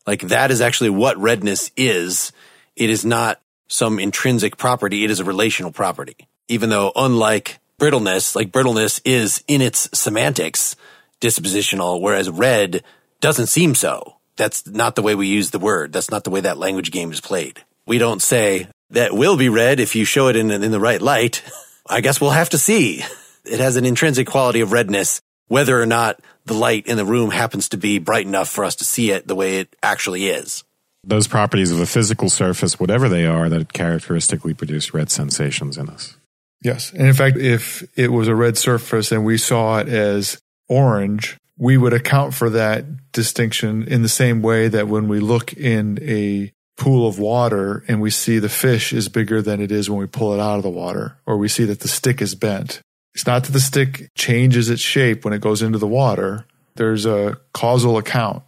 Like 0.06 0.20
that 0.28 0.52
is 0.52 0.60
actually 0.60 0.90
what 0.90 1.18
redness 1.18 1.72
is. 1.76 2.30
It 2.76 2.88
is 2.88 3.04
not 3.04 3.40
some 3.66 3.98
intrinsic 3.98 4.56
property. 4.56 5.02
It 5.02 5.10
is 5.10 5.18
a 5.18 5.24
relational 5.24 5.72
property. 5.72 6.28
Even 6.46 6.70
though 6.70 6.92
unlike 6.94 7.58
brittleness, 7.80 8.36
like 8.36 8.52
brittleness 8.52 9.00
is 9.04 9.42
in 9.48 9.60
its 9.60 9.88
semantics 9.92 10.76
dispositional, 11.20 12.00
whereas 12.00 12.30
red 12.30 12.84
doesn't 13.20 13.48
seem 13.48 13.74
so 13.74 14.18
that's 14.36 14.66
not 14.66 14.96
the 14.96 15.02
way 15.02 15.14
we 15.14 15.26
use 15.26 15.50
the 15.50 15.58
word. 15.58 15.92
That's 15.92 16.10
not 16.10 16.24
the 16.24 16.30
way 16.30 16.40
that 16.40 16.58
language 16.58 16.90
game 16.90 17.12
is 17.12 17.20
played. 17.20 17.64
We 17.86 17.98
don't 17.98 18.22
say 18.22 18.68
that 18.90 19.12
will 19.12 19.36
be 19.36 19.48
red 19.48 19.80
if 19.80 19.94
you 19.94 20.04
show 20.04 20.28
it 20.28 20.36
in, 20.36 20.50
in 20.50 20.70
the 20.70 20.80
right 20.80 21.00
light. 21.00 21.42
I 21.86 22.00
guess 22.00 22.20
we'll 22.20 22.30
have 22.30 22.50
to 22.50 22.58
see. 22.58 23.02
It 23.44 23.60
has 23.60 23.76
an 23.76 23.84
intrinsic 23.84 24.26
quality 24.26 24.60
of 24.60 24.72
redness, 24.72 25.20
whether 25.48 25.80
or 25.80 25.86
not 25.86 26.20
the 26.46 26.54
light 26.54 26.86
in 26.86 26.96
the 26.96 27.04
room 27.04 27.30
happens 27.30 27.68
to 27.70 27.76
be 27.76 27.98
bright 27.98 28.26
enough 28.26 28.48
for 28.48 28.64
us 28.64 28.76
to 28.76 28.84
see 28.84 29.10
it 29.10 29.26
the 29.26 29.34
way 29.34 29.58
it 29.58 29.76
actually 29.82 30.28
is. 30.28 30.64
Those 31.06 31.26
properties 31.26 31.70
of 31.70 31.80
a 31.80 31.86
physical 31.86 32.30
surface, 32.30 32.80
whatever 32.80 33.08
they 33.10 33.26
are, 33.26 33.50
that 33.50 33.74
characteristically 33.74 34.54
produce 34.54 34.94
red 34.94 35.10
sensations 35.10 35.76
in 35.76 35.90
us. 35.90 36.16
Yes. 36.62 36.92
And 36.92 37.06
in 37.06 37.12
fact, 37.12 37.36
if 37.36 37.86
it 37.96 38.10
was 38.10 38.26
a 38.26 38.34
red 38.34 38.56
surface 38.56 39.12
and 39.12 39.24
we 39.24 39.36
saw 39.36 39.78
it 39.78 39.88
as 39.88 40.40
orange, 40.66 41.36
we 41.56 41.76
would 41.76 41.92
account 41.92 42.34
for 42.34 42.50
that 42.50 43.12
distinction 43.12 43.84
in 43.84 44.02
the 44.02 44.08
same 44.08 44.42
way 44.42 44.68
that 44.68 44.88
when 44.88 45.08
we 45.08 45.20
look 45.20 45.52
in 45.52 45.98
a 46.02 46.52
pool 46.76 47.06
of 47.06 47.18
water 47.18 47.84
and 47.86 48.00
we 48.00 48.10
see 48.10 48.38
the 48.38 48.48
fish 48.48 48.92
is 48.92 49.08
bigger 49.08 49.40
than 49.40 49.60
it 49.60 49.70
is 49.70 49.88
when 49.88 50.00
we 50.00 50.06
pull 50.06 50.34
it 50.34 50.40
out 50.40 50.56
of 50.56 50.62
the 50.62 50.70
water, 50.70 51.16
or 51.26 51.36
we 51.36 51.48
see 51.48 51.64
that 51.64 51.80
the 51.80 51.88
stick 51.88 52.20
is 52.20 52.34
bent. 52.34 52.80
It's 53.14 53.26
not 53.26 53.44
that 53.44 53.52
the 53.52 53.60
stick 53.60 54.08
changes 54.16 54.68
its 54.68 54.82
shape 54.82 55.24
when 55.24 55.32
it 55.32 55.40
goes 55.40 55.62
into 55.62 55.78
the 55.78 55.86
water. 55.86 56.46
There's 56.74 57.06
a 57.06 57.38
causal 57.52 57.96
account. 57.96 58.42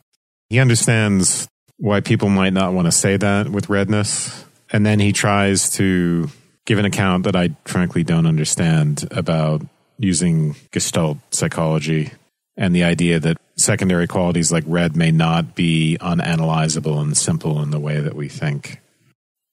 He 0.51 0.59
understands 0.59 1.47
why 1.79 2.01
people 2.01 2.29
might 2.29 2.53
not 2.53 2.73
want 2.73 2.87
to 2.87 2.93
say 2.93 3.17
that 3.17 3.49
with 3.49 3.69
redness. 3.69 4.45
And 4.73 4.85
then 4.85 4.99
he 4.99 5.13
tries 5.13 5.71
to 5.71 6.29
give 6.65 6.79
an 6.79 6.85
account 6.85 7.25
that 7.25 7.37
I 7.37 7.51
frankly 7.65 8.03
don't 8.03 8.27
understand 8.27 9.07
about 9.13 9.63
using 9.99 10.57
Gestalt 10.73 11.19
psychology 11.31 12.11
and 12.57 12.75
the 12.75 12.85
idea 12.85 13.21
that 13.21 13.37
secondary 13.57 14.07
qualities 14.07 14.51
like 14.51 14.65
red 14.67 14.97
may 14.97 15.11
not 15.11 15.55
be 15.55 15.99
unanalyzable 16.01 17.01
and 17.01 17.17
simple 17.17 17.63
in 17.63 17.71
the 17.71 17.81
way 17.81 18.01
that 18.01 18.15
we 18.15 18.29
think. 18.29 18.81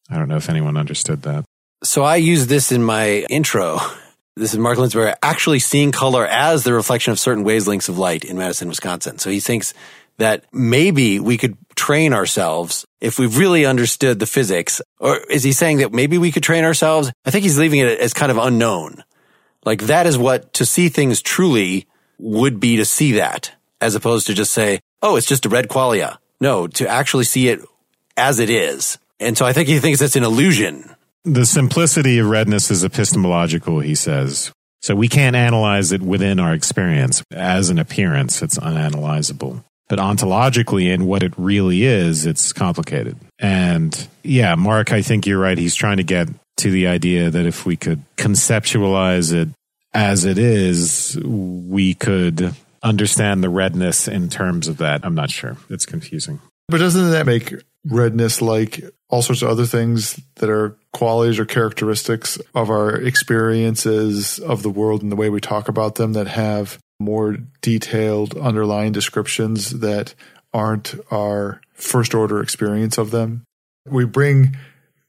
I 0.10 0.18
don't 0.18 0.28
know 0.28 0.38
if 0.38 0.50
anyone 0.50 0.78
understood 0.78 1.24
that. 1.24 1.46
So 1.84 2.04
I 2.04 2.18
use 2.18 2.48
this 2.48 2.72
in 2.72 2.84
my 2.84 3.26
intro. 3.30 3.80
This 4.36 4.54
is 4.54 4.60
Mark 4.60 4.78
Linsenmayer 4.78 5.16
actually 5.22 5.60
seeing 5.60 5.92
color 5.92 6.26
as 6.26 6.64
the 6.64 6.74
reflection 6.74 7.12
of 7.12 7.20
certain 7.20 7.44
wavelengths 7.44 7.90
of 7.90 7.98
light 7.98 8.24
in 8.24 8.38
Madison, 8.38 8.68
Wisconsin. 8.68 9.20
So 9.20 9.30
he 9.30 9.40
thinks 9.40 9.74
that 10.18 10.46
maybe 10.54 11.20
we 11.20 11.38
could 11.38 11.58
train 11.76 12.14
ourselves 12.14 12.86
if 13.02 13.20
we've 13.20 13.38
really 13.38 13.66
understood 13.66 14.20
the 14.20 14.26
physics. 14.26 14.82
Or 15.00 15.18
is 15.18 15.44
he 15.44 15.52
saying 15.52 15.78
that 15.78 15.92
maybe 15.92 16.18
we 16.18 16.32
could 16.32 16.44
train 16.44 16.64
ourselves? 16.64 17.12
I 17.26 17.32
think 17.32 17.44
he's 17.44 17.58
leaving 17.60 17.80
it 17.80 18.00
as 18.00 18.14
kind 18.14 18.32
of 18.32 18.38
unknown. 18.38 19.04
Like 19.66 19.84
that 19.84 20.08
is 20.08 20.18
what 20.18 20.54
to 20.54 20.66
see 20.66 20.90
things 20.90 21.22
truly 21.22 21.88
would 22.18 22.60
be 22.60 22.78
to 22.78 22.86
see 22.86 23.14
that 23.14 23.52
as 23.82 23.96
opposed 23.96 24.28
to 24.28 24.34
just 24.34 24.54
say, 24.54 24.80
oh, 25.02 25.16
it's 25.16 25.28
just 25.28 25.46
a 25.46 25.50
red 25.50 25.68
qualia. 25.68 26.18
No, 26.40 26.68
to 26.68 26.88
actually 26.88 27.26
see 27.26 27.50
it 27.50 27.62
as 28.18 28.40
it 28.40 28.50
is. 28.50 28.98
And 29.20 29.38
so 29.38 29.46
I 29.46 29.54
think 29.54 29.68
he 29.68 29.80
thinks 29.80 30.00
that's 30.00 30.16
an 30.16 30.24
illusion. 30.24 30.96
The 31.24 31.46
simplicity 31.46 32.20
of 32.20 32.28
redness 32.28 32.70
is 32.72 32.84
epistemological, 32.84 33.80
he 33.80 33.96
says. 33.96 34.52
So 34.82 34.96
we 34.96 35.08
can't 35.08 35.36
analyze 35.36 35.94
it 35.94 36.02
within 36.02 36.40
our 36.40 36.54
experience. 36.54 37.24
As 37.32 37.70
an 37.70 37.80
appearance, 37.80 38.42
it's 38.42 38.58
unanalyzable. 38.58 39.64
But 39.88 40.00
ontologically, 40.00 40.94
in 40.94 41.06
what 41.06 41.24
it 41.24 41.34
really 41.38 41.84
is, 41.84 42.26
it's 42.26 42.52
complicated. 42.52 43.18
And 43.40 44.08
yeah, 44.24 44.56
Mark, 44.56 44.92
I 44.92 45.02
think 45.02 45.26
you're 45.26 45.40
right. 45.40 45.58
He's 45.58 45.76
trying 45.76 45.98
to 45.98 46.04
get 46.04 46.28
to 46.58 46.72
the 46.72 46.88
idea 46.88 47.30
that 47.30 47.46
if 47.46 47.66
we 47.66 47.78
could 47.78 48.04
conceptualize 48.18 49.34
it 49.34 49.50
as 49.94 50.26
it 50.26 50.38
is, 50.38 51.18
we 51.24 51.94
could 51.94 52.56
understand 52.82 53.44
the 53.44 53.50
redness 53.50 54.08
in 54.08 54.30
terms 54.30 54.68
of 54.68 54.78
that. 54.78 55.06
I'm 55.06 55.16
not 55.16 55.30
sure. 55.30 55.58
It's 55.70 55.86
confusing. 55.86 56.42
But 56.68 56.80
doesn't 56.80 57.12
that 57.12 57.26
make 57.26 57.54
redness 57.86 58.42
like 58.42 58.84
all 59.10 59.22
sorts 59.22 59.42
of 59.42 59.50
other 59.50 59.66
things 59.66 60.20
that 60.36 60.50
are 60.50 60.76
qualities 60.92 61.40
or 61.40 61.46
characteristics 61.46 62.38
of 62.56 62.70
our 62.70 62.96
experiences 62.96 64.40
of 64.40 64.64
the 64.64 64.70
world 64.70 65.02
and 65.02 65.12
the 65.12 65.16
way 65.16 65.30
we 65.30 65.42
talk 65.42 65.68
about 65.68 65.96
them 65.96 66.14
that 66.14 66.28
have 66.28 66.80
more 67.00 67.38
detailed 67.62 68.38
underlying 68.38 68.92
descriptions 68.92 69.80
that 69.80 70.14
aren't 70.54 70.96
our 71.12 71.62
first 71.74 72.14
order 72.14 72.42
experience 72.42 72.98
of 72.98 73.12
them. 73.12 73.44
We 73.86 74.06
bring 74.06 74.56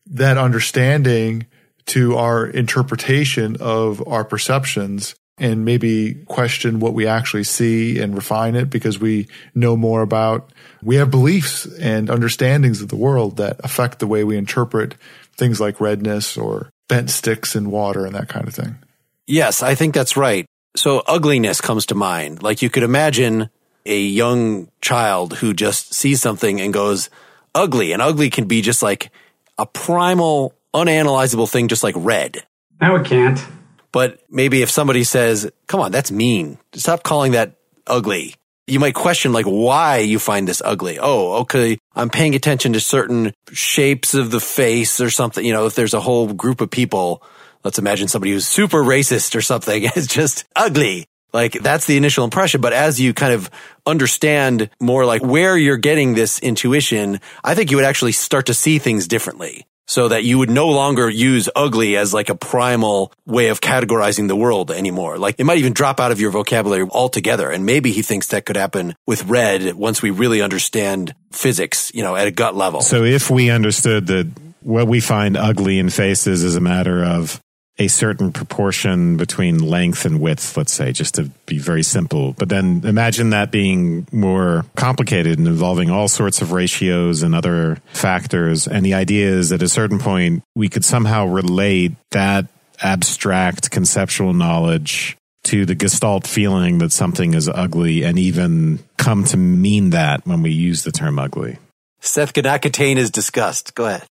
that 0.06 0.36
understanding 0.36 1.46
to 1.86 2.16
our 2.16 2.46
interpretation 2.46 3.56
of 3.60 4.06
our 4.06 4.24
perceptions 4.24 5.14
and 5.38 5.64
maybe 5.64 6.14
question 6.26 6.78
what 6.78 6.94
we 6.94 7.06
actually 7.06 7.44
see 7.44 7.98
and 7.98 8.14
refine 8.14 8.54
it 8.54 8.70
because 8.70 9.00
we 9.00 9.26
know 9.54 9.76
more 9.76 10.02
about 10.02 10.50
we 10.82 10.96
have 10.96 11.10
beliefs 11.10 11.66
and 11.78 12.08
understandings 12.08 12.80
of 12.80 12.88
the 12.88 12.96
world 12.96 13.36
that 13.38 13.56
affect 13.64 13.98
the 13.98 14.06
way 14.06 14.22
we 14.22 14.36
interpret 14.36 14.94
things 15.36 15.60
like 15.60 15.80
redness 15.80 16.36
or 16.36 16.70
bent 16.88 17.10
sticks 17.10 17.56
in 17.56 17.70
water 17.70 18.06
and 18.06 18.14
that 18.14 18.28
kind 18.28 18.46
of 18.46 18.54
thing. 18.54 18.76
Yes, 19.26 19.62
I 19.62 19.74
think 19.74 19.94
that's 19.94 20.16
right. 20.16 20.46
So 20.76 21.02
ugliness 21.06 21.60
comes 21.60 21.86
to 21.86 21.94
mind. 21.94 22.42
Like 22.42 22.62
you 22.62 22.70
could 22.70 22.82
imagine 22.82 23.48
a 23.86 23.98
young 23.98 24.68
child 24.80 25.34
who 25.34 25.54
just 25.54 25.94
sees 25.94 26.20
something 26.20 26.60
and 26.60 26.72
goes 26.72 27.10
ugly 27.54 27.92
and 27.92 28.02
ugly 28.02 28.30
can 28.30 28.46
be 28.46 28.60
just 28.60 28.82
like 28.82 29.10
a 29.58 29.66
primal 29.66 30.54
unanalyzable 30.74 31.48
thing 31.48 31.68
just 31.68 31.82
like 31.82 31.94
red. 31.96 32.44
No, 32.80 32.96
it 32.96 33.06
can't. 33.06 33.42
But 33.92 34.20
maybe 34.28 34.62
if 34.62 34.70
somebody 34.70 35.04
says, 35.04 35.50
come 35.68 35.80
on, 35.80 35.92
that's 35.92 36.10
mean. 36.10 36.58
Stop 36.74 37.04
calling 37.04 37.32
that 37.32 37.54
ugly. 37.86 38.34
You 38.66 38.80
might 38.80 38.94
question 38.94 39.32
like 39.32 39.46
why 39.46 39.98
you 39.98 40.18
find 40.18 40.48
this 40.48 40.60
ugly. 40.64 40.98
Oh, 41.00 41.42
okay. 41.42 41.78
I'm 41.94 42.10
paying 42.10 42.34
attention 42.34 42.72
to 42.72 42.80
certain 42.80 43.32
shapes 43.52 44.14
of 44.14 44.30
the 44.30 44.40
face 44.40 45.00
or 45.00 45.10
something. 45.10 45.44
You 45.44 45.52
know, 45.52 45.66
if 45.66 45.76
there's 45.76 45.94
a 45.94 46.00
whole 46.00 46.32
group 46.32 46.60
of 46.60 46.70
people, 46.70 47.22
let's 47.62 47.78
imagine 47.78 48.08
somebody 48.08 48.32
who's 48.32 48.48
super 48.48 48.82
racist 48.82 49.36
or 49.36 49.42
something 49.42 49.84
is 49.96 50.08
just 50.08 50.44
ugly. 50.56 51.06
Like 51.32 51.52
that's 51.52 51.86
the 51.86 51.96
initial 51.96 52.24
impression. 52.24 52.60
But 52.60 52.72
as 52.72 53.00
you 53.00 53.14
kind 53.14 53.32
of 53.32 53.48
understand 53.86 54.70
more 54.80 55.04
like 55.04 55.22
where 55.22 55.56
you're 55.56 55.76
getting 55.76 56.14
this 56.14 56.40
intuition, 56.40 57.20
I 57.44 57.54
think 57.54 57.70
you 57.70 57.76
would 57.76 57.86
actually 57.86 58.12
start 58.12 58.46
to 58.46 58.54
see 58.54 58.78
things 58.78 59.06
differently 59.06 59.66
so 59.86 60.08
that 60.08 60.24
you 60.24 60.38
would 60.38 60.50
no 60.50 60.68
longer 60.68 61.08
use 61.08 61.48
ugly 61.54 61.96
as 61.96 62.14
like 62.14 62.28
a 62.28 62.34
primal 62.34 63.12
way 63.26 63.48
of 63.48 63.60
categorizing 63.60 64.28
the 64.28 64.36
world 64.36 64.70
anymore. 64.70 65.18
Like 65.18 65.36
it 65.38 65.44
might 65.44 65.58
even 65.58 65.72
drop 65.72 66.00
out 66.00 66.12
of 66.12 66.20
your 66.20 66.30
vocabulary 66.30 66.86
altogether. 66.90 67.50
And 67.50 67.66
maybe 67.66 67.92
he 67.92 68.02
thinks 68.02 68.28
that 68.28 68.46
could 68.46 68.56
happen 68.56 68.94
with 69.06 69.24
red 69.24 69.74
once 69.74 70.00
we 70.00 70.10
really 70.10 70.40
understand 70.40 71.14
physics, 71.32 71.90
you 71.94 72.02
know, 72.02 72.16
at 72.16 72.26
a 72.26 72.30
gut 72.30 72.54
level. 72.54 72.80
So 72.80 73.04
if 73.04 73.30
we 73.30 73.50
understood 73.50 74.06
that 74.06 74.30
what 74.60 74.88
we 74.88 75.00
find 75.00 75.36
ugly 75.36 75.78
in 75.78 75.90
faces 75.90 76.42
is 76.42 76.56
a 76.56 76.60
matter 76.60 77.04
of 77.04 77.40
a 77.78 77.88
certain 77.88 78.32
proportion 78.32 79.16
between 79.16 79.58
length 79.58 80.04
and 80.04 80.20
width, 80.20 80.56
let's 80.56 80.72
say, 80.72 80.92
just 80.92 81.16
to 81.16 81.24
be 81.46 81.58
very 81.58 81.82
simple. 81.82 82.32
But 82.34 82.48
then 82.48 82.82
imagine 82.84 83.30
that 83.30 83.50
being 83.50 84.06
more 84.12 84.64
complicated 84.76 85.38
and 85.38 85.48
involving 85.48 85.90
all 85.90 86.06
sorts 86.06 86.40
of 86.40 86.52
ratios 86.52 87.22
and 87.22 87.34
other 87.34 87.78
factors. 87.92 88.68
And 88.68 88.86
the 88.86 88.94
idea 88.94 89.28
is 89.28 89.50
at 89.50 89.62
a 89.62 89.68
certain 89.68 89.98
point, 89.98 90.44
we 90.54 90.68
could 90.68 90.84
somehow 90.84 91.26
relate 91.26 91.92
that 92.12 92.46
abstract 92.82 93.70
conceptual 93.70 94.32
knowledge 94.32 95.16
to 95.44 95.66
the 95.66 95.74
gestalt 95.74 96.26
feeling 96.26 96.78
that 96.78 96.92
something 96.92 97.34
is 97.34 97.48
ugly 97.48 98.02
and 98.02 98.18
even 98.18 98.78
come 98.96 99.24
to 99.24 99.36
mean 99.36 99.90
that 99.90 100.26
when 100.26 100.42
we 100.42 100.50
use 100.50 100.84
the 100.84 100.92
term 100.92 101.18
ugly. 101.18 101.58
Seth 102.00 102.32
Ganakatane 102.32 102.96
is 102.96 103.10
disgust. 103.10 103.74
Go 103.74 103.86
ahead. 103.86 104.04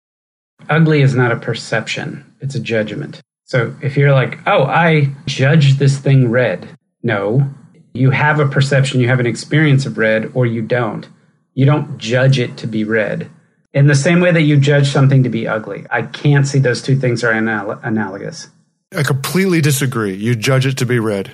Ugly 0.69 1.01
is 1.01 1.15
not 1.15 1.31
a 1.31 1.35
perception, 1.35 2.23
it's 2.39 2.55
a 2.55 2.59
judgment. 2.59 3.21
So 3.53 3.75
if 3.83 3.95
you're 3.97 4.13
like, 4.13 4.39
oh, 4.47 4.63
I 4.63 5.11
judge 5.27 5.75
this 5.75 5.99
thing 5.99 6.31
red, 6.31 6.67
no, 7.03 7.47
you 7.93 8.09
have 8.09 8.39
a 8.39 8.47
perception, 8.47 8.99
you 8.99 9.07
have 9.09 9.19
an 9.19 9.27
experience 9.27 9.85
of 9.85 9.99
red, 9.99 10.31
or 10.33 10.47
you 10.47 10.63
don't. 10.63 11.07
You 11.53 11.67
don't 11.67 11.99
judge 11.99 12.39
it 12.39 12.57
to 12.57 12.67
be 12.67 12.83
red. 12.83 13.29
In 13.71 13.85
the 13.85 13.93
same 13.93 14.21
way 14.21 14.31
that 14.31 14.41
you 14.41 14.57
judge 14.57 14.87
something 14.87 15.21
to 15.21 15.29
be 15.29 15.47
ugly, 15.47 15.85
I 15.91 16.01
can't 16.01 16.47
see 16.47 16.57
those 16.57 16.81
two 16.81 16.99
things 16.99 17.23
are 17.23 17.31
anal- 17.31 17.79
analogous. 17.83 18.49
I 18.91 19.03
completely 19.03 19.61
disagree. 19.61 20.15
You 20.15 20.33
judge 20.33 20.65
it 20.65 20.79
to 20.79 20.87
be 20.87 20.97
red. 20.97 21.33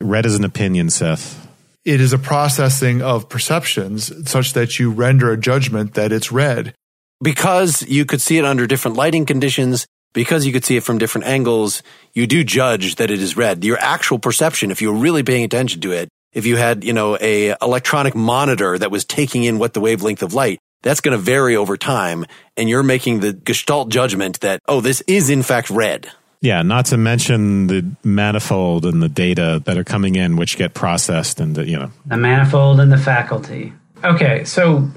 Red 0.00 0.26
is 0.26 0.34
an 0.34 0.42
opinion, 0.42 0.90
Seth. 0.90 1.48
It 1.84 2.00
is 2.00 2.12
a 2.12 2.18
processing 2.18 3.02
of 3.02 3.28
perceptions 3.28 4.28
such 4.28 4.52
that 4.54 4.80
you 4.80 4.90
render 4.90 5.30
a 5.30 5.38
judgment 5.38 5.94
that 5.94 6.10
it's 6.10 6.32
red. 6.32 6.74
Because 7.22 7.82
you 7.86 8.04
could 8.04 8.20
see 8.20 8.36
it 8.36 8.44
under 8.44 8.66
different 8.66 8.96
lighting 8.96 9.26
conditions, 9.26 9.86
because 10.16 10.46
you 10.46 10.52
could 10.52 10.64
see 10.64 10.78
it 10.78 10.82
from 10.82 10.96
different 10.96 11.26
angles, 11.26 11.82
you 12.14 12.26
do 12.26 12.42
judge 12.42 12.94
that 12.94 13.10
it 13.10 13.20
is 13.20 13.36
red. 13.36 13.62
Your 13.62 13.76
actual 13.78 14.18
perception, 14.18 14.70
if 14.70 14.80
you 14.80 14.90
were 14.90 14.98
really 14.98 15.22
paying 15.22 15.44
attention 15.44 15.82
to 15.82 15.92
it, 15.92 16.08
if 16.32 16.46
you 16.46 16.56
had, 16.56 16.84
you 16.84 16.94
know, 16.94 17.18
a 17.20 17.54
electronic 17.60 18.14
monitor 18.14 18.78
that 18.78 18.90
was 18.90 19.04
taking 19.04 19.44
in 19.44 19.58
what 19.58 19.74
the 19.74 19.80
wavelength 19.80 20.22
of 20.22 20.32
light, 20.32 20.58
that's 20.82 21.02
going 21.02 21.14
to 21.14 21.22
vary 21.22 21.54
over 21.54 21.76
time. 21.76 22.24
And 22.56 22.66
you're 22.66 22.82
making 22.82 23.20
the 23.20 23.34
gestalt 23.34 23.90
judgment 23.90 24.40
that, 24.40 24.60
oh, 24.66 24.80
this 24.80 25.02
is 25.02 25.28
in 25.28 25.42
fact 25.42 25.68
red. 25.68 26.10
Yeah, 26.40 26.62
not 26.62 26.86
to 26.86 26.96
mention 26.96 27.66
the 27.66 27.84
manifold 28.02 28.86
and 28.86 29.02
the 29.02 29.10
data 29.10 29.62
that 29.66 29.76
are 29.76 29.84
coming 29.84 30.14
in, 30.14 30.36
which 30.36 30.56
get 30.56 30.72
processed 30.72 31.40
and, 31.40 31.56
the, 31.56 31.68
you 31.68 31.78
know. 31.78 31.90
The 32.06 32.16
manifold 32.16 32.80
and 32.80 32.90
the 32.90 32.96
faculty. 32.96 33.74
Okay, 34.02 34.44
so. 34.44 34.88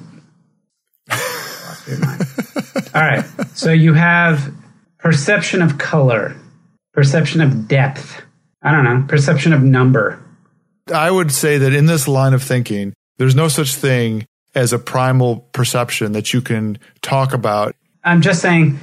All 2.95 3.01
right, 3.01 3.25
so 3.53 3.73
you 3.73 3.93
have 3.93 4.53
perception 4.99 5.61
of 5.61 5.77
color, 5.77 6.35
perception 6.93 7.41
of 7.41 7.67
depth. 7.67 8.21
I 8.61 8.71
don't 8.71 8.83
know, 8.83 9.05
perception 9.07 9.53
of 9.53 9.63
number. 9.63 10.21
I 10.93 11.09
would 11.09 11.31
say 11.31 11.57
that 11.57 11.73
in 11.73 11.85
this 11.85 12.07
line 12.07 12.33
of 12.33 12.43
thinking, 12.43 12.93
there's 13.17 13.35
no 13.35 13.47
such 13.47 13.75
thing 13.75 14.25
as 14.55 14.73
a 14.73 14.79
primal 14.79 15.37
perception 15.53 16.11
that 16.13 16.33
you 16.33 16.41
can 16.41 16.77
talk 17.01 17.33
about. 17.33 17.75
I'm 18.03 18.21
just 18.21 18.41
saying, 18.41 18.79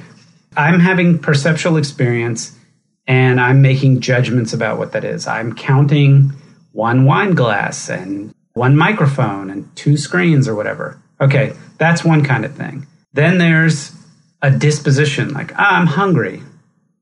I'm 0.55 0.79
having 0.79 1.19
perceptual 1.19 1.77
experience 1.77 2.55
and 3.05 3.39
I'm 3.39 3.61
making 3.61 4.01
judgments 4.01 4.53
about 4.53 4.77
what 4.77 4.93
that 4.93 5.03
is. 5.03 5.27
I'm 5.27 5.53
counting 5.53 6.31
one 6.71 7.05
wine 7.05 7.35
glass 7.35 7.89
and 7.89 8.33
one 8.53 8.75
microphone 8.75 9.49
and 9.49 9.73
two 9.75 9.97
screens 9.97 10.47
or 10.47 10.55
whatever. 10.55 10.99
Okay, 11.21 11.53
that's 11.77 12.03
one 12.03 12.23
kind 12.23 12.45
of 12.45 12.55
thing. 12.55 12.87
Then 13.13 13.37
there's 13.37 13.91
a 14.41 14.51
disposition, 14.51 15.33
like 15.33 15.51
ah, 15.55 15.79
I'm 15.79 15.87
hungry, 15.87 16.43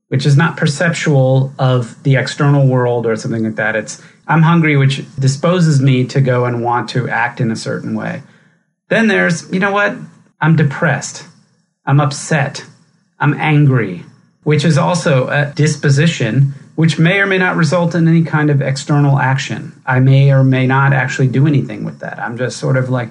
which 0.08 0.26
is 0.26 0.36
not 0.36 0.56
perceptual 0.56 1.52
of 1.58 2.02
the 2.02 2.16
external 2.16 2.66
world 2.66 3.06
or 3.06 3.16
something 3.16 3.44
like 3.44 3.56
that. 3.56 3.76
It's 3.76 4.02
I'm 4.28 4.42
hungry, 4.42 4.76
which 4.76 5.04
disposes 5.18 5.80
me 5.80 6.04
to 6.06 6.20
go 6.20 6.44
and 6.44 6.62
want 6.62 6.90
to 6.90 7.08
act 7.08 7.40
in 7.40 7.50
a 7.50 7.56
certain 7.56 7.94
way. 7.94 8.22
Then 8.88 9.08
there's, 9.08 9.50
you 9.52 9.60
know 9.60 9.72
what? 9.72 9.96
I'm 10.40 10.56
depressed. 10.56 11.24
I'm 11.84 12.00
upset. 12.00 12.64
I'm 13.18 13.34
angry, 13.34 14.04
which 14.42 14.64
is 14.64 14.76
also 14.76 15.28
a 15.28 15.52
disposition 15.54 16.54
which 16.74 16.98
may 16.98 17.20
or 17.20 17.26
may 17.26 17.38
not 17.38 17.56
result 17.56 17.94
in 17.94 18.06
any 18.06 18.22
kind 18.22 18.50
of 18.50 18.60
external 18.60 19.18
action. 19.18 19.72
I 19.86 19.98
may 19.98 20.30
or 20.30 20.44
may 20.44 20.66
not 20.66 20.92
actually 20.92 21.28
do 21.28 21.46
anything 21.46 21.84
with 21.84 22.00
that. 22.00 22.18
I'm 22.18 22.36
just 22.36 22.58
sort 22.58 22.76
of 22.76 22.90
like, 22.90 23.08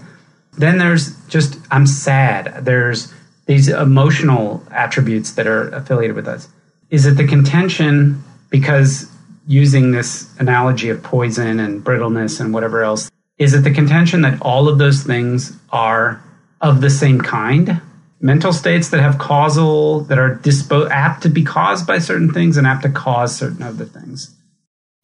then 0.53 0.77
there's 0.77 1.15
just, 1.25 1.57
I'm 1.71 1.87
sad. 1.87 2.63
There's 2.63 3.11
these 3.45 3.67
emotional 3.67 4.63
attributes 4.71 5.33
that 5.33 5.47
are 5.47 5.69
affiliated 5.69 6.15
with 6.15 6.27
us. 6.27 6.47
Is 6.89 7.05
it 7.05 7.17
the 7.17 7.27
contention 7.27 8.23
because 8.49 9.09
using 9.47 9.91
this 9.91 10.29
analogy 10.39 10.89
of 10.89 11.03
poison 11.03 11.59
and 11.59 11.83
brittleness 11.83 12.39
and 12.39 12.53
whatever 12.53 12.83
else, 12.83 13.09
is 13.37 13.53
it 13.53 13.63
the 13.63 13.71
contention 13.71 14.21
that 14.21 14.41
all 14.41 14.67
of 14.67 14.77
those 14.77 15.03
things 15.03 15.57
are 15.69 16.23
of 16.61 16.81
the 16.81 16.89
same 16.89 17.21
kind? 17.21 17.81
Mental 18.21 18.53
states 18.53 18.89
that 18.89 19.01
have 19.01 19.17
causal, 19.17 20.01
that 20.01 20.17
are 20.17 20.37
dispo- 20.37 20.89
apt 20.89 21.23
to 21.23 21.29
be 21.29 21.43
caused 21.43 21.85
by 21.85 21.99
certain 21.99 22.33
things 22.33 22.57
and 22.57 22.65
apt 22.65 22.83
to 22.83 22.89
cause 22.89 23.35
certain 23.35 23.61
other 23.61 23.85
things. 23.85 24.33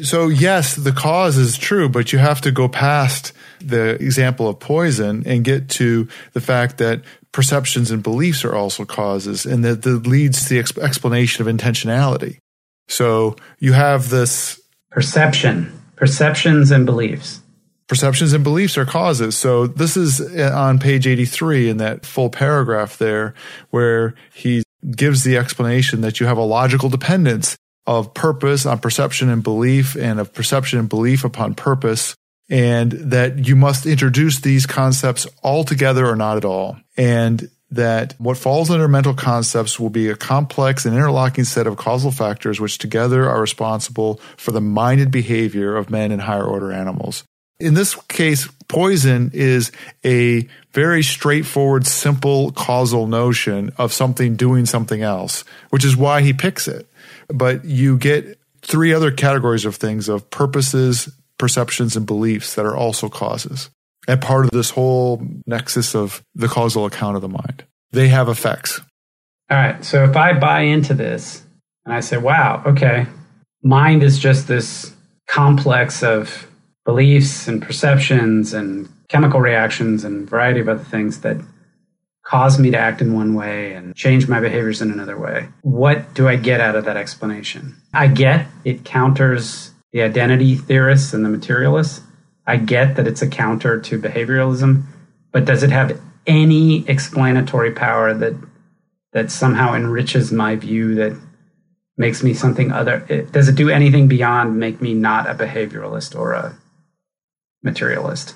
So, 0.02 0.30
yes, 0.30 0.76
the 0.76 0.92
cause 0.92 1.38
is 1.38 1.58
true, 1.58 1.88
but 1.88 2.12
you 2.12 2.18
have 2.18 2.42
to 2.42 2.52
go 2.52 2.68
past 2.68 3.34
the 3.60 4.02
example 4.04 4.48
of 4.48 4.60
poison 4.60 5.22
and 5.28 5.44
get 5.44 5.70
to 5.72 6.08
the 6.34 6.42
fact 6.42 6.80
that 6.80 7.04
perceptions 7.32 7.92
and 7.92 8.04
beliefs 8.04 8.44
are 8.44 8.56
also 8.56 8.86
causes, 8.86 9.46
and 9.46 9.64
that, 9.64 9.84
that 9.84 10.08
leads 10.08 10.44
to 10.44 10.50
the 10.50 10.60
exp- 10.60 10.82
explanation 10.82 11.48
of 11.48 11.54
intentionality. 11.54 12.38
So, 12.88 13.36
you 13.60 13.74
have 13.74 14.10
this 14.10 14.60
perception, 14.90 15.72
perceptions 15.96 16.72
and 16.72 16.86
beliefs. 16.86 17.42
Perceptions 17.88 18.34
and 18.34 18.44
beliefs 18.44 18.78
are 18.78 18.86
causes. 18.86 19.38
So, 19.38 19.68
this 19.68 19.96
is 19.96 20.20
uh, 20.20 20.52
on 20.56 20.80
page 20.80 21.08
83 21.08 21.70
in 21.70 21.78
that 21.78 22.06
full 22.06 22.30
paragraph 22.30 22.98
there, 22.98 23.34
where 23.70 24.16
he 24.34 24.64
gives 24.90 25.24
the 25.24 25.38
explanation 25.38 26.02
that 26.02 26.20
you 26.20 26.26
have 26.26 26.38
a 26.38 26.44
logical 26.44 26.90
dependence 26.90 27.56
of 27.86 28.14
purpose 28.14 28.66
on 28.66 28.80
perception 28.80 29.30
and 29.30 29.44
belief 29.44 29.96
and 29.96 30.20
of 30.20 30.34
perception 30.34 30.80
and 30.80 30.90
belief 30.90 31.24
upon 31.24 31.56
purpose 31.56 32.16
and 32.52 32.92
that 32.92 33.48
you 33.48 33.56
must 33.56 33.86
introduce 33.86 34.42
these 34.42 34.66
concepts 34.66 35.26
all 35.42 35.64
together 35.64 36.06
or 36.06 36.18
not 36.18 36.36
at 36.36 36.46
all. 36.46 36.78
And 36.98 37.50
that 37.72 38.14
what 38.18 38.38
falls 38.38 38.70
under 38.70 38.90
mental 38.90 39.14
concepts 39.14 39.80
will 39.80 39.90
be 39.90 40.10
a 40.10 40.16
complex 40.18 40.86
and 40.86 40.94
interlocking 40.94 41.46
set 41.46 41.66
of 41.66 41.78
causal 41.78 42.12
factors 42.12 42.60
which 42.60 42.78
together 42.78 43.30
are 43.30 43.40
responsible 43.40 44.20
for 44.36 44.52
the 44.52 44.60
minded 44.60 45.10
behavior 45.10 45.78
of 45.78 45.90
men 45.90 46.12
and 46.12 46.22
higher 46.22 46.44
order 46.44 46.74
animals. 46.74 47.24
In 47.62 47.74
this 47.74 47.96
case, 48.10 48.50
poison 48.68 49.32
is 49.34 49.72
a 50.04 50.46
very 50.74 51.04
straightforward, 51.04 51.88
simple 51.88 52.52
causal 52.52 53.08
notion 53.08 53.72
of 53.78 53.94
something 53.94 54.36
doing 54.36 54.66
something 54.66 55.02
else, 55.02 55.46
which 55.70 55.86
is 55.86 55.96
why 55.96 56.22
he 56.22 56.34
picks 56.34 56.68
it. 56.68 56.90
But 57.30 57.64
you 57.64 57.98
get 57.98 58.38
three 58.62 58.94
other 58.94 59.12
categories 59.12 59.64
of 59.64 59.76
things 59.76 60.10
of 60.10 60.30
purposes, 60.30 61.10
perceptions, 61.42 61.98
and 61.98 62.06
beliefs 62.06 62.56
that 62.56 62.66
are 62.66 62.78
also 62.78 63.10
causes 63.10 63.70
and 64.08 64.22
part 64.22 64.46
of 64.46 64.52
this 64.52 64.70
whole 64.70 65.22
nexus 65.46 65.96
of 65.96 66.24
the 66.34 66.48
causal 66.48 66.86
account 66.86 67.16
of 67.16 67.22
the 67.22 67.30
mind. 67.30 67.66
They 67.92 68.08
have 68.08 68.30
effects. 68.30 68.80
All 69.50 69.58
right. 69.58 69.84
So 69.84 70.04
if 70.06 70.16
I 70.16 70.34
buy 70.34 70.62
into 70.62 70.94
this 70.94 71.44
and 71.86 71.94
I 71.94 72.00
say, 72.00 72.18
wow, 72.18 72.64
okay, 72.66 73.06
mind 73.62 74.02
is 74.02 74.18
just 74.18 74.48
this 74.48 74.94
complex 75.28 76.04
of 76.04 76.48
beliefs 76.86 77.48
and 77.48 77.62
perceptions 77.62 78.54
and 78.54 78.90
chemical 79.10 79.42
reactions 79.42 80.04
and 80.04 80.30
variety 80.30 80.62
of 80.62 80.70
other 80.70 80.84
things 80.84 81.22
that 81.22 81.38
cause 82.24 82.58
me 82.60 82.72
to 82.72 82.78
act 82.78 83.02
in 83.02 83.14
one 83.14 83.34
way 83.34 83.74
and 83.74 83.94
change 83.96 84.28
my 84.28 84.40
behaviors 84.40 84.82
in 84.82 84.90
another 84.90 85.20
way. 85.20 85.50
What 85.64 86.14
do 86.14 86.28
I 86.28 86.38
get 86.38 86.62
out 86.62 86.76
of 86.76 86.86
that 86.86 86.96
explanation? 86.96 87.76
I 87.94 88.08
get 88.08 88.48
it 88.64 88.86
counters 88.86 89.71
the 89.92 90.02
identity 90.02 90.56
theorists 90.56 91.14
and 91.14 91.24
the 91.24 91.30
materialists. 91.30 92.02
I 92.48 92.58
get 92.58 92.96
that 92.96 93.08
it's 93.08 93.22
a 93.22 93.28
counter 93.28 93.80
to 93.80 94.00
behavioralism, 94.00 94.84
but 95.32 95.46
does 95.46 95.64
it 95.64 95.70
have 95.70 96.00
any 96.28 96.88
explanatory 96.88 97.72
power 97.72 98.14
that 98.14 98.36
that 99.14 99.32
somehow 99.32 99.74
enriches 99.74 100.32
my 100.32 100.56
view 100.56 100.96
that 100.96 101.20
makes 101.98 102.24
me 102.24 102.34
something 102.34 102.72
other 102.72 103.00
does 103.32 103.48
it 103.48 103.56
do 103.56 103.70
anything 103.70 104.08
beyond 104.08 104.58
make 104.58 104.82
me 104.82 104.94
not 104.94 105.30
a 105.30 105.34
behavioralist 105.34 106.18
or 106.18 106.34
a 106.34 106.58
materialist 107.64 108.36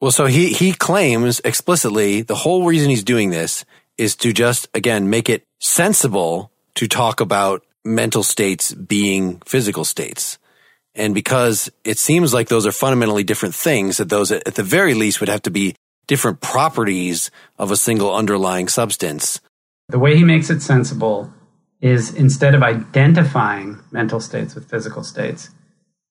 well 0.00 0.10
so 0.10 0.26
he 0.26 0.52
he 0.52 0.72
claims 0.72 1.40
explicitly 1.44 2.22
the 2.22 2.34
whole 2.34 2.64
reason 2.64 2.90
he's 2.90 3.04
doing 3.04 3.30
this 3.30 3.64
is 3.98 4.16
to 4.16 4.32
just 4.32 4.68
again 4.74 5.10
make 5.10 5.28
it 5.28 5.44
sensible 5.60 6.50
to 6.74 6.88
talk 6.88 7.20
about 7.20 7.62
mental 7.84 8.22
states 8.22 8.72
being 8.72 9.40
physical 9.44 9.84
states 9.84 10.38
and 11.00 11.14
because 11.14 11.70
it 11.82 11.98
seems 11.98 12.34
like 12.34 12.48
those 12.48 12.66
are 12.66 12.72
fundamentally 12.72 13.24
different 13.24 13.54
things, 13.54 13.96
that 13.96 14.10
those 14.10 14.30
at 14.30 14.54
the 14.54 14.62
very 14.62 14.94
least 14.94 15.20
would 15.20 15.30
have 15.30 15.42
to 15.42 15.50
be 15.50 15.74
different 16.06 16.40
properties 16.40 17.30
of 17.58 17.70
a 17.70 17.76
single 17.76 18.14
underlying 18.14 18.68
substance. 18.68 19.40
The 19.88 19.98
way 19.98 20.16
he 20.16 20.24
makes 20.24 20.50
it 20.50 20.60
sensible 20.60 21.32
is 21.80 22.14
instead 22.14 22.54
of 22.54 22.62
identifying 22.62 23.80
mental 23.90 24.20
states 24.20 24.54
with 24.54 24.68
physical 24.68 25.02
states, 25.02 25.50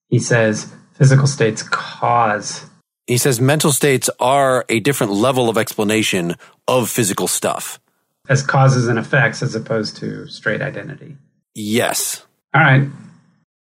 he 0.07 0.17
says 0.17 0.73
physical 0.93 1.27
states 1.27 1.61
cause. 1.61 2.65
He 3.05 3.17
says 3.17 3.39
mental 3.39 3.71
states 3.71 4.09
are 4.19 4.65
a 4.69 4.79
different 4.79 5.13
level 5.13 5.49
of 5.49 5.57
explanation 5.57 6.35
of 6.67 6.89
physical 6.89 7.27
stuff. 7.27 7.79
As 8.27 8.41
causes 8.41 8.87
and 8.87 8.97
effects 8.97 9.43
as 9.43 9.55
opposed 9.55 9.97
to 9.97 10.27
straight 10.27 10.61
identity. 10.61 11.15
Yes. 11.53 12.25
All 12.53 12.61
right. 12.61 12.87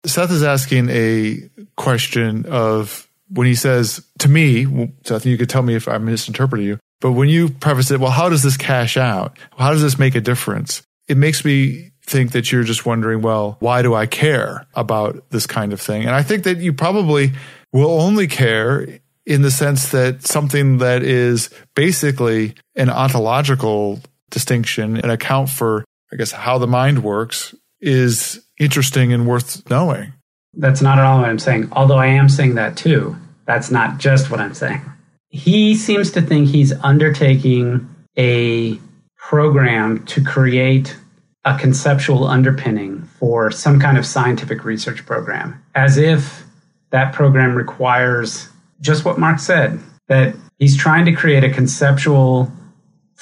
Seth 0.05 0.31
is 0.31 0.43
asking 0.43 0.89
a 0.91 1.49
question 1.77 2.47
of 2.47 3.09
when 3.29 3.47
he 3.47 3.55
says 3.55 4.07
to 4.19 4.29
me, 4.29 4.93
Seth, 5.05 5.25
you 5.27 5.39
could 5.39 5.49
tell 5.49 5.63
me 5.63 5.75
if 5.75 5.89
I'm 5.89 6.05
misinterpreting 6.05 6.67
you, 6.67 6.79
but 7.01 7.13
when 7.13 7.29
you 7.29 7.51
preface 7.51 7.91
it, 7.91 8.01
well, 8.01 8.11
how 8.11 8.29
does 8.29 8.43
this 8.43 8.57
cash 8.57 8.97
out? 8.97 9.39
How 9.57 9.71
does 9.73 9.83
this 9.83 9.99
make 9.99 10.15
a 10.15 10.21
difference? 10.21 10.83
It 11.09 11.17
makes 11.17 11.45
me 11.45 11.91
think 12.05 12.33
that 12.33 12.51
you're 12.51 12.65
just 12.65 12.85
wondering, 12.85 13.23
well, 13.23 13.57
why 13.61 13.83
do 13.83 13.95
I 13.95 14.07
care 14.07 14.67
about 14.75 15.31
this 15.31 15.47
kind 15.47 15.73
of 15.73 15.81
thing? 15.81 16.03
And 16.03 16.15
I 16.15 16.23
think 16.23 16.45
that 16.45 16.59
you 16.59 16.73
probably 16.73 17.33
will 17.73 18.01
only 18.01 18.27
care 18.27 19.01
in 19.25 19.43
the 19.43 19.51
sense 19.51 19.91
that 19.93 20.27
something 20.27 20.79
that 20.79 21.03
is 21.03 21.51
basically 21.75 22.55
an 22.75 22.91
ontological 22.91 24.01
distinction, 24.31 24.97
an 24.97 25.11
account 25.11 25.49
for, 25.49 25.85
I 26.13 26.17
guess, 26.17 26.33
how 26.33 26.59
the 26.59 26.67
mind 26.67 27.05
works 27.05 27.55
is 27.81 28.45
interesting 28.63 29.13
and 29.13 29.27
worth 29.27 29.69
knowing. 29.69 30.13
That's 30.55 30.83
not 30.83 30.99
at 30.99 31.05
all 31.05 31.21
what 31.21 31.29
I'm 31.29 31.39
saying, 31.39 31.69
although 31.73 31.99
I 31.99 32.07
am 32.07 32.29
saying 32.29 32.55
that 32.57 32.77
too. 32.77 33.17
That's 33.47 33.71
not 33.71 33.99
just 33.99 34.31
what 34.31 34.41
I'm 34.41 34.55
saying. 34.55 34.81
He 35.29 35.75
seems 35.75 36.11
to 36.13 36.23
think 36.23 36.49
he's 36.49 36.73
undertaking 36.81 37.89
a 38.19 38.79
program 39.17 40.05
to 40.07 40.23
create 40.23 40.97
a 41.45 41.59
conceptual 41.59 42.27
underpinning 42.27 43.03
for 43.19 43.51
some 43.51 43.81
kind 43.81 43.99
of 43.99 44.07
scientific 44.07 44.65
research 44.65 45.05
program, 45.07 45.61
as 45.75 45.97
if 45.97 46.45
that 46.91 47.13
program 47.13 47.55
requires 47.55 48.49
just 48.81 49.05
what 49.05 49.19
Mark 49.19 49.39
said 49.39 49.81
that 50.09 50.35
he's 50.59 50.77
trying 50.77 51.07
to 51.07 51.13
create 51.13 51.43
a 51.43 51.51
conceptual 51.51 52.53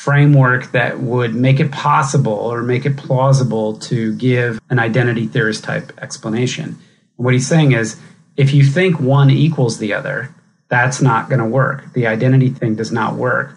framework 0.00 0.72
that 0.72 0.98
would 0.98 1.34
make 1.34 1.60
it 1.60 1.70
possible 1.70 2.32
or 2.32 2.62
make 2.62 2.86
it 2.86 2.96
plausible 2.96 3.76
to 3.78 4.14
give 4.16 4.58
an 4.70 4.78
identity 4.78 5.26
theorist 5.26 5.62
type 5.62 5.92
explanation. 6.00 6.64
And 6.64 7.24
what 7.26 7.34
he's 7.34 7.46
saying 7.46 7.72
is 7.72 8.00
if 8.34 8.54
you 8.54 8.64
think 8.64 8.98
one 8.98 9.28
equals 9.28 9.76
the 9.76 9.92
other, 9.92 10.34
that's 10.70 11.02
not 11.02 11.28
going 11.28 11.40
to 11.40 11.44
work. 11.44 11.92
The 11.92 12.06
identity 12.06 12.48
thing 12.48 12.76
does 12.76 12.90
not 12.90 13.16
work. 13.16 13.54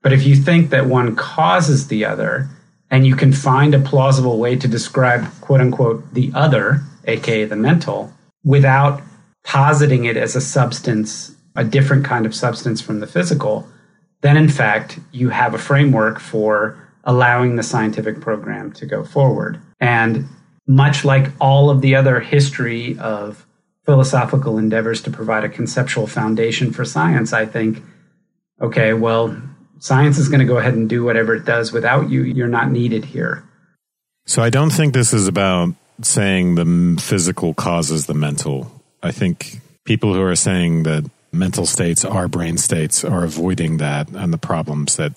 But 0.00 0.12
if 0.12 0.24
you 0.24 0.36
think 0.36 0.70
that 0.70 0.86
one 0.86 1.16
causes 1.16 1.88
the 1.88 2.04
other, 2.04 2.48
and 2.88 3.04
you 3.04 3.16
can 3.16 3.32
find 3.32 3.74
a 3.74 3.80
plausible 3.80 4.38
way 4.38 4.54
to 4.54 4.68
describe 4.68 5.26
quote 5.40 5.60
unquote 5.60 6.14
the 6.14 6.30
other, 6.36 6.82
aka 7.06 7.46
the 7.46 7.56
mental, 7.56 8.12
without 8.44 9.02
positing 9.42 10.04
it 10.04 10.16
as 10.16 10.36
a 10.36 10.40
substance, 10.40 11.34
a 11.56 11.64
different 11.64 12.04
kind 12.04 12.26
of 12.26 12.34
substance 12.34 12.80
from 12.80 13.00
the 13.00 13.08
physical, 13.08 13.68
then 14.20 14.36
in 14.36 14.48
fact 14.48 14.98
you 15.12 15.30
have 15.30 15.54
a 15.54 15.58
framework 15.58 16.20
for 16.20 16.78
allowing 17.04 17.56
the 17.56 17.62
scientific 17.62 18.20
program 18.20 18.72
to 18.72 18.86
go 18.86 19.04
forward. 19.04 19.60
And 19.80 20.26
much 20.66 21.04
like 21.04 21.28
all 21.40 21.70
of 21.70 21.80
the 21.80 21.96
other 21.96 22.20
history 22.20 22.98
of 22.98 23.46
philosophical 23.84 24.58
endeavors 24.58 25.02
to 25.02 25.10
provide 25.10 25.44
a 25.44 25.48
conceptual 25.48 26.06
foundation 26.06 26.72
for 26.72 26.84
science, 26.84 27.32
I 27.32 27.46
think, 27.46 27.82
okay, 28.60 28.92
well, 28.92 29.36
science 29.78 30.18
is 30.18 30.28
going 30.28 30.40
to 30.40 30.46
go 30.46 30.58
ahead 30.58 30.74
and 30.74 30.88
do 30.88 31.02
whatever 31.02 31.34
it 31.34 31.44
does 31.44 31.72
without 31.72 32.10
you. 32.10 32.22
You're 32.22 32.48
not 32.48 32.70
needed 32.70 33.04
here. 33.06 33.42
So 34.26 34.42
I 34.42 34.50
don't 34.50 34.70
think 34.70 34.94
this 34.94 35.12
is 35.12 35.26
about 35.26 35.74
saying 36.02 36.54
the 36.54 37.00
physical 37.02 37.54
causes 37.54 38.06
the 38.06 38.14
mental. 38.14 38.70
I 39.02 39.10
think 39.10 39.60
people 39.84 40.14
who 40.14 40.22
are 40.22 40.36
saying 40.36 40.84
that 40.84 41.10
mental 41.32 41.66
states 41.66 42.04
are 42.04 42.28
brain 42.28 42.58
states 42.58 43.04
are 43.04 43.24
avoiding 43.24 43.78
that 43.78 44.08
and 44.10 44.32
the 44.32 44.38
problems 44.38 44.96
that 44.96 45.12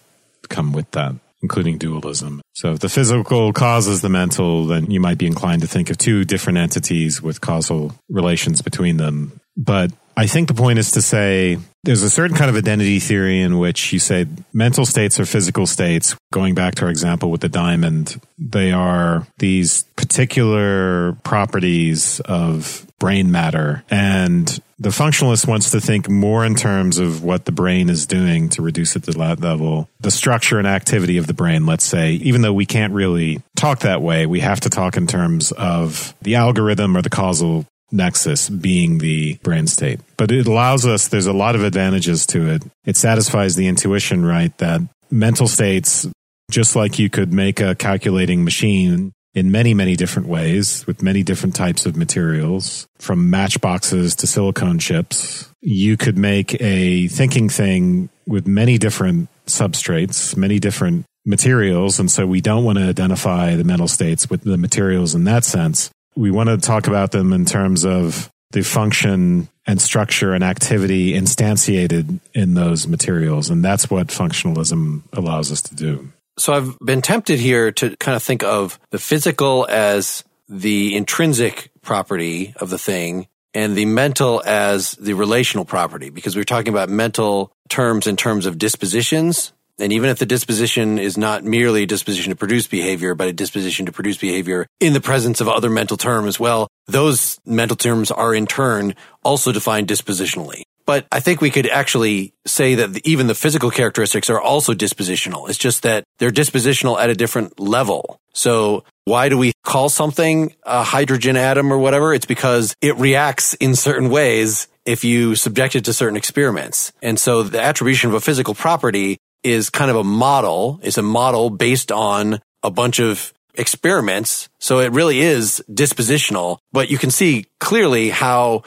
come 0.50 0.74
with 0.74 0.90
that, 0.92 1.16
including 1.42 1.78
dualism. 1.78 2.42
So 2.54 2.74
if 2.74 2.80
the 2.80 2.90
physical 2.90 3.54
causes 3.54 4.02
the 4.02 4.10
mental, 4.10 4.66
then 4.66 4.92
you 4.92 5.00
might 5.00 5.18
be 5.18 5.26
inclined 5.26 5.62
to 5.62 5.68
think 5.68 5.90
of 5.90 5.98
two 5.98 6.24
different 6.26 6.60
entities 6.60 7.22
with 7.22 7.42
causal 7.42 7.94
relations 8.10 8.62
between 8.62 8.98
them. 8.98 9.40
But 9.56 9.92
I 10.16 10.28
think 10.28 10.48
the 10.48 10.54
point 10.54 10.80
is 10.80 10.92
to 10.92 11.02
say 11.02 11.58
there's 11.84 12.04
a 12.04 12.10
certain 12.10 12.38
kind 12.38 12.50
of 12.50 12.56
identity 12.56 13.00
theory 13.00 13.42
in 13.42 13.58
which 13.58 13.92
you 13.92 14.00
say 14.00 14.28
mental 14.54 14.86
states 14.86 15.20
are 15.20 15.26
physical 15.26 15.66
states. 15.66 16.16
Going 16.32 16.56
back 16.56 16.76
to 16.76 16.86
our 16.86 16.92
example 16.92 17.32
with 17.32 17.42
the 17.42 17.50
diamond, 17.50 18.22
they 18.38 18.72
are 18.72 19.28
these 19.40 19.84
particular 19.96 21.14
properties 21.24 22.20
of 22.22 22.86
brain 23.00 23.32
matter. 23.32 23.84
And 23.90 24.60
the 24.84 24.90
functionalist 24.90 25.48
wants 25.48 25.72
to 25.72 25.80
think 25.80 26.10
more 26.10 26.44
in 26.44 26.56
terms 26.56 26.98
of 27.00 27.24
what 27.24 27.46
the 27.46 27.54
brain 27.54 27.90
is 27.90 28.06
doing 28.06 28.50
to 28.50 28.62
reduce 28.62 28.98
it 28.98 29.04
to 29.04 29.12
that 29.12 29.40
level. 29.40 29.88
The 30.02 30.12
structure 30.12 30.60
and 30.60 30.68
activity 30.68 31.18
of 31.18 31.26
the 31.26 31.34
brain, 31.34 31.66
let's 31.66 31.86
say, 31.86 32.14
even 32.16 32.42
though 32.42 32.52
we 32.52 32.66
can't 32.66 32.92
really 32.92 33.42
talk 33.56 33.80
that 33.80 34.02
way, 34.02 34.26
we 34.26 34.42
have 34.42 34.60
to 34.62 34.70
talk 34.70 34.98
in 34.98 35.08
terms 35.08 35.54
of 35.54 36.14
the 36.22 36.36
algorithm 36.36 36.98
or 36.98 37.02
the 37.02 37.10
causal 37.10 37.66
nexus 37.94 38.50
being 38.50 38.98
the 38.98 39.36
brain 39.36 39.68
state. 39.68 40.02
But 40.18 40.32
it 40.32 40.48
allows 40.48 40.86
us, 40.86 41.08
there's 41.08 41.28
a 41.28 41.34
lot 41.34 41.56
of 41.56 41.64
advantages 41.64 42.26
to 42.28 42.50
it. 42.50 42.64
It 42.84 42.98
satisfies 42.98 43.56
the 43.56 43.68
intuition, 43.68 44.26
right? 44.26 44.56
That 44.58 44.82
mental 45.10 45.48
states, 45.48 46.06
just 46.52 46.76
like 46.76 47.00
you 47.00 47.10
could 47.10 47.32
make 47.32 47.62
a 47.62 47.74
calculating 47.74 48.44
machine 48.44 49.14
in 49.34 49.52
many, 49.52 49.74
many 49.74 49.96
different 49.96 50.28
ways 50.28 50.86
with 50.86 51.02
many 51.02 51.24
different 51.24 51.56
types 51.56 51.86
of 51.86 51.96
materials, 51.96 52.88
from 53.00 53.30
matchboxes 53.30 54.16
to 54.16 54.28
silicone 54.28 54.80
chips, 54.80 55.50
you 55.62 55.98
could 55.98 56.18
make 56.18 56.60
a 56.62 57.08
thinking 57.08 57.50
thing 57.50 58.10
with 58.28 58.48
many 58.48 58.78
different 58.78 59.30
substrates, 59.46 60.38
many 60.38 60.60
different 60.60 61.06
materials. 61.26 62.00
And 62.00 62.12
so 62.12 62.28
we 62.28 62.42
don't 62.42 62.64
want 62.64 62.78
to 62.78 62.86
identify 62.86 63.56
the 63.56 63.64
mental 63.64 63.88
states 63.88 64.30
with 64.30 64.42
the 64.42 64.58
materials 64.58 65.16
in 65.16 65.24
that 65.24 65.44
sense 65.46 65.90
we 66.16 66.32
want 66.32 66.50
to 66.50 66.58
talk 66.58 66.88
about 66.88 67.12
them 67.12 67.34
in 67.34 67.46
terms 67.46 67.86
of 67.86 68.30
the 68.52 68.62
function 68.62 69.48
and 69.66 69.82
structure 69.82 70.34
and 70.34 70.44
activity 70.44 71.14
instantiated 71.14 72.20
in 72.34 72.54
those 72.54 72.88
materials. 72.88 73.50
And 73.50 73.64
that's 73.64 73.90
what 73.90 74.08
functionalism 74.08 75.02
allows 75.14 75.52
us 75.52 75.62
to 75.64 75.76
do. 75.76 76.12
So 76.38 76.54
I've 76.54 76.80
been 76.80 77.02
tempted 77.02 77.40
here 77.40 77.72
to 77.74 77.96
kind 77.98 78.16
of 78.16 78.24
think 78.24 78.44
of 78.44 78.80
the 78.90 79.00
physical 79.00 79.68
as 79.70 80.24
the 80.50 80.96
intrinsic 80.96 81.70
property 81.82 82.54
of 82.58 82.70
the 82.70 82.78
thing 82.78 83.28
and 83.54 83.76
the 83.76 83.86
mental 83.86 84.42
as 84.46 84.94
the 84.94 85.14
relational 85.14 85.66
property 85.66 86.10
because 86.10 86.36
we're 86.36 86.44
talking 86.44 86.74
about 86.74 86.90
mental 86.90 87.52
terms 87.70 88.08
in 88.08 88.18
terms 88.18 88.46
of 88.46 88.58
dispositions. 88.58 89.54
And 89.80 89.92
even 89.92 90.10
if 90.10 90.20
the 90.20 90.26
disposition 90.26 91.00
is 91.00 91.18
not 91.18 91.44
merely 91.44 91.84
a 91.84 91.88
disposition 91.88 92.32
to 92.32 92.36
produce 92.36 92.68
behavior, 92.68 93.16
but 93.16 93.28
a 93.28 93.34
disposition 93.34 93.86
to 93.88 93.92
produce 93.92 94.18
behavior 94.18 94.68
in 94.80 94.94
the 94.94 95.02
presence 95.02 95.42
of 95.42 95.48
other 95.48 95.70
mental 95.70 95.98
terms, 95.98 96.40
well, 96.40 96.68
those 96.88 97.40
mental 97.46 97.78
terms 97.78 98.12
are 98.12 98.36
in 98.36 98.46
turn 98.46 98.96
also 99.24 99.52
defined 99.52 99.88
dispositionally. 99.88 100.64
But 100.86 101.08
I 101.12 101.20
think 101.20 101.42
we 101.42 101.50
could 101.50 101.68
actually 101.68 102.34
say 102.46 102.76
that 102.76 103.06
even 103.06 103.28
the 103.28 103.36
physical 103.36 103.72
characteristics 103.72 104.30
are 104.30 104.42
also 104.42 104.74
dispositional. 104.74 105.50
It's 105.50 105.58
just 105.58 105.84
that 105.84 106.04
they're 106.20 106.32
dispositional 106.32 107.00
at 107.00 107.10
a 107.10 107.16
different 107.16 107.60
level. 107.60 108.20
So 108.34 108.84
why 109.06 109.30
do 109.30 109.38
we 109.38 109.54
call 109.64 109.90
something 109.90 110.54
a 110.64 110.84
hydrogen 110.84 111.38
atom 111.38 111.72
or 111.72 111.78
whatever? 111.78 112.14
It's 112.14 112.26
because 112.26 112.76
it 112.82 112.98
reacts 112.98 113.54
in 113.56 113.76
certain 113.76 114.10
ways 114.10 114.68
if 114.86 115.04
you 115.04 115.36
subject 115.36 115.76
it 115.76 115.86
to 115.86 115.94
certain 115.94 116.18
experiments. 116.18 116.92
And 117.02 117.20
so 117.20 117.44
the 117.44 117.62
attribution 117.62 118.10
of 118.10 118.16
a 118.16 118.22
physical 118.22 118.54
property 118.54 119.18
is 119.44 119.70
kind 119.70 119.92
of 119.92 119.98
a 119.98 120.04
model. 120.04 120.80
It's 120.84 120.98
a 120.98 121.04
model 121.04 121.50
based 121.50 121.92
on 121.92 122.40
a 122.62 122.72
bunch 122.72 123.00
of 123.00 123.34
experiments. 123.56 124.50
So 124.60 124.80
it 124.80 124.92
really 124.92 125.20
is 125.20 125.64
dispositional, 125.70 126.58
but 126.72 126.90
you 126.90 126.98
can 126.98 127.12
see 127.12 127.46
clearly 127.60 128.10
how 128.10 128.64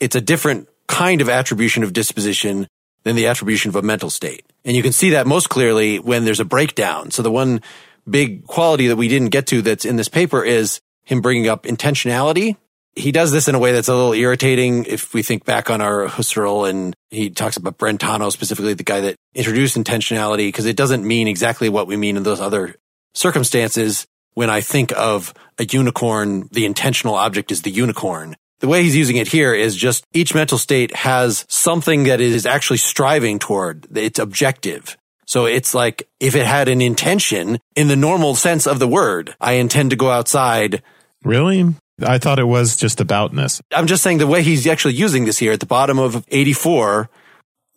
it's 0.00 0.16
a 0.16 0.20
different 0.20 0.68
kind 0.86 1.20
of 1.20 1.28
attribution 1.28 1.82
of 1.82 1.92
disposition 1.92 2.68
than 3.04 3.16
the 3.16 3.26
attribution 3.26 3.68
of 3.68 3.76
a 3.76 3.82
mental 3.82 4.10
state. 4.10 4.44
And 4.64 4.76
you 4.76 4.82
can 4.82 4.92
see 4.92 5.10
that 5.10 5.26
most 5.26 5.48
clearly 5.48 5.98
when 5.98 6.24
there's 6.24 6.40
a 6.40 6.44
breakdown. 6.44 7.10
So 7.10 7.22
the 7.22 7.30
one 7.30 7.60
big 8.08 8.46
quality 8.46 8.88
that 8.88 8.96
we 8.96 9.08
didn't 9.08 9.28
get 9.28 9.46
to 9.48 9.62
that's 9.62 9.84
in 9.84 9.96
this 9.96 10.08
paper 10.08 10.42
is 10.44 10.80
him 11.04 11.20
bringing 11.20 11.48
up 11.48 11.64
intentionality. 11.64 12.56
He 12.96 13.12
does 13.12 13.32
this 13.32 13.48
in 13.48 13.54
a 13.54 13.58
way 13.58 13.72
that's 13.72 13.88
a 13.88 13.94
little 13.94 14.12
irritating 14.12 14.84
if 14.84 15.14
we 15.14 15.22
think 15.22 15.44
back 15.44 15.68
on 15.68 15.80
our 15.80 16.06
Husserl 16.06 16.68
and 16.68 16.94
he 17.10 17.28
talks 17.28 17.56
about 17.56 17.76
Brentano, 17.76 18.30
specifically 18.30 18.74
the 18.74 18.84
guy 18.84 19.00
that 19.00 19.16
introduced 19.34 19.76
intentionality, 19.76 20.48
because 20.48 20.66
it 20.66 20.76
doesn't 20.76 21.04
mean 21.04 21.26
exactly 21.26 21.68
what 21.68 21.86
we 21.86 21.96
mean 21.96 22.16
in 22.16 22.22
those 22.22 22.40
other 22.40 22.76
circumstances. 23.14 24.06
When 24.34 24.48
I 24.48 24.60
think 24.60 24.92
of 24.92 25.34
a 25.58 25.64
unicorn, 25.64 26.48
the 26.52 26.66
intentional 26.66 27.14
object 27.14 27.52
is 27.52 27.62
the 27.62 27.70
unicorn. 27.70 28.36
The 28.64 28.70
way 28.70 28.82
he's 28.82 28.96
using 28.96 29.16
it 29.16 29.28
here 29.28 29.52
is 29.52 29.76
just 29.76 30.06
each 30.14 30.34
mental 30.34 30.56
state 30.56 30.96
has 30.96 31.44
something 31.50 32.04
that 32.04 32.22
it 32.22 32.32
is 32.32 32.46
actually 32.46 32.78
striving 32.78 33.38
toward. 33.38 33.86
It's 33.94 34.18
objective. 34.18 34.96
So 35.26 35.44
it's 35.44 35.74
like 35.74 36.08
if 36.18 36.34
it 36.34 36.46
had 36.46 36.68
an 36.68 36.80
intention 36.80 37.58
in 37.76 37.88
the 37.88 37.94
normal 37.94 38.34
sense 38.34 38.66
of 38.66 38.78
the 38.78 38.88
word, 38.88 39.36
I 39.38 39.52
intend 39.60 39.90
to 39.90 39.96
go 39.96 40.08
outside. 40.08 40.82
Really? 41.22 41.74
I 42.02 42.16
thought 42.16 42.38
it 42.38 42.46
was 42.46 42.78
just 42.78 43.00
aboutness. 43.00 43.60
I'm 43.70 43.86
just 43.86 44.02
saying 44.02 44.16
the 44.16 44.26
way 44.26 44.42
he's 44.42 44.66
actually 44.66 44.94
using 44.94 45.26
this 45.26 45.36
here 45.36 45.52
at 45.52 45.60
the 45.60 45.66
bottom 45.66 45.98
of 45.98 46.24
84, 46.28 47.10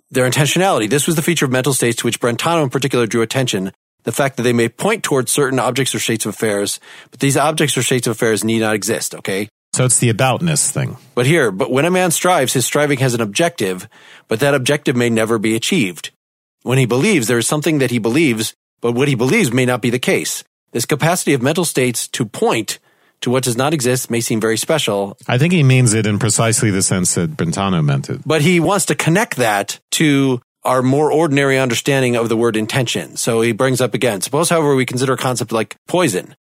their 0.10 0.30
intentionality. 0.30 0.90
This 0.90 1.06
was 1.06 1.18
the 1.18 1.22
feature 1.22 1.44
of 1.44 1.52
mental 1.52 1.74
states 1.74 1.98
to 1.98 2.08
which 2.08 2.22
Brentano 2.22 2.64
in 2.64 2.70
particular 2.70 3.06
drew 3.08 3.24
attention. 3.24 3.74
The 4.04 4.14
fact 4.14 4.38
that 4.38 4.44
they 4.44 4.54
may 4.54 4.70
point 4.70 5.04
towards 5.04 5.34
certain 5.34 5.60
objects 5.60 5.94
or 5.94 6.00
states 6.00 6.26
of 6.26 6.34
affairs, 6.34 6.80
but 7.12 7.20
these 7.20 7.36
objects 7.36 7.78
or 7.78 7.84
states 7.84 8.08
of 8.08 8.12
affairs 8.12 8.46
need 8.46 8.60
not 8.60 8.74
exist. 8.74 9.14
Okay. 9.16 9.50
So 9.78 9.86
it's 9.86 10.00
the 10.00 10.12
aboutness 10.12 10.72
thing. 10.72 10.98
But 11.14 11.28
here, 11.28 11.52
but 11.52 11.70
when 11.70 11.86
a 11.86 11.92
man 11.92 12.10
strives, 12.10 12.54
his 12.54 12.66
striving 12.66 12.98
has 12.98 13.14
an 13.14 13.22
objective, 13.22 13.88
but 14.28 14.40
that 14.40 14.56
objective 14.56 14.96
may 14.96 15.08
never 15.08 15.38
be 15.38 15.56
achieved. 15.56 16.10
When 16.64 16.80
he 16.80 16.88
believes, 16.88 17.28
there 17.28 17.38
is 17.38 17.46
something 17.46 17.78
that 17.78 17.92
he 17.92 18.00
believes, 18.00 18.56
but 18.82 18.94
what 18.94 19.08
he 19.08 19.14
believes 19.14 19.54
may 19.54 19.68
not 19.68 19.84
be 19.84 19.92
the 19.92 20.00
case. 20.00 20.44
This 20.72 20.88
capacity 20.88 21.36
of 21.36 21.44
mental 21.44 21.64
states 21.64 22.08
to 22.08 22.26
point 22.26 22.80
to 23.22 23.30
what 23.30 23.44
does 23.44 23.56
not 23.56 23.72
exist 23.72 24.10
may 24.10 24.20
seem 24.20 24.42
very 24.42 24.58
special. 24.58 25.16
I 25.28 25.38
think 25.38 25.54
he 25.54 25.62
means 25.62 25.94
it 25.94 26.08
in 26.08 26.18
precisely 26.18 26.72
the 26.72 26.82
sense 26.82 27.14
that 27.14 27.38
Brentano 27.38 27.86
meant 27.86 28.10
it. 28.10 28.22
But 28.26 28.42
he 28.42 28.60
wants 28.60 28.88
to 28.88 28.96
connect 28.96 29.36
that 29.36 29.80
to 29.92 30.42
our 30.64 30.82
more 30.82 31.12
ordinary 31.12 31.60
understanding 31.60 32.16
of 32.16 32.30
the 32.30 32.36
word 32.36 32.58
intention. 32.58 33.16
So 33.16 33.42
he 33.42 33.52
brings 33.52 33.80
up 33.80 33.94
again, 33.94 34.22
suppose, 34.22 34.50
however, 34.50 34.74
we 34.74 34.88
consider 34.88 35.14
a 35.14 35.18
concept 35.18 35.52
like 35.52 35.76
poison 35.88 36.36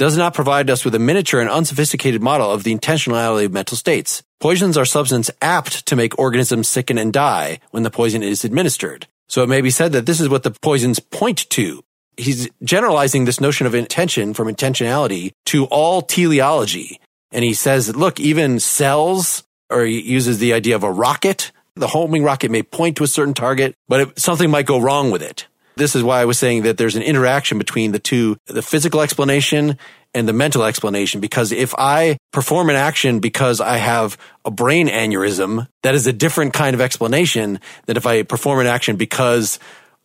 does 0.00 0.16
not 0.16 0.32
provide 0.32 0.70
us 0.70 0.82
with 0.82 0.94
a 0.94 0.98
miniature 0.98 1.42
and 1.42 1.50
unsophisticated 1.50 2.22
model 2.22 2.50
of 2.50 2.62
the 2.62 2.74
intentionality 2.74 3.44
of 3.44 3.52
mental 3.52 3.76
states. 3.76 4.22
Poisons 4.40 4.78
are 4.78 4.86
substances 4.86 5.34
apt 5.42 5.84
to 5.84 5.94
make 5.94 6.18
organisms 6.18 6.70
sicken 6.70 6.96
and 6.96 7.12
die 7.12 7.60
when 7.70 7.82
the 7.82 7.90
poison 7.90 8.22
is 8.22 8.42
administered. 8.42 9.06
So 9.28 9.42
it 9.42 9.50
may 9.50 9.60
be 9.60 9.68
said 9.68 9.92
that 9.92 10.06
this 10.06 10.18
is 10.18 10.30
what 10.30 10.42
the 10.42 10.52
poisons 10.52 11.00
point 11.00 11.50
to. 11.50 11.84
He's 12.16 12.48
generalizing 12.64 13.26
this 13.26 13.42
notion 13.42 13.66
of 13.66 13.74
intention 13.74 14.32
from 14.32 14.48
intentionality 14.48 15.32
to 15.52 15.66
all 15.66 16.00
teleology. 16.00 16.98
And 17.30 17.44
he 17.44 17.52
says, 17.52 17.94
look, 17.94 18.18
even 18.18 18.58
cells, 18.58 19.44
or 19.68 19.84
he 19.84 20.00
uses 20.00 20.38
the 20.38 20.54
idea 20.54 20.76
of 20.76 20.82
a 20.82 20.90
rocket. 20.90 21.52
The 21.74 21.88
homing 21.88 22.24
rocket 22.24 22.50
may 22.50 22.62
point 22.62 22.96
to 22.96 23.04
a 23.04 23.06
certain 23.06 23.34
target, 23.34 23.74
but 23.86 24.00
it, 24.00 24.18
something 24.18 24.48
might 24.48 24.64
go 24.64 24.80
wrong 24.80 25.10
with 25.10 25.20
it. 25.20 25.46
This 25.76 25.94
is 25.94 26.02
why 26.02 26.20
I 26.20 26.24
was 26.24 26.38
saying 26.38 26.62
that 26.62 26.76
there's 26.76 26.96
an 26.96 27.02
interaction 27.02 27.58
between 27.58 27.92
the 27.92 27.98
two, 27.98 28.36
the 28.46 28.62
physical 28.62 29.00
explanation 29.00 29.78
and 30.14 30.28
the 30.28 30.32
mental 30.32 30.64
explanation. 30.64 31.20
Because 31.20 31.52
if 31.52 31.74
I 31.78 32.18
perform 32.32 32.70
an 32.70 32.76
action 32.76 33.20
because 33.20 33.60
I 33.60 33.76
have 33.76 34.18
a 34.44 34.50
brain 34.50 34.88
aneurysm, 34.88 35.68
that 35.82 35.94
is 35.94 36.06
a 36.06 36.12
different 36.12 36.52
kind 36.52 36.74
of 36.74 36.80
explanation 36.80 37.60
than 37.86 37.96
if 37.96 38.06
I 38.06 38.22
perform 38.22 38.60
an 38.60 38.66
action 38.66 38.96
because 38.96 39.58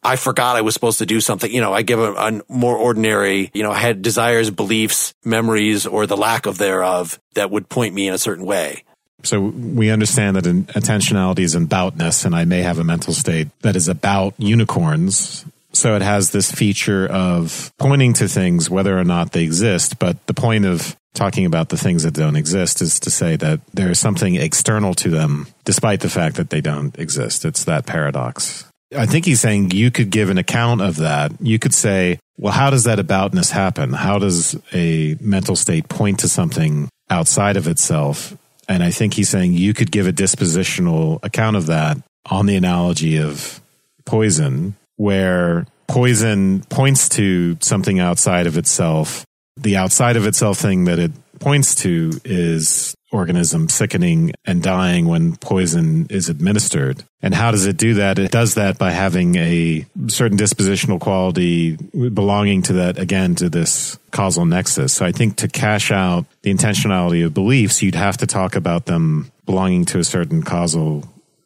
I 0.03 0.18
forgot 0.18 0.55
I 0.55 0.61
was 0.61 0.76
supposed 0.76 0.99
to 0.99 1.05
do 1.05 1.20
something. 1.20 1.51
You 1.51 1.61
know, 1.61 1.74
I 1.74 1.82
give 1.82 1.99
a, 1.99 2.13
a, 2.13 2.41
more 2.47 2.78
ordinary, 2.78 3.49
you 3.53 3.63
know, 3.63 3.72
I 3.72 3.80
had 3.80 4.03
desires, 4.03 4.51
beliefs, 4.51 5.16
memories, 5.24 5.88
or 5.88 6.05
the 6.05 6.16
lack 6.16 6.45
of 6.45 6.59
thereof 6.59 7.20
that 7.34 7.49
would 7.49 7.68
point 7.70 7.95
me 7.95 8.07
in 8.07 8.13
a 8.13 8.20
certain 8.20 8.45
way. 8.45 8.84
So 9.24 9.41
we 9.41 9.89
understand 9.89 10.36
that 10.36 10.43
intentionality 10.43 11.39
is 11.39 11.55
aboutness, 11.55 12.26
and 12.26 12.36
I 12.36 12.45
may 12.45 12.61
have 12.61 12.78
a 12.78 12.84
mental 12.84 13.11
state 13.13 13.47
that 13.61 13.76
is 13.76 13.88
about 13.88 14.36
unicorns. 14.38 15.43
So 15.76 15.95
it 15.95 16.01
has 16.01 16.32
this 16.32 16.51
feature 16.51 17.05
of 17.05 17.71
pointing 17.78 18.13
to 18.13 18.28
things, 18.28 18.69
whether 18.69 18.97
or 18.97 19.03
not 19.03 19.34
they 19.34 19.43
exist. 19.43 19.99
But 19.99 20.26
the 20.28 20.34
point 20.34 20.65
of 20.65 20.95
talking 21.13 21.45
about 21.45 21.69
the 21.69 21.78
things 21.78 22.03
that 22.03 22.13
don't 22.13 22.36
exist 22.36 22.82
is 22.82 22.99
to 23.01 23.11
say 23.11 23.36
that 23.38 23.59
there 23.73 23.89
is 23.89 23.99
something 23.99 24.36
external 24.36 24.93
to 24.95 25.09
them, 25.09 25.47
despite 25.63 26.01
the 26.01 26.09
fact 26.09 26.36
that 26.38 26.49
they 26.49 26.61
don't 26.61 26.97
exist. 26.97 27.45
It's 27.45 27.65
that 27.65 27.86
paradox. 27.86 28.65
I 28.95 29.05
think 29.05 29.26
he's 29.26 29.41
saying 29.41 29.71
you 29.71 29.91
could 29.91 30.09
give 30.09 30.30
an 30.30 30.38
account 30.38 30.82
of 30.82 30.97
that. 30.97 31.32
You 31.41 31.59
could 31.59 31.73
say, 31.73 32.19
well, 32.38 32.53
how 32.53 32.69
does 32.69 32.84
that 32.84 32.99
aboutness 32.99 33.51
happen? 33.51 33.93
How 33.93 34.19
does 34.19 34.55
a 34.73 35.17
mental 35.19 35.55
state 35.55 35.89
point 35.89 36.19
to 36.19 36.30
something 36.30 36.89
outside 37.09 37.57
of 37.57 37.67
itself? 37.67 38.38
And 38.69 38.84
I 38.84 38.91
think 38.91 39.13
he's 39.13 39.30
saying 39.30 39.53
you 39.53 39.73
could 39.73 39.91
give 39.91 40.07
a 40.07 40.13
dispositional 40.13 41.19
account 41.23 41.55
of 41.55 41.65
that 41.67 41.97
on 42.30 42.45
the 42.45 42.55
analogy 42.55 43.17
of 43.17 43.61
poison, 44.05 44.76
where 44.97 45.65
poison 45.87 46.61
points 46.63 47.09
to 47.09 47.57
something 47.61 47.99
outside 47.99 48.47
of 48.47 48.57
itself. 48.57 49.25
The 49.57 49.77
outside 49.77 50.17
of 50.17 50.25
itself 50.25 50.57
thing 50.57 50.85
that 50.85 50.99
it 50.99 51.11
points 51.39 51.75
to 51.75 52.19
is 52.23 52.95
organism 53.11 53.69
sickening 53.69 54.33
and 54.45 54.61
dying 54.61 55.07
when 55.07 55.37
poison 55.37 56.07
is 56.09 56.27
administered. 56.27 57.03
And 57.21 57.33
how 57.33 57.51
does 57.51 57.65
it 57.65 57.77
do 57.77 57.95
that? 57.95 58.19
It 58.19 58.31
does 58.31 58.55
that 58.55 58.77
by 58.77 58.91
having 58.91 59.35
a 59.35 59.85
certain 60.07 60.37
dispositional 60.37 60.99
quality 60.99 61.77
belonging 61.77 62.61
to 62.63 62.73
that, 62.73 62.99
again, 62.99 63.35
to 63.35 63.49
this 63.49 63.97
causal 64.11 64.45
nexus. 64.45 64.93
So 64.93 65.05
I 65.05 65.11
think 65.11 65.37
to 65.37 65.47
cash 65.47 65.91
out 65.91 66.25
the 66.41 66.53
intentionality 66.53 67.25
of 67.25 67.33
beliefs, 67.33 67.81
you'd 67.81 67.95
have 67.95 68.17
to 68.17 68.27
talk 68.27 68.55
about 68.55 68.85
them 68.85 69.31
belonging 69.45 69.85
to 69.85 69.99
a 69.99 70.03
certain 70.03 70.43
causal 70.43 71.03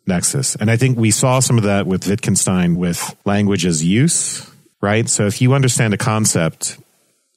nexus. 0.10 0.55
And 0.55 0.70
I 0.70 0.76
think 0.76 0.97
we 0.97 1.12
saw 1.12 1.39
some 1.39 1.57
of 1.57 1.64
that 1.64 1.88
with 1.88 2.05
Wittgenstein 2.07 2.76
with 2.76 3.16
language 3.24 3.66
as 3.66 3.84
use, 3.84 4.49
right? 4.82 5.07
So 5.07 5.26
if 5.26 5.41
you 5.41 5.53
understand 5.53 5.93
a 5.93 5.97
concept 5.97 6.78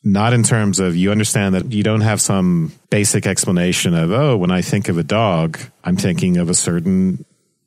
not 0.04 0.32
in 0.32 0.42
terms 0.42 0.80
of 0.80 0.96
you 0.96 1.10
understand 1.10 1.54
that 1.54 1.72
you 1.72 1.82
don't 1.82 2.00
have 2.00 2.20
some 2.20 2.72
basic 2.90 3.26
explanation 3.26 3.94
of, 3.94 4.10
oh, 4.10 4.36
when 4.36 4.50
I 4.50 4.60
think 4.60 4.88
of 4.88 4.98
a 4.98 5.04
dog, 5.04 5.58
I'm 5.84 5.96
thinking 5.96 6.38
of 6.38 6.48
a 6.48 6.54
certain 6.54 7.24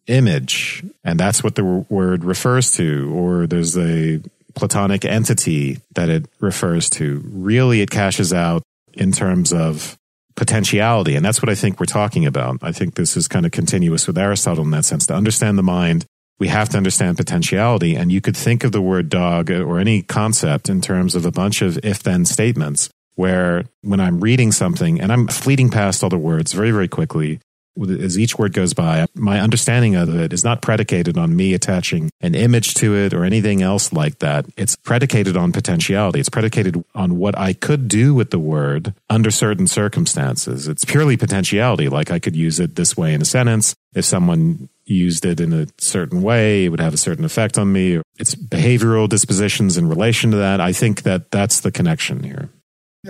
image. 0.07 0.83
And 1.03 1.19
that's 1.19 1.43
what 1.43 1.55
the 1.55 1.63
word 1.63 2.25
refers 2.25 2.71
to. 2.75 3.11
Or 3.13 3.47
there's 3.47 3.77
a 3.77 4.21
platonic 4.53 5.05
entity 5.05 5.79
that 5.93 6.09
it 6.09 6.25
refers 6.39 6.89
to. 6.91 7.23
Really, 7.25 7.81
it 7.81 7.89
cashes 7.89 8.33
out 8.33 8.63
in 8.93 9.11
terms 9.11 9.53
of 9.53 9.97
potentiality. 10.35 11.15
And 11.15 11.25
that's 11.25 11.41
what 11.41 11.49
I 11.49 11.55
think 11.55 11.79
we're 11.79 11.85
talking 11.85 12.25
about. 12.25 12.59
I 12.61 12.71
think 12.71 12.95
this 12.95 13.15
is 13.15 13.27
kind 13.27 13.45
of 13.45 13.51
continuous 13.51 14.07
with 14.07 14.17
Aristotle 14.17 14.63
in 14.63 14.71
that 14.71 14.85
sense. 14.85 15.07
To 15.07 15.13
understand 15.13 15.57
the 15.57 15.63
mind, 15.63 16.05
we 16.39 16.49
have 16.49 16.69
to 16.69 16.77
understand 16.77 17.17
potentiality. 17.17 17.95
And 17.95 18.11
you 18.11 18.21
could 18.21 18.35
think 18.35 18.63
of 18.63 18.71
the 18.71 18.81
word 18.81 19.09
dog 19.09 19.49
or 19.49 19.79
any 19.79 20.01
concept 20.01 20.69
in 20.69 20.81
terms 20.81 21.15
of 21.15 21.25
a 21.25 21.31
bunch 21.31 21.61
of 21.61 21.79
if 21.83 22.03
then 22.03 22.25
statements 22.25 22.89
where 23.15 23.63
when 23.81 23.99
I'm 23.99 24.19
reading 24.19 24.51
something 24.51 24.99
and 24.99 25.11
I'm 25.11 25.27
fleeting 25.27 25.69
past 25.69 26.03
all 26.03 26.09
the 26.09 26.17
words 26.17 26.51
very, 26.51 26.71
very 26.71 26.89
quickly, 26.89 27.39
as 27.77 28.17
each 28.17 28.37
word 28.37 28.53
goes 28.53 28.73
by, 28.73 29.05
my 29.15 29.39
understanding 29.39 29.95
of 29.95 30.13
it 30.15 30.33
is 30.33 30.43
not 30.43 30.61
predicated 30.61 31.17
on 31.17 31.35
me 31.35 31.53
attaching 31.53 32.09
an 32.21 32.35
image 32.35 32.73
to 32.75 32.95
it 32.95 33.13
or 33.13 33.23
anything 33.23 33.61
else 33.61 33.91
like 33.91 34.19
that. 34.19 34.45
It's 34.57 34.75
predicated 34.75 35.35
on 35.35 35.51
potentiality. 35.51 36.19
It's 36.19 36.29
predicated 36.29 36.83
on 36.93 37.17
what 37.17 37.37
I 37.37 37.53
could 37.53 37.87
do 37.87 38.13
with 38.13 38.31
the 38.31 38.39
word 38.39 38.93
under 39.09 39.31
certain 39.31 39.67
circumstances. 39.67 40.67
It's 40.67 40.85
purely 40.85 41.17
potentiality. 41.17 41.89
Like 41.89 42.11
I 42.11 42.19
could 42.19 42.35
use 42.35 42.59
it 42.59 42.75
this 42.75 42.95
way 42.95 43.13
in 43.13 43.21
a 43.21 43.25
sentence. 43.25 43.75
If 43.93 44.05
someone 44.05 44.69
used 44.85 45.25
it 45.25 45.39
in 45.39 45.53
a 45.53 45.67
certain 45.79 46.21
way, 46.21 46.65
it 46.65 46.69
would 46.69 46.79
have 46.79 46.93
a 46.93 46.97
certain 46.97 47.25
effect 47.25 47.57
on 47.57 47.71
me. 47.71 48.01
It's 48.19 48.35
behavioral 48.35 49.09
dispositions 49.09 49.77
in 49.77 49.89
relation 49.89 50.31
to 50.31 50.37
that. 50.37 50.61
I 50.61 50.73
think 50.73 51.03
that 51.03 51.31
that's 51.31 51.61
the 51.61 51.71
connection 51.71 52.23
here. 52.23 52.49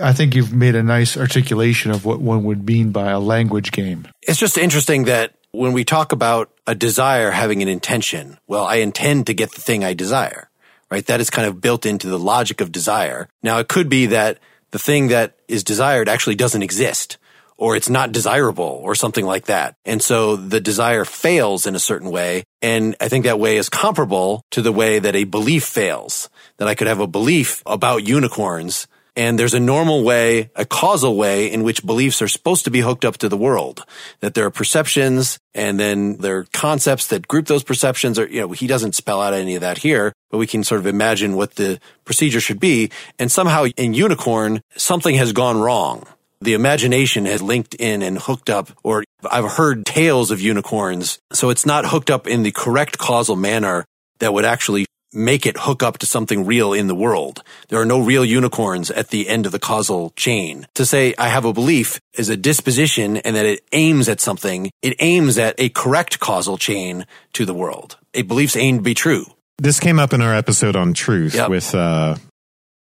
I 0.00 0.12
think 0.12 0.34
you've 0.34 0.52
made 0.52 0.74
a 0.74 0.82
nice 0.82 1.16
articulation 1.16 1.90
of 1.90 2.04
what 2.04 2.20
one 2.20 2.44
would 2.44 2.66
mean 2.66 2.90
by 2.90 3.10
a 3.10 3.20
language 3.20 3.72
game. 3.72 4.06
It's 4.22 4.38
just 4.38 4.58
interesting 4.58 5.04
that 5.04 5.34
when 5.52 5.72
we 5.72 5.84
talk 5.84 6.12
about 6.12 6.50
a 6.66 6.74
desire 6.74 7.30
having 7.30 7.62
an 7.62 7.68
intention, 7.68 8.38
well, 8.46 8.64
I 8.64 8.76
intend 8.76 9.26
to 9.26 9.34
get 9.34 9.52
the 9.52 9.60
thing 9.60 9.84
I 9.84 9.94
desire, 9.94 10.50
right? 10.90 11.06
That 11.06 11.20
is 11.20 11.30
kind 11.30 11.48
of 11.48 11.60
built 11.60 11.86
into 11.86 12.08
the 12.08 12.18
logic 12.18 12.60
of 12.60 12.72
desire. 12.72 13.28
Now, 13.42 13.58
it 13.58 13.68
could 13.68 13.88
be 13.88 14.06
that 14.06 14.38
the 14.70 14.78
thing 14.78 15.08
that 15.08 15.36
is 15.48 15.64
desired 15.64 16.08
actually 16.08 16.34
doesn't 16.34 16.62
exist 16.62 17.16
or 17.56 17.74
it's 17.74 17.88
not 17.88 18.12
desirable 18.12 18.80
or 18.82 18.94
something 18.94 19.24
like 19.24 19.46
that. 19.46 19.76
And 19.86 20.02
so 20.02 20.36
the 20.36 20.60
desire 20.60 21.06
fails 21.06 21.66
in 21.66 21.74
a 21.74 21.80
certain 21.80 22.10
way. 22.10 22.44
And 22.60 22.94
I 23.00 23.08
think 23.08 23.24
that 23.24 23.40
way 23.40 23.56
is 23.56 23.70
comparable 23.70 24.44
to 24.50 24.60
the 24.60 24.72
way 24.72 24.98
that 24.98 25.16
a 25.16 25.24
belief 25.24 25.64
fails, 25.64 26.28
that 26.58 26.68
I 26.68 26.74
could 26.74 26.86
have 26.86 27.00
a 27.00 27.06
belief 27.06 27.62
about 27.64 28.06
unicorns 28.06 28.86
and 29.16 29.38
there's 29.38 29.54
a 29.54 29.60
normal 29.60 30.04
way, 30.04 30.50
a 30.54 30.66
causal 30.66 31.16
way 31.16 31.50
in 31.50 31.62
which 31.62 31.84
beliefs 31.84 32.20
are 32.20 32.28
supposed 32.28 32.64
to 32.64 32.70
be 32.70 32.80
hooked 32.80 33.04
up 33.04 33.16
to 33.18 33.28
the 33.28 33.36
world, 33.36 33.84
that 34.20 34.34
there 34.34 34.44
are 34.44 34.50
perceptions 34.50 35.38
and 35.54 35.80
then 35.80 36.18
there 36.18 36.38
are 36.38 36.46
concepts 36.52 37.06
that 37.08 37.26
group 37.26 37.46
those 37.46 37.64
perceptions 37.64 38.18
or, 38.18 38.28
you 38.28 38.40
know, 38.40 38.52
he 38.52 38.66
doesn't 38.66 38.94
spell 38.94 39.22
out 39.22 39.32
any 39.32 39.54
of 39.54 39.62
that 39.62 39.78
here, 39.78 40.12
but 40.30 40.38
we 40.38 40.46
can 40.46 40.62
sort 40.62 40.80
of 40.80 40.86
imagine 40.86 41.34
what 41.34 41.54
the 41.54 41.80
procedure 42.04 42.40
should 42.40 42.60
be. 42.60 42.90
And 43.18 43.32
somehow 43.32 43.64
in 43.76 43.94
unicorn, 43.94 44.60
something 44.76 45.14
has 45.14 45.32
gone 45.32 45.58
wrong. 45.58 46.06
The 46.42 46.52
imagination 46.52 47.24
has 47.24 47.40
linked 47.40 47.74
in 47.74 48.02
and 48.02 48.18
hooked 48.18 48.50
up, 48.50 48.70
or 48.84 49.02
I've 49.30 49.52
heard 49.52 49.86
tales 49.86 50.30
of 50.30 50.38
unicorns. 50.38 51.18
So 51.32 51.48
it's 51.48 51.64
not 51.64 51.86
hooked 51.86 52.10
up 52.10 52.26
in 52.26 52.42
the 52.42 52.52
correct 52.52 52.98
causal 52.98 53.36
manner 53.36 53.86
that 54.18 54.34
would 54.34 54.44
actually 54.44 54.84
make 55.12 55.46
it 55.46 55.56
hook 55.58 55.82
up 55.82 55.98
to 55.98 56.06
something 56.06 56.44
real 56.44 56.72
in 56.72 56.86
the 56.86 56.94
world. 56.94 57.42
There 57.68 57.80
are 57.80 57.86
no 57.86 58.00
real 58.00 58.24
unicorns 58.24 58.90
at 58.90 59.08
the 59.08 59.28
end 59.28 59.46
of 59.46 59.52
the 59.52 59.58
causal 59.58 60.10
chain. 60.10 60.66
To 60.74 60.84
say 60.84 61.14
I 61.18 61.28
have 61.28 61.44
a 61.44 61.52
belief 61.52 62.00
is 62.14 62.28
a 62.28 62.36
disposition 62.36 63.16
and 63.18 63.36
that 63.36 63.46
it 63.46 63.64
aims 63.72 64.08
at 64.08 64.20
something. 64.20 64.70
It 64.82 64.96
aims 65.00 65.38
at 65.38 65.54
a 65.58 65.68
correct 65.70 66.20
causal 66.20 66.58
chain 66.58 67.06
to 67.34 67.44
the 67.44 67.54
world. 67.54 67.96
A 68.14 68.22
belief's 68.22 68.56
aim 68.56 68.78
to 68.78 68.82
be 68.82 68.94
true. 68.94 69.24
This 69.58 69.80
came 69.80 69.98
up 69.98 70.12
in 70.12 70.20
our 70.20 70.34
episode 70.34 70.76
on 70.76 70.92
truth 70.92 71.34
yep. 71.34 71.48
with 71.48 71.74
uh, 71.74 72.16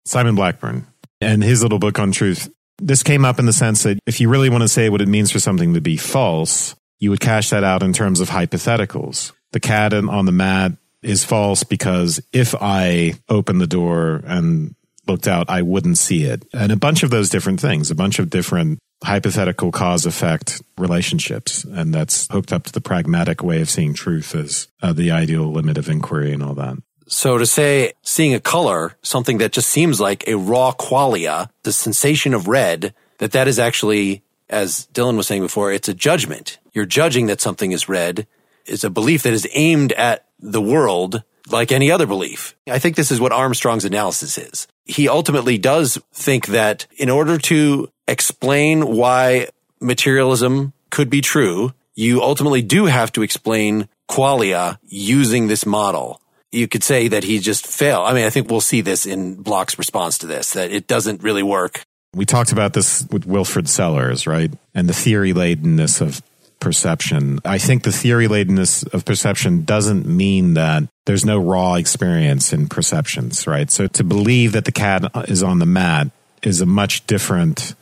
Simon 0.05 0.35
Blackburn 0.35 0.85
and 1.19 1.43
his 1.43 1.63
little 1.63 1.79
book 1.79 1.97
on 1.99 2.11
truth. 2.11 2.51
This 2.77 3.03
came 3.03 3.25
up 3.25 3.39
in 3.39 3.45
the 3.45 3.53
sense 3.53 3.83
that 3.83 3.99
if 4.05 4.21
you 4.21 4.29
really 4.29 4.49
want 4.49 4.61
to 4.61 4.67
say 4.67 4.89
what 4.89 5.01
it 5.01 5.07
means 5.07 5.31
for 5.31 5.39
something 5.39 5.73
to 5.73 5.81
be 5.81 5.97
false, 5.97 6.75
you 6.99 7.09
would 7.09 7.19
cash 7.19 7.49
that 7.49 7.63
out 7.63 7.83
in 7.83 7.91
terms 7.93 8.19
of 8.19 8.29
hypotheticals. 8.29 9.31
The 9.51 9.59
cat 9.59 9.93
on 9.93 10.25
the 10.25 10.31
mat 10.31 10.73
is 11.01 11.23
false 11.23 11.63
because 11.63 12.19
if 12.33 12.55
I 12.59 13.13
opened 13.29 13.61
the 13.61 13.67
door 13.67 14.21
and 14.25 14.75
looked 15.07 15.27
out, 15.27 15.49
I 15.49 15.61
wouldn't 15.61 15.97
see 15.97 16.23
it. 16.23 16.45
And 16.53 16.71
a 16.71 16.77
bunch 16.77 17.03
of 17.03 17.09
those 17.09 17.29
different 17.29 17.59
things, 17.59 17.89
a 17.89 17.95
bunch 17.95 18.19
of 18.19 18.29
different 18.29 18.79
hypothetical 19.03 19.71
cause 19.71 20.05
effect 20.05 20.61
relationships. 20.77 21.63
And 21.63 21.93
that's 21.93 22.27
hooked 22.31 22.53
up 22.53 22.65
to 22.65 22.71
the 22.71 22.81
pragmatic 22.81 23.43
way 23.43 23.61
of 23.61 23.69
seeing 23.69 23.93
truth 23.93 24.35
as 24.35 24.67
uh, 24.81 24.93
the 24.93 25.11
ideal 25.11 25.51
limit 25.51 25.77
of 25.77 25.89
inquiry 25.89 26.33
and 26.33 26.43
all 26.43 26.53
that. 26.55 26.77
So 27.07 27.39
to 27.39 27.45
say 27.45 27.93
seeing 28.03 28.35
a 28.35 28.39
color, 28.39 28.95
something 29.01 29.39
that 29.39 29.51
just 29.51 29.69
seems 29.69 29.99
like 29.99 30.27
a 30.27 30.37
raw 30.37 30.71
qualia, 30.71 31.49
the 31.63 31.73
sensation 31.73 32.33
of 32.33 32.47
red, 32.47 32.93
that 33.17 33.31
that 33.31 33.47
is 33.47 33.57
actually, 33.57 34.21
as 34.49 34.87
Dylan 34.93 35.17
was 35.17 35.27
saying 35.27 35.41
before, 35.41 35.71
it's 35.71 35.89
a 35.89 35.93
judgment. 35.93 36.59
You're 36.73 36.85
judging 36.85 37.25
that 37.25 37.41
something 37.41 37.71
is 37.71 37.89
red. 37.89 38.27
It's 38.69 38.83
a 38.83 38.89
belief 38.89 39.23
that 39.23 39.33
is 39.33 39.47
aimed 39.53 39.91
at 39.93 40.25
the 40.39 40.61
world 40.61 41.23
like 41.51 41.71
any 41.71 41.91
other 41.91 42.05
belief. 42.05 42.55
I 42.67 42.79
think 42.79 42.95
this 42.95 43.11
is 43.11 43.19
what 43.19 43.31
Armstrong's 43.31 43.85
analysis 43.85 44.37
is. 44.37 44.67
He 44.85 45.07
ultimately 45.07 45.57
does 45.57 45.97
think 46.13 46.47
that 46.47 46.85
in 46.97 47.09
order 47.09 47.37
to 47.39 47.89
explain 48.07 48.95
why 48.95 49.47
materialism 49.81 50.73
could 50.89 51.09
be 51.09 51.21
true, 51.21 51.73
you 51.95 52.21
ultimately 52.21 52.61
do 52.61 52.85
have 52.85 53.11
to 53.13 53.23
explain 53.23 53.87
qualia 54.09 54.77
using 54.87 55.47
this 55.47 55.65
model. 55.65 56.21
You 56.51 56.67
could 56.67 56.83
say 56.83 57.07
that 57.07 57.23
he 57.23 57.39
just 57.39 57.67
failed. 57.67 58.07
I 58.07 58.13
mean, 58.13 58.25
I 58.25 58.29
think 58.29 58.49
we'll 58.49 58.61
see 58.61 58.81
this 58.81 59.05
in 59.05 59.35
Block's 59.35 59.77
response 59.77 60.17
to 60.19 60.27
this, 60.27 60.53
that 60.53 60.71
it 60.71 60.87
doesn't 60.87 61.21
really 61.21 61.43
work. 61.43 61.83
We 62.15 62.25
talked 62.25 62.51
about 62.51 62.73
this 62.73 63.05
with 63.11 63.25
Wilfrid 63.25 63.67
Sellars, 63.67 64.25
right? 64.25 64.51
And 64.73 64.89
the 64.89 64.93
theory 64.93 65.31
ladenness 65.31 66.01
of 66.01 66.23
perception. 66.59 67.39
I 67.45 67.57
think 67.57 67.83
the 67.83 67.91
theory 67.91 68.27
ladenness 68.27 68.91
of 68.93 69.05
perception 69.05 69.63
doesn't 69.63 70.05
mean 70.05 70.55
that 70.55 70.83
there's 71.05 71.25
no 71.25 71.39
raw 71.39 71.75
experience 71.75 72.53
in 72.53 72.67
perceptions, 72.67 73.47
right? 73.47 73.71
So 73.71 73.87
to 73.87 74.03
believe 74.03 74.51
that 74.51 74.65
the 74.65 74.71
cat 74.71 75.09
is 75.29 75.43
on 75.43 75.59
the 75.59 75.65
mat 75.65 76.11
is 76.43 76.61
a 76.61 76.65
much 76.65 77.05
different 77.07 77.75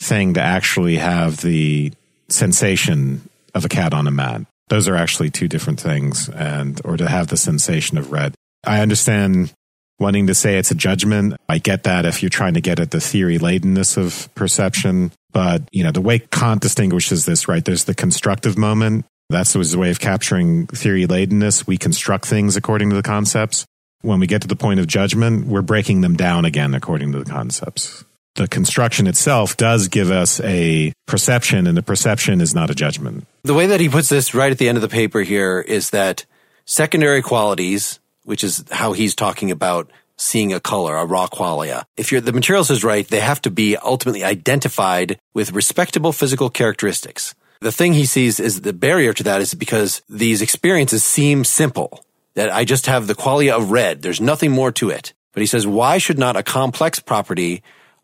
thing 0.00 0.34
to 0.34 0.40
actually 0.40 0.96
have 0.96 1.38
the 1.38 1.92
sensation 2.28 3.28
of 3.54 3.64
a 3.64 3.68
cat 3.68 3.94
on 3.94 4.06
a 4.06 4.10
mat. 4.10 4.42
Those 4.68 4.88
are 4.88 4.96
actually 4.96 5.30
two 5.30 5.48
different 5.48 5.80
things 5.80 6.28
and 6.28 6.80
or 6.84 6.96
to 6.96 7.08
have 7.08 7.28
the 7.28 7.36
sensation 7.36 7.98
of 7.98 8.12
red. 8.12 8.34
I 8.64 8.80
understand 8.80 9.52
wanting 9.98 10.26
to 10.26 10.34
say 10.34 10.58
it's 10.58 10.70
a 10.70 10.74
judgment. 10.74 11.34
I 11.48 11.58
get 11.58 11.84
that 11.84 12.04
if 12.04 12.22
you're 12.22 12.30
trying 12.30 12.54
to 12.54 12.60
get 12.60 12.80
at 12.80 12.90
the 12.90 13.00
theory 13.00 13.38
ladenness 13.38 13.96
of 13.96 14.32
perception. 14.34 15.12
But, 15.36 15.68
you 15.70 15.84
know, 15.84 15.90
the 15.90 16.00
way 16.00 16.20
Kant 16.20 16.62
distinguishes 16.62 17.26
this, 17.26 17.46
right? 17.46 17.62
There's 17.62 17.84
the 17.84 17.94
constructive 17.94 18.56
moment. 18.56 19.04
That's 19.28 19.52
his 19.52 19.76
way 19.76 19.90
of 19.90 20.00
capturing 20.00 20.66
theory 20.68 21.06
ladenness. 21.06 21.66
We 21.66 21.76
construct 21.76 22.24
things 22.24 22.56
according 22.56 22.88
to 22.88 22.96
the 22.96 23.02
concepts. 23.02 23.66
When 24.00 24.18
we 24.18 24.26
get 24.26 24.40
to 24.40 24.48
the 24.48 24.56
point 24.56 24.80
of 24.80 24.86
judgment, 24.86 25.46
we're 25.46 25.60
breaking 25.60 26.00
them 26.00 26.16
down 26.16 26.46
again 26.46 26.72
according 26.72 27.12
to 27.12 27.18
the 27.18 27.30
concepts. 27.30 28.02
The 28.36 28.48
construction 28.48 29.06
itself 29.06 29.58
does 29.58 29.88
give 29.88 30.10
us 30.10 30.40
a 30.40 30.94
perception, 31.06 31.66
and 31.66 31.76
the 31.76 31.82
perception 31.82 32.40
is 32.40 32.54
not 32.54 32.70
a 32.70 32.74
judgment. 32.74 33.26
The 33.42 33.52
way 33.52 33.66
that 33.66 33.78
he 33.78 33.90
puts 33.90 34.08
this 34.08 34.34
right 34.34 34.50
at 34.50 34.56
the 34.56 34.70
end 34.70 34.78
of 34.78 34.82
the 34.82 34.88
paper 34.88 35.20
here 35.20 35.60
is 35.60 35.90
that 35.90 36.24
secondary 36.64 37.20
qualities, 37.20 38.00
which 38.24 38.42
is 38.42 38.64
how 38.70 38.94
he's 38.94 39.14
talking 39.14 39.50
about 39.50 39.90
seeing 40.16 40.52
a 40.52 40.60
color, 40.60 40.96
a 40.96 41.04
raw 41.04 41.26
qualia. 41.26 41.84
If 41.96 42.10
you're, 42.10 42.20
the 42.20 42.32
materials 42.32 42.70
is 42.70 42.84
right, 42.84 43.06
they 43.06 43.20
have 43.20 43.42
to 43.42 43.50
be 43.50 43.76
ultimately 43.76 44.24
identified 44.24 45.18
with 45.34 45.52
respectable 45.52 46.12
physical 46.12 46.50
characteristics. 46.50 47.34
The 47.60 47.72
thing 47.72 47.94
he 47.94 48.06
sees 48.06 48.38
is 48.38 48.60
the 48.60 48.72
barrier 48.72 49.12
to 49.14 49.22
that 49.24 49.40
is 49.40 49.54
because 49.54 50.02
these 50.08 50.42
experiences 50.42 51.04
seem 51.04 51.44
simple. 51.44 52.04
That 52.34 52.52
I 52.52 52.64
just 52.64 52.86
have 52.86 53.06
the 53.06 53.14
qualia 53.14 53.56
of 53.56 53.70
red. 53.70 54.02
There's 54.02 54.20
nothing 54.20 54.50
more 54.50 54.70
to 54.72 54.90
it. 54.90 55.14
But 55.32 55.40
he 55.40 55.46
says, 55.46 55.66
why 55.66 55.98
should 55.98 56.18
not 56.18 56.36
a 56.36 56.42
complex 56.42 57.00
property 57.00 57.62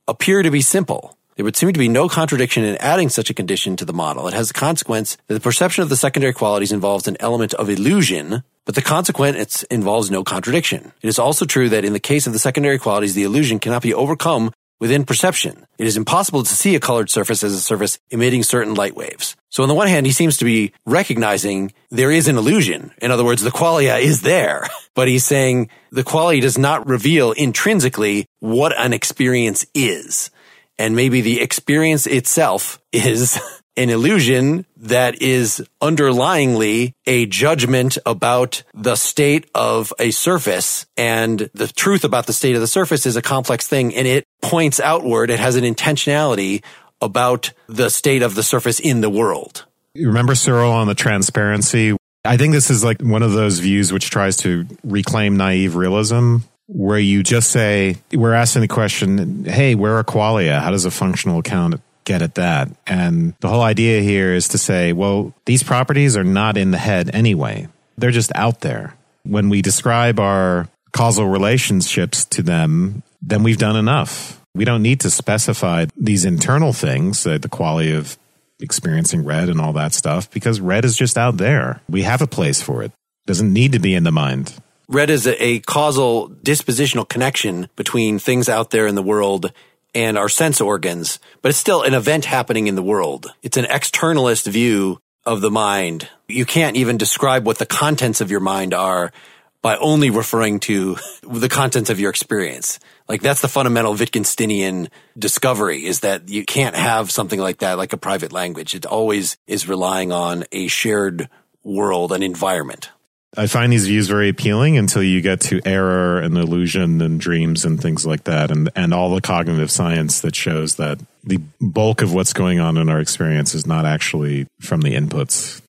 appear 0.09 0.43
to 0.43 0.51
be 0.51 0.63
simple? 0.63 1.19
There 1.37 1.45
would 1.45 1.57
seem 1.57 1.73
to 1.73 1.79
be 1.79 1.89
no 1.89 2.09
contradiction 2.09 2.65
in 2.65 2.77
adding 2.77 3.09
such 3.09 3.31
a 3.31 3.35
condition 3.35 3.77
to 3.77 3.85
the 3.85 3.93
model. 3.93 4.29
It 4.29 4.35
has 4.35 4.49
the 4.49 4.55
consequence 4.55 5.17
that 5.27 5.35
the 5.35 5.41
perception 5.41 5.83
of 5.83 5.89
the 5.89 5.97
secondary 5.97 6.35
qualities 6.35 6.73
involves 6.73 7.09
an 7.09 7.17
element 7.21 7.55
of 7.55 7.71
illusion, 7.71 8.43
but 8.65 8.75
the 8.75 8.83
consequence 8.83 9.63
involves 9.65 10.11
no 10.11 10.25
contradiction. 10.25 10.93
It 11.03 11.09
is 11.09 11.19
also 11.19 11.45
true 11.45 11.69
that 11.71 11.85
in 11.85 11.93
the 11.93 12.01
case 12.01 12.27
of 12.27 12.33
the 12.33 12.39
secondary 12.39 12.79
qualities, 12.79 13.15
the 13.15 13.25
illusion 13.25 13.59
cannot 13.59 13.83
be 13.83 13.95
overcome 13.95 14.53
within 14.83 15.05
perception. 15.05 15.65
It 15.79 15.87
is 15.87 15.97
impossible 15.97 16.43
to 16.43 16.55
see 16.55 16.75
a 16.75 16.81
colored 16.81 17.09
surface 17.09 17.45
as 17.45 17.53
a 17.53 17.61
surface 17.61 18.01
emitting 18.11 18.43
certain 18.43 18.75
light 18.75 18.97
waves. 18.97 19.37
So 19.49 19.63
on 19.63 19.69
the 19.69 19.77
one 19.77 19.87
hand, 19.87 20.07
he 20.07 20.13
seems 20.13 20.39
to 20.39 20.45
be 20.45 20.73
recognizing 20.85 21.73
there 21.91 22.11
is 22.11 22.27
an 22.27 22.37
illusion. 22.37 22.91
In 23.01 23.13
other 23.13 23.25
words, 23.25 23.43
the 23.43 23.53
qualia 23.53 24.01
is 24.01 24.23
there, 24.23 24.69
but 24.97 25.07
he's 25.07 25.25
saying 25.25 25.71
the 25.93 26.03
quality 26.03 26.41
does 26.41 26.59
not 26.59 26.89
reveal 26.89 27.31
intrinsically 27.31 28.27
what 28.41 28.77
an 28.77 28.93
experience 28.93 29.65
is. 29.73 30.31
And 30.79 30.97
maybe 30.97 31.21
the 31.21 31.41
experience 31.41 32.09
itself 32.09 32.81
is 32.93 33.39
an 33.77 33.91
illusion 33.91 34.67
that 34.77 35.23
is 35.23 35.67
underlyingly 35.81 36.93
a 37.07 37.27
judgment 37.27 37.99
about 38.05 38.63
the 38.75 38.97
state 38.97 39.49
of 39.55 39.93
a 39.99 40.11
surface. 40.11 40.87
And 40.97 41.51
the 41.55 41.69
truth 41.69 42.05
about 42.05 42.27
the 42.27 42.33
state 42.33 42.55
of 42.55 42.61
the 42.61 42.67
surface 42.67 43.07
is 43.07 43.17
a 43.17 43.23
complex 43.23 43.67
thing 43.67 43.95
and 43.95 44.07
it 44.07 44.27
points 44.41 44.81
outward. 44.81 45.31
It 45.31 45.41
has 45.41 45.57
an 45.57 45.65
intentionality 45.65 46.63
about 47.01 47.53
the 47.67 47.89
state 47.89 48.23
of 48.23 48.35
the 48.35 48.43
surface 48.43 48.79
in 48.79 49.01
the 49.01 49.11
world. 49.11 49.65
You 49.95 50.09
remember 50.09 50.35
Cyril 50.35 50.73
on 50.73 50.87
the 50.87 50.95
transparency? 50.95 51.97
I 52.25 52.37
think 52.37 52.53
this 52.53 52.71
is 52.71 52.85
like 52.85 53.03
one 53.03 53.23
of 53.23 53.33
those 53.33 53.59
views 53.59 53.93
which 53.93 54.11
tries 54.11 54.37
to 54.39 54.67
reclaim 54.85 55.37
naive 55.37 55.75
realism 55.75 56.39
where 56.69 56.99
you 56.99 57.23
just 57.23 57.51
say, 57.51 57.97
we're 58.13 58.33
asking 58.33 58.63
the 58.63 58.69
question, 58.69 59.45
hey, 59.45 59.75
where 59.75 59.97
are 59.97 60.05
qualia? 60.05 60.61
How 60.61 60.71
does 60.71 60.85
a 60.85 60.91
functional 60.91 61.41
account 61.41 61.81
get 62.05 62.23
at 62.23 62.35
that. 62.37 62.71
And 62.87 63.35
the 63.41 63.49
whole 63.49 63.63
idea 63.63 64.01
here 64.01 64.35
is 64.35 64.49
to 64.49 64.59
say, 64.59 64.93
well, 64.93 65.35
these 65.45 65.63
properties 65.63 66.17
are 66.17 66.25
not 66.25 66.57
in 66.57 66.71
the 66.71 66.79
head 66.79 67.11
anyway. 67.15 67.69
They're 67.99 68.11
just 68.11 68.33
out 68.35 68.61
there. 68.61 68.95
When 69.25 69.49
we 69.49 69.63
describe 69.63 70.19
our 70.19 70.69
causal 70.93 71.27
relationships 71.27 72.25
to 72.27 72.43
them, 72.43 73.03
then 73.21 73.43
we've 73.43 73.59
done 73.59 73.77
enough. 73.77 74.41
We 74.55 74.65
don't 74.65 74.83
need 74.83 75.01
to 75.01 75.11
specify 75.11 75.87
these 75.97 76.25
internal 76.25 76.73
things, 76.73 77.23
the 77.23 77.49
quality 77.51 77.93
of 77.93 78.19
experiencing 78.61 79.25
red 79.25 79.49
and 79.49 79.61
all 79.61 79.73
that 79.73 79.95
stuff, 79.95 80.31
because 80.31 80.61
red 80.61 80.85
is 80.85 80.97
just 80.97 81.17
out 81.17 81.37
there. 81.37 81.81
We 81.89 82.03
have 82.03 82.21
a 82.21 82.27
place 82.27 82.61
for 82.61 82.83
it. 82.83 82.93
Doesn't 83.27 83.53
need 83.53 83.73
to 83.73 83.79
be 83.79 83.95
in 83.95 84.05
the 84.05 84.13
mind. 84.13 84.55
Red 84.89 85.09
is 85.09 85.27
a 85.27 85.61
causal 85.61 86.29
dispositional 86.29 87.09
connection 87.09 87.69
between 87.77 88.19
things 88.19 88.49
out 88.49 88.71
there 88.71 88.87
in 88.87 88.95
the 88.95 89.03
world 89.03 89.53
and 89.95 90.17
our 90.19 90.29
sense 90.29 90.61
organs, 90.61 91.19
but 91.41 91.51
it's 91.51 91.59
still 91.59 91.83
an 91.83 91.95
event 91.95 92.25
happening 92.25 92.67
in 92.67 92.75
the 92.75 92.83
world. 92.83 93.33
It's 93.43 93.57
an 93.57 93.67
externalist 93.67 94.47
view 94.51 95.01
of 95.25 95.41
the 95.41 95.51
mind. 95.51 96.09
You 96.29 96.45
can't 96.45 96.77
even 96.77 96.97
describe 96.97 97.47
what 97.47 97.59
the 97.59 97.67
contents 97.67 98.21
of 98.21 98.31
your 98.31 98.41
mind 98.41 98.75
are 98.75 99.13
by 99.61 99.77
only 99.77 100.11
referring 100.11 100.59
to 100.61 100.97
the 101.23 101.49
contents 101.49 101.91
of 101.91 102.01
your 102.01 102.11
experience. 102.11 102.81
Like 103.09 103.23
that's 103.23 103.41
the 103.41 103.49
fundamental 103.49 103.95
Wittgensteinian 103.95 104.89
discovery 105.19 105.85
is 105.85 106.01
that 106.01 106.29
you 106.29 106.45
can't 106.45 106.75
have 106.75 107.11
something 107.11 107.39
like 107.39 107.59
that, 107.59 107.79
like 107.79 107.93
a 107.93 107.99
private 107.99 108.33
language. 108.33 108.75
It 108.75 108.87
always 108.87 109.37
is 109.47 109.69
relying 109.69 110.13
on 110.13 110.45
a 110.53 110.67
shared 110.69 111.29
world, 111.63 112.13
an 112.13 112.23
environment. 112.23 112.91
I 113.37 113.47
find 113.47 113.73
these 113.73 113.87
views 113.87 114.09
very 114.09 114.29
appealing 114.29 114.77
until 114.77 115.03
you 115.03 115.23
get 115.23 115.41
to 115.43 115.61
error 115.65 116.21
and 116.21 116.37
illusion 116.37 117.01
and 117.01 117.19
dreams 117.19 117.65
and 117.65 117.81
things 117.81 118.05
like 118.05 118.25
that, 118.25 118.51
and 118.51 118.71
and 118.77 118.93
all 118.93 119.15
the 119.15 119.23
cognitive 119.23 119.71
science 119.71 120.21
that 120.21 120.37
shows 120.37 120.77
that 120.77 121.01
the 121.25 121.41
bulk 121.61 122.03
of 122.03 122.13
what's 122.13 122.35
going 122.35 122.61
on 122.61 122.77
in 122.77 122.91
our 122.91 123.01
experience 123.01 123.55
is 123.55 123.67
not 123.67 123.87
actually 123.87 124.47
from 124.61 124.83
the 124.83 124.95
inputs, 124.95 125.63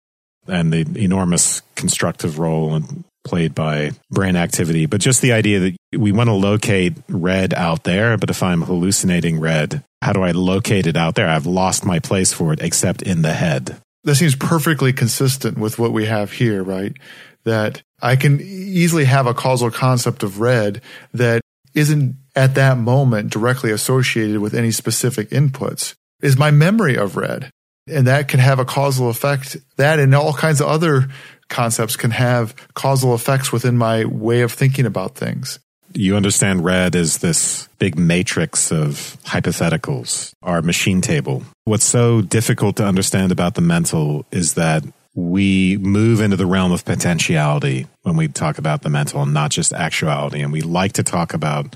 and 0.47 0.73
the 0.73 0.85
enormous 1.01 1.61
constructive 1.75 2.37
role 2.37 2.81
played 3.23 3.55
by 3.55 3.91
brain 4.11 4.35
activity, 4.35 4.85
but 4.85 4.99
just 4.99 5.21
the 5.21 5.31
idea 5.31 5.59
that 5.59 5.75
we 5.97 6.11
want 6.11 6.27
to 6.27 6.33
locate 6.33 6.93
red 7.07 7.53
out 7.53 7.83
there. 7.85 8.17
But 8.17 8.29
if 8.29 8.43
I'm 8.43 8.63
hallucinating 8.63 9.39
red, 9.39 9.83
how 10.01 10.11
do 10.13 10.21
I 10.23 10.31
locate 10.31 10.87
it 10.87 10.97
out 10.97 11.15
there? 11.15 11.29
I've 11.29 11.45
lost 11.45 11.85
my 11.85 11.99
place 11.99 12.33
for 12.33 12.51
it, 12.51 12.61
except 12.61 13.01
in 13.01 13.21
the 13.21 13.33
head. 13.33 13.79
That 14.03 14.15
seems 14.15 14.35
perfectly 14.35 14.91
consistent 14.91 15.57
with 15.57 15.79
what 15.79 15.93
we 15.93 16.05
have 16.05 16.33
here, 16.33 16.61
right? 16.61 16.93
That 17.43 17.81
I 18.01 18.15
can 18.15 18.39
easily 18.41 19.05
have 19.05 19.27
a 19.27 19.33
causal 19.33 19.71
concept 19.71 20.23
of 20.23 20.39
red 20.39 20.81
that 21.13 21.41
isn't 21.73 22.17
at 22.35 22.55
that 22.55 22.77
moment 22.77 23.31
directly 23.31 23.71
associated 23.71 24.39
with 24.39 24.53
any 24.53 24.71
specific 24.71 25.29
inputs 25.29 25.95
is 26.21 26.37
my 26.37 26.51
memory 26.51 26.97
of 26.97 27.17
red. 27.17 27.49
And 27.87 28.07
that 28.07 28.27
can 28.27 28.39
have 28.39 28.59
a 28.59 28.65
causal 28.65 29.09
effect. 29.09 29.57
That 29.75 29.99
and 29.99 30.15
all 30.15 30.33
kinds 30.33 30.61
of 30.61 30.67
other 30.67 31.09
concepts 31.49 31.95
can 31.95 32.11
have 32.11 32.55
causal 32.73 33.13
effects 33.13 33.51
within 33.51 33.77
my 33.77 34.05
way 34.05 34.41
of 34.41 34.51
thinking 34.51 34.85
about 34.85 35.15
things. 35.15 35.59
You 35.93 36.15
understand 36.15 36.65
red 36.65 36.95
as 36.95 37.19
this 37.19 37.67
big 37.77 37.99
matrix 37.99 38.71
of 38.71 39.17
hypotheticals, 39.25 40.33
our 40.41 40.61
machine 40.61 41.01
table. 41.01 41.43
What's 41.65 41.85
so 41.85 42.21
difficult 42.21 42.77
to 42.77 42.85
understand 42.85 43.31
about 43.31 43.53
the 43.53 43.61
mental 43.61 44.25
is 44.31 44.55
that 44.55 44.83
we 45.15 45.77
move 45.77 46.21
into 46.21 46.35
the 46.35 46.45
realm 46.45 46.71
of 46.71 46.85
potentiality 46.85 47.87
when 48.01 48.15
we 48.15 48.27
talk 48.27 48.57
about 48.57 48.81
the 48.81 48.89
mental 48.89 49.21
and 49.21 49.33
not 49.33 49.51
just 49.51 49.73
actuality. 49.73 50.41
And 50.41 50.51
we 50.51 50.61
like 50.61 50.93
to 50.93 51.03
talk 51.03 51.33
about 51.33 51.75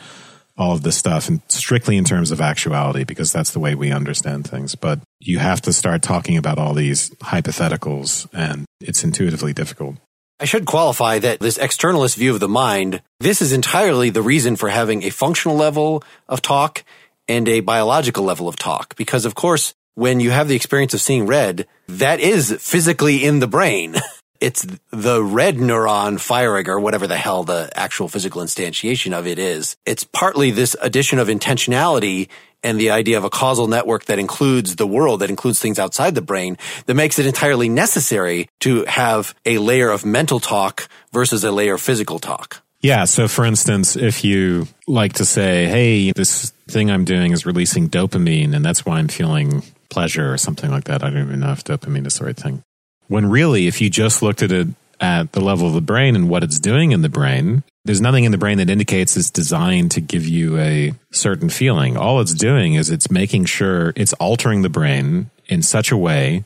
all 0.57 0.73
of 0.73 0.81
this 0.81 0.97
stuff 0.97 1.27
and 1.29 1.41
strictly 1.47 1.97
in 1.97 2.03
terms 2.03 2.31
of 2.31 2.41
actuality 2.41 3.03
because 3.03 3.31
that's 3.31 3.51
the 3.51 3.59
way 3.59 3.75
we 3.75 3.91
understand 3.91 4.47
things. 4.47 4.73
But 4.73 4.99
you 5.19 5.37
have 5.37 5.61
to 5.61 5.73
start 5.73 6.01
talking 6.01 6.35
about 6.35 6.57
all 6.57 6.73
these 6.73 7.11
hypotheticals 7.21 8.27
and 8.33 8.65
it's 8.81 9.03
intuitively 9.03 9.53
difficult. 9.53 9.97
I 10.39 10.45
should 10.45 10.65
qualify 10.65 11.19
that 11.19 11.39
this 11.39 11.57
externalist 11.57 12.15
view 12.15 12.33
of 12.33 12.39
the 12.39 12.47
mind, 12.47 13.01
this 13.19 13.41
is 13.41 13.53
entirely 13.53 14.09
the 14.09 14.21
reason 14.21 14.55
for 14.55 14.69
having 14.69 15.03
a 15.03 15.09
functional 15.09 15.57
level 15.57 16.03
of 16.27 16.41
talk 16.41 16.83
and 17.27 17.47
a 17.47 17.59
biological 17.59 18.23
level 18.23 18.47
of 18.47 18.55
talk. 18.55 18.95
Because 18.95 19.25
of 19.25 19.35
course, 19.35 19.73
when 19.97 20.19
you 20.19 20.29
have 20.29 20.47
the 20.47 20.55
experience 20.55 20.93
of 20.93 21.01
seeing 21.01 21.25
red, 21.25 21.65
that 21.87 22.19
is 22.19 22.55
physically 22.59 23.25
in 23.25 23.39
the 23.39 23.47
brain. 23.47 23.95
It's 24.39 24.67
the 24.91 25.23
red 25.23 25.55
neuron 25.55 26.19
firing 26.19 26.69
or 26.69 26.79
whatever 26.79 27.07
the 27.07 27.17
hell 27.17 27.43
the 27.43 27.71
actual 27.73 28.07
physical 28.07 28.43
instantiation 28.43 29.17
of 29.17 29.25
it 29.25 29.39
is. 29.39 29.77
It's 29.83 30.03
partly 30.03 30.51
this 30.51 30.75
addition 30.79 31.17
of 31.17 31.27
intentionality 31.27 32.27
and 32.61 32.79
the 32.79 32.91
idea 32.91 33.17
of 33.17 33.23
a 33.23 33.31
causal 33.31 33.65
network 33.65 34.05
that 34.05 34.19
includes 34.19 34.75
the 34.75 34.85
world, 34.85 35.21
that 35.21 35.31
includes 35.31 35.59
things 35.59 35.79
outside 35.79 36.13
the 36.13 36.21
brain, 36.21 36.55
that 36.85 36.93
makes 36.93 37.17
it 37.17 37.25
entirely 37.25 37.67
necessary 37.67 38.47
to 38.59 38.85
have 38.85 39.33
a 39.43 39.57
layer 39.57 39.89
of 39.89 40.05
mental 40.05 40.39
talk 40.39 40.87
versus 41.11 41.43
a 41.43 41.51
layer 41.51 41.73
of 41.73 41.81
physical 41.81 42.19
talk. 42.19 42.61
Yeah. 42.81 43.05
So, 43.05 43.27
for 43.27 43.43
instance, 43.43 43.95
if 43.95 44.23
you 44.23 44.67
like 44.85 45.13
to 45.13 45.25
say, 45.25 45.65
hey, 45.65 46.11
this 46.11 46.51
thing 46.67 46.91
I'm 46.91 47.05
doing 47.05 47.31
is 47.31 47.43
releasing 47.43 47.89
dopamine, 47.89 48.55
and 48.55 48.63
that's 48.63 48.85
why 48.85 48.99
I'm 48.99 49.07
feeling 49.07 49.63
pleasure 49.89 50.31
or 50.31 50.37
something 50.37 50.69
like 50.69 50.85
that. 50.85 51.03
I 51.03 51.09
don't 51.09 51.23
even 51.23 51.39
know 51.39 51.51
if 51.51 51.63
dopamine 51.63 52.05
is 52.05 52.19
the 52.19 52.25
right 52.25 52.37
thing. 52.37 52.63
When 53.07 53.29
really, 53.29 53.67
if 53.67 53.81
you 53.81 53.89
just 53.89 54.21
looked 54.21 54.41
at 54.41 54.51
it 54.51 54.67
at 54.99 55.31
the 55.31 55.41
level 55.41 55.67
of 55.67 55.73
the 55.73 55.81
brain 55.81 56.15
and 56.15 56.29
what 56.29 56.43
it's 56.43 56.59
doing 56.59 56.91
in 56.91 57.01
the 57.01 57.09
brain, 57.09 57.63
there's 57.85 58.01
nothing 58.01 58.23
in 58.23 58.31
the 58.31 58.37
brain 58.37 58.57
that 58.57 58.69
indicates 58.69 59.15
it's 59.15 59.29
designed 59.29 59.91
to 59.91 60.01
give 60.01 60.27
you 60.27 60.57
a 60.57 60.93
certain 61.11 61.49
feeling. 61.49 61.95
All 61.95 62.19
it's 62.19 62.33
doing 62.33 62.73
is 62.73 62.89
it's 62.89 63.09
making 63.09 63.45
sure 63.45 63.93
it's 63.95 64.13
altering 64.13 64.61
the 64.61 64.69
brain 64.69 65.29
in 65.47 65.61
such 65.61 65.91
a 65.91 65.97
way 65.97 66.43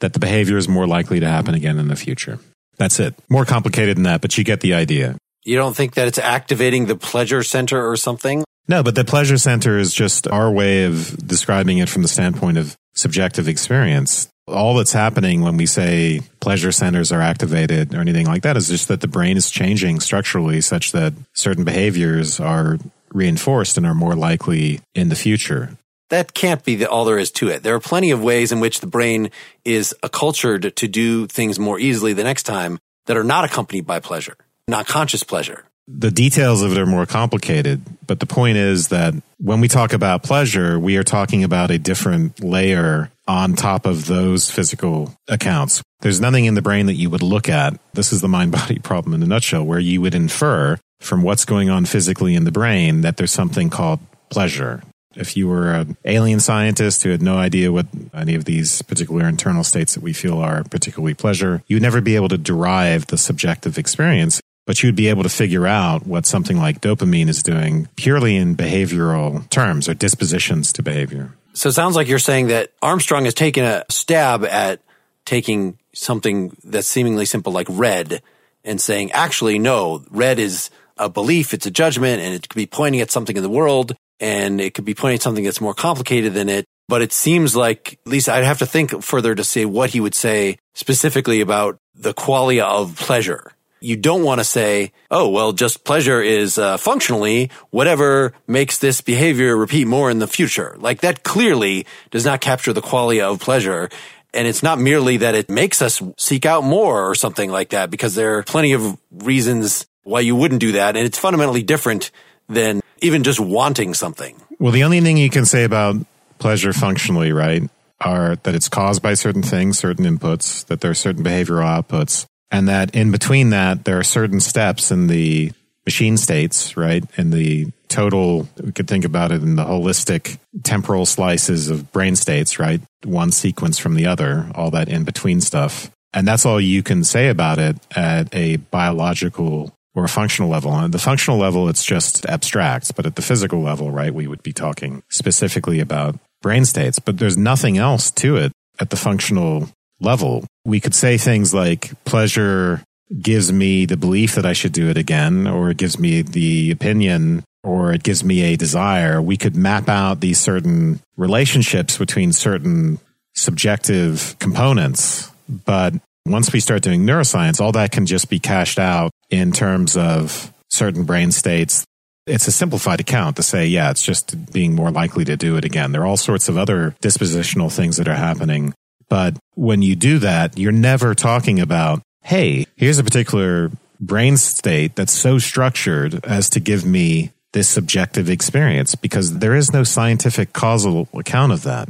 that 0.00 0.12
the 0.12 0.18
behavior 0.18 0.56
is 0.56 0.68
more 0.68 0.86
likely 0.86 1.20
to 1.20 1.28
happen 1.28 1.54
again 1.54 1.78
in 1.78 1.88
the 1.88 1.96
future. 1.96 2.38
That's 2.78 3.00
it. 3.00 3.14
More 3.28 3.44
complicated 3.44 3.96
than 3.96 4.04
that, 4.04 4.20
but 4.20 4.38
you 4.38 4.44
get 4.44 4.60
the 4.60 4.74
idea. 4.74 5.16
You 5.44 5.56
don't 5.56 5.74
think 5.74 5.94
that 5.94 6.08
it's 6.08 6.18
activating 6.18 6.86
the 6.86 6.96
pleasure 6.96 7.42
center 7.42 7.88
or 7.88 7.96
something? 7.96 8.44
No, 8.68 8.82
but 8.82 8.94
the 8.94 9.04
pleasure 9.04 9.38
center 9.38 9.78
is 9.78 9.94
just 9.94 10.28
our 10.28 10.50
way 10.50 10.84
of 10.84 11.16
describing 11.26 11.78
it 11.78 11.88
from 11.88 12.02
the 12.02 12.08
standpoint 12.08 12.58
of 12.58 12.76
subjective 12.94 13.48
experience. 13.48 14.28
All 14.46 14.74
that's 14.74 14.92
happening 14.92 15.40
when 15.40 15.56
we 15.56 15.64
say 15.64 16.20
pleasure 16.40 16.70
centers 16.70 17.10
are 17.10 17.22
activated 17.22 17.94
or 17.94 18.00
anything 18.00 18.26
like 18.26 18.42
that 18.42 18.58
is 18.58 18.68
just 18.68 18.88
that 18.88 19.00
the 19.00 19.08
brain 19.08 19.38
is 19.38 19.50
changing 19.50 20.00
structurally 20.00 20.60
such 20.60 20.92
that 20.92 21.14
certain 21.32 21.64
behaviors 21.64 22.40
are 22.40 22.78
reinforced 23.12 23.78
and 23.78 23.86
are 23.86 23.94
more 23.94 24.14
likely 24.14 24.80
in 24.94 25.08
the 25.08 25.16
future. 25.16 25.70
That 26.10 26.34
can't 26.34 26.64
be 26.64 26.76
the, 26.76 26.90
all 26.90 27.04
there 27.04 27.18
is 27.18 27.30
to 27.32 27.48
it. 27.48 27.62
There 27.62 27.74
are 27.74 27.80
plenty 27.80 28.10
of 28.10 28.22
ways 28.22 28.52
in 28.52 28.60
which 28.60 28.80
the 28.80 28.86
brain 28.86 29.30
is 29.64 29.94
acculturated 30.02 30.74
to 30.76 30.88
do 30.88 31.26
things 31.26 31.58
more 31.58 31.78
easily 31.78 32.12
the 32.12 32.24
next 32.24 32.44
time 32.44 32.78
that 33.06 33.16
are 33.16 33.24
not 33.24 33.44
accompanied 33.44 33.86
by 33.86 34.00
pleasure, 34.00 34.36
not 34.66 34.86
conscious 34.86 35.22
pleasure 35.22 35.67
the 35.90 36.10
details 36.10 36.62
of 36.62 36.72
it 36.72 36.78
are 36.78 36.86
more 36.86 37.06
complicated, 37.06 37.80
but 38.06 38.20
the 38.20 38.26
point 38.26 38.58
is 38.58 38.88
that 38.88 39.14
when 39.38 39.60
we 39.60 39.68
talk 39.68 39.94
about 39.94 40.22
pleasure, 40.22 40.78
we 40.78 40.98
are 40.98 41.02
talking 41.02 41.44
about 41.44 41.70
a 41.70 41.78
different 41.78 42.44
layer 42.44 43.10
on 43.26 43.54
top 43.54 43.86
of 43.86 44.06
those 44.06 44.50
physical 44.50 45.14
accounts. 45.28 45.82
There's 46.00 46.20
nothing 46.20 46.44
in 46.44 46.54
the 46.54 46.62
brain 46.62 46.86
that 46.86 46.94
you 46.94 47.08
would 47.08 47.22
look 47.22 47.48
at. 47.48 47.80
This 47.94 48.12
is 48.12 48.20
the 48.20 48.28
mind 48.28 48.52
body 48.52 48.78
problem 48.82 49.14
in 49.14 49.22
a 49.22 49.26
nutshell, 49.26 49.64
where 49.64 49.78
you 49.78 50.02
would 50.02 50.14
infer 50.14 50.78
from 51.00 51.22
what's 51.22 51.46
going 51.46 51.70
on 51.70 51.86
physically 51.86 52.34
in 52.34 52.44
the 52.44 52.52
brain 52.52 53.00
that 53.00 53.16
there's 53.16 53.32
something 53.32 53.70
called 53.70 54.00
pleasure. 54.28 54.82
If 55.16 55.36
you 55.36 55.48
were 55.48 55.72
an 55.72 55.96
alien 56.04 56.38
scientist 56.38 57.02
who 57.02 57.10
had 57.10 57.22
no 57.22 57.38
idea 57.38 57.72
what 57.72 57.86
any 58.12 58.34
of 58.34 58.44
these 58.44 58.82
particular 58.82 59.26
internal 59.26 59.64
states 59.64 59.94
that 59.94 60.02
we 60.02 60.12
feel 60.12 60.38
are 60.38 60.64
particularly 60.64 61.14
pleasure, 61.14 61.62
you'd 61.66 61.82
never 61.82 62.02
be 62.02 62.14
able 62.14 62.28
to 62.28 62.38
derive 62.38 63.06
the 63.06 63.16
subjective 63.16 63.78
experience 63.78 64.40
but 64.68 64.82
you'd 64.82 64.94
be 64.94 65.08
able 65.08 65.22
to 65.22 65.30
figure 65.30 65.66
out 65.66 66.06
what 66.06 66.26
something 66.26 66.58
like 66.58 66.82
dopamine 66.82 67.30
is 67.30 67.42
doing 67.42 67.88
purely 67.96 68.36
in 68.36 68.54
behavioral 68.54 69.48
terms 69.48 69.88
or 69.88 69.94
dispositions 69.94 70.74
to 70.74 70.82
behavior. 70.82 71.32
So 71.54 71.70
it 71.70 71.72
sounds 71.72 71.96
like 71.96 72.06
you're 72.06 72.18
saying 72.18 72.48
that 72.48 72.70
Armstrong 72.82 73.24
has 73.24 73.32
taken 73.32 73.64
a 73.64 73.86
stab 73.88 74.44
at 74.44 74.82
taking 75.24 75.78
something 75.94 76.54
that's 76.62 76.86
seemingly 76.86 77.24
simple 77.24 77.50
like 77.50 77.66
red 77.70 78.20
and 78.62 78.78
saying, 78.78 79.10
actually, 79.12 79.58
no, 79.58 80.04
red 80.10 80.38
is 80.38 80.68
a 80.98 81.08
belief, 81.08 81.54
it's 81.54 81.64
a 81.64 81.70
judgment, 81.70 82.20
and 82.20 82.34
it 82.34 82.46
could 82.46 82.54
be 82.54 82.66
pointing 82.66 83.00
at 83.00 83.10
something 83.10 83.38
in 83.38 83.42
the 83.42 83.48
world, 83.48 83.96
and 84.20 84.60
it 84.60 84.74
could 84.74 84.84
be 84.84 84.92
pointing 84.92 85.14
at 85.14 85.22
something 85.22 85.44
that's 85.44 85.62
more 85.62 85.72
complicated 85.72 86.34
than 86.34 86.50
it. 86.50 86.66
But 86.88 87.00
it 87.00 87.14
seems 87.14 87.56
like, 87.56 87.98
at 88.04 88.12
least 88.12 88.28
I'd 88.28 88.44
have 88.44 88.58
to 88.58 88.66
think 88.66 89.02
further 89.02 89.34
to 89.34 89.44
say 89.44 89.64
what 89.64 89.88
he 89.90 90.00
would 90.00 90.14
say 90.14 90.58
specifically 90.74 91.40
about 91.40 91.78
the 91.94 92.12
qualia 92.12 92.64
of 92.64 92.96
pleasure 92.96 93.54
you 93.80 93.96
don't 93.96 94.24
want 94.24 94.40
to 94.40 94.44
say, 94.44 94.92
oh, 95.10 95.28
well, 95.28 95.52
just 95.52 95.84
pleasure 95.84 96.20
is 96.20 96.58
uh, 96.58 96.76
functionally 96.76 97.50
whatever 97.70 98.32
makes 98.46 98.78
this 98.78 99.00
behavior 99.00 99.56
repeat 99.56 99.86
more 99.86 100.10
in 100.10 100.18
the 100.18 100.26
future. 100.26 100.76
Like 100.78 101.00
that 101.00 101.22
clearly 101.22 101.86
does 102.10 102.24
not 102.24 102.40
capture 102.40 102.72
the 102.72 102.82
quality 102.82 103.20
of 103.20 103.40
pleasure. 103.40 103.88
And 104.34 104.46
it's 104.46 104.62
not 104.62 104.78
merely 104.78 105.18
that 105.18 105.34
it 105.34 105.48
makes 105.48 105.80
us 105.80 106.02
seek 106.16 106.44
out 106.44 106.62
more 106.62 107.08
or 107.08 107.14
something 107.14 107.50
like 107.50 107.70
that, 107.70 107.90
because 107.90 108.14
there 108.14 108.36
are 108.36 108.42
plenty 108.42 108.72
of 108.72 108.98
reasons 109.10 109.86
why 110.02 110.20
you 110.20 110.36
wouldn't 110.36 110.60
do 110.60 110.72
that. 110.72 110.96
And 110.96 111.06
it's 111.06 111.18
fundamentally 111.18 111.62
different 111.62 112.10
than 112.48 112.80
even 113.00 113.22
just 113.22 113.40
wanting 113.40 113.94
something. 113.94 114.40
Well, 114.58 114.72
the 114.72 114.84
only 114.84 115.00
thing 115.00 115.16
you 115.16 115.30
can 115.30 115.44
say 115.44 115.64
about 115.64 115.96
pleasure 116.38 116.72
functionally, 116.72 117.32
right, 117.32 117.62
are 118.00 118.36
that 118.36 118.54
it's 118.54 118.68
caused 118.68 119.02
by 119.02 119.14
certain 119.14 119.42
things, 119.42 119.78
certain 119.78 120.04
inputs, 120.04 120.64
that 120.66 120.80
there 120.80 120.90
are 120.90 120.94
certain 120.94 121.24
behavioral 121.24 121.64
outputs, 121.64 122.26
and 122.50 122.68
that 122.68 122.94
in 122.94 123.10
between 123.10 123.50
that, 123.50 123.84
there 123.84 123.98
are 123.98 124.04
certain 124.04 124.40
steps 124.40 124.90
in 124.90 125.06
the 125.06 125.52
machine 125.84 126.16
states, 126.16 126.76
right? 126.76 127.04
In 127.16 127.30
the 127.30 127.72
total, 127.88 128.48
we 128.62 128.72
could 128.72 128.88
think 128.88 129.04
about 129.04 129.32
it 129.32 129.42
in 129.42 129.56
the 129.56 129.64
holistic 129.64 130.38
temporal 130.62 131.06
slices 131.06 131.70
of 131.70 131.90
brain 131.92 132.14
states, 132.14 132.58
right? 132.58 132.80
One 133.04 133.32
sequence 133.32 133.78
from 133.78 133.94
the 133.94 134.06
other, 134.06 134.50
all 134.54 134.70
that 134.72 134.88
in 134.88 135.04
between 135.04 135.40
stuff. 135.40 135.90
And 136.12 136.28
that's 136.28 136.44
all 136.44 136.60
you 136.60 136.82
can 136.82 137.04
say 137.04 137.28
about 137.28 137.58
it 137.58 137.76
at 137.96 138.34
a 138.34 138.56
biological 138.56 139.74
or 139.94 140.04
a 140.04 140.08
functional 140.08 140.50
level. 140.50 140.70
On 140.70 140.90
the 140.90 140.98
functional 140.98 141.38
level, 141.38 141.68
it's 141.68 141.84
just 141.84 142.26
abstract, 142.26 142.94
but 142.94 143.06
at 143.06 143.16
the 143.16 143.22
physical 143.22 143.60
level, 143.60 143.90
right, 143.90 144.14
we 144.14 144.26
would 144.26 144.42
be 144.42 144.52
talking 144.52 145.02
specifically 145.10 145.80
about 145.80 146.18
brain 146.40 146.64
states, 146.64 146.98
but 146.98 147.18
there's 147.18 147.36
nothing 147.36 147.78
else 147.78 148.10
to 148.12 148.36
it 148.36 148.52
at 148.78 148.90
the 148.90 148.96
functional 148.96 149.70
level. 150.00 150.44
We 150.64 150.80
could 150.80 150.94
say 150.94 151.18
things 151.18 151.52
like 151.54 151.92
pleasure 152.04 152.82
gives 153.20 153.52
me 153.52 153.86
the 153.86 153.96
belief 153.96 154.34
that 154.34 154.44
I 154.44 154.52
should 154.52 154.72
do 154.72 154.88
it 154.88 154.96
again, 154.96 155.46
or 155.46 155.70
it 155.70 155.78
gives 155.78 155.98
me 155.98 156.22
the 156.22 156.70
opinion, 156.70 157.44
or 157.64 157.92
it 157.92 158.02
gives 158.02 158.22
me 158.22 158.42
a 158.42 158.56
desire. 158.56 159.20
We 159.22 159.36
could 159.36 159.56
map 159.56 159.88
out 159.88 160.20
these 160.20 160.38
certain 160.38 161.00
relationships 161.16 161.96
between 161.96 162.32
certain 162.32 162.98
subjective 163.34 164.36
components. 164.38 165.30
But 165.48 165.94
once 166.26 166.52
we 166.52 166.60
start 166.60 166.82
doing 166.82 167.06
neuroscience, 167.06 167.60
all 167.60 167.72
that 167.72 167.92
can 167.92 168.04
just 168.04 168.28
be 168.28 168.38
cashed 168.38 168.78
out 168.78 169.10
in 169.30 169.52
terms 169.52 169.96
of 169.96 170.52
certain 170.70 171.04
brain 171.04 171.32
states. 171.32 171.84
It's 172.26 172.46
a 172.46 172.52
simplified 172.52 173.00
account 173.00 173.36
to 173.36 173.42
say, 173.42 173.66
yeah, 173.66 173.90
it's 173.90 174.02
just 174.02 174.52
being 174.52 174.74
more 174.74 174.90
likely 174.90 175.24
to 175.24 175.36
do 175.36 175.56
it 175.56 175.64
again. 175.64 175.92
There 175.92 176.02
are 176.02 176.06
all 176.06 176.18
sorts 176.18 176.50
of 176.50 176.58
other 176.58 176.94
dispositional 177.00 177.74
things 177.74 177.96
that 177.96 178.06
are 178.08 178.14
happening. 178.14 178.74
But 179.08 179.38
when 179.54 179.82
you 179.82 179.96
do 179.96 180.18
that, 180.18 180.58
you're 180.58 180.72
never 180.72 181.14
talking 181.14 181.60
about, 181.60 182.02
hey, 182.22 182.66
here's 182.76 182.98
a 182.98 183.04
particular 183.04 183.70
brain 184.00 184.36
state 184.36 184.96
that's 184.96 185.12
so 185.12 185.38
structured 185.38 186.24
as 186.24 186.50
to 186.50 186.60
give 186.60 186.84
me 186.84 187.32
this 187.52 187.68
subjective 187.68 188.28
experience 188.28 188.94
because 188.94 189.38
there 189.38 189.54
is 189.54 189.72
no 189.72 189.82
scientific 189.82 190.52
causal 190.52 191.08
account 191.14 191.52
of 191.52 191.62
that. 191.62 191.88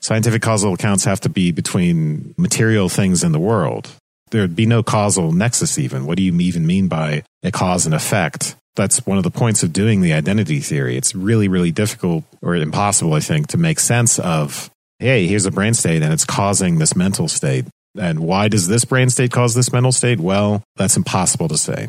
Scientific 0.00 0.40
causal 0.40 0.72
accounts 0.72 1.04
have 1.04 1.20
to 1.20 1.28
be 1.28 1.52
between 1.52 2.34
material 2.38 2.88
things 2.88 3.22
in 3.22 3.32
the 3.32 3.38
world. 3.38 3.90
There'd 4.30 4.56
be 4.56 4.66
no 4.66 4.82
causal 4.82 5.32
nexus, 5.32 5.78
even. 5.78 6.06
What 6.06 6.16
do 6.16 6.22
you 6.22 6.32
even 6.40 6.66
mean 6.66 6.88
by 6.88 7.24
a 7.42 7.50
cause 7.50 7.84
and 7.84 7.94
effect? 7.94 8.54
That's 8.76 9.04
one 9.04 9.18
of 9.18 9.24
the 9.24 9.30
points 9.30 9.62
of 9.62 9.72
doing 9.72 10.00
the 10.00 10.12
identity 10.12 10.60
theory. 10.60 10.96
It's 10.96 11.14
really, 11.14 11.48
really 11.48 11.72
difficult 11.72 12.24
or 12.40 12.54
impossible, 12.54 13.14
I 13.14 13.20
think, 13.20 13.48
to 13.48 13.58
make 13.58 13.80
sense 13.80 14.18
of, 14.20 14.70
hey, 15.00 15.26
here's 15.26 15.46
a 15.46 15.50
brain 15.50 15.74
state 15.74 16.02
and 16.02 16.12
it's 16.12 16.24
causing 16.24 16.78
this 16.78 16.94
mental 16.94 17.26
state. 17.26 17.64
And 17.98 18.20
why 18.20 18.48
does 18.48 18.68
this 18.68 18.84
brain 18.84 19.10
state 19.10 19.32
cause 19.32 19.54
this 19.54 19.72
mental 19.72 19.92
state? 19.92 20.20
Well, 20.20 20.62
that's 20.76 20.96
impossible 20.96 21.48
to 21.48 21.58
say. 21.58 21.88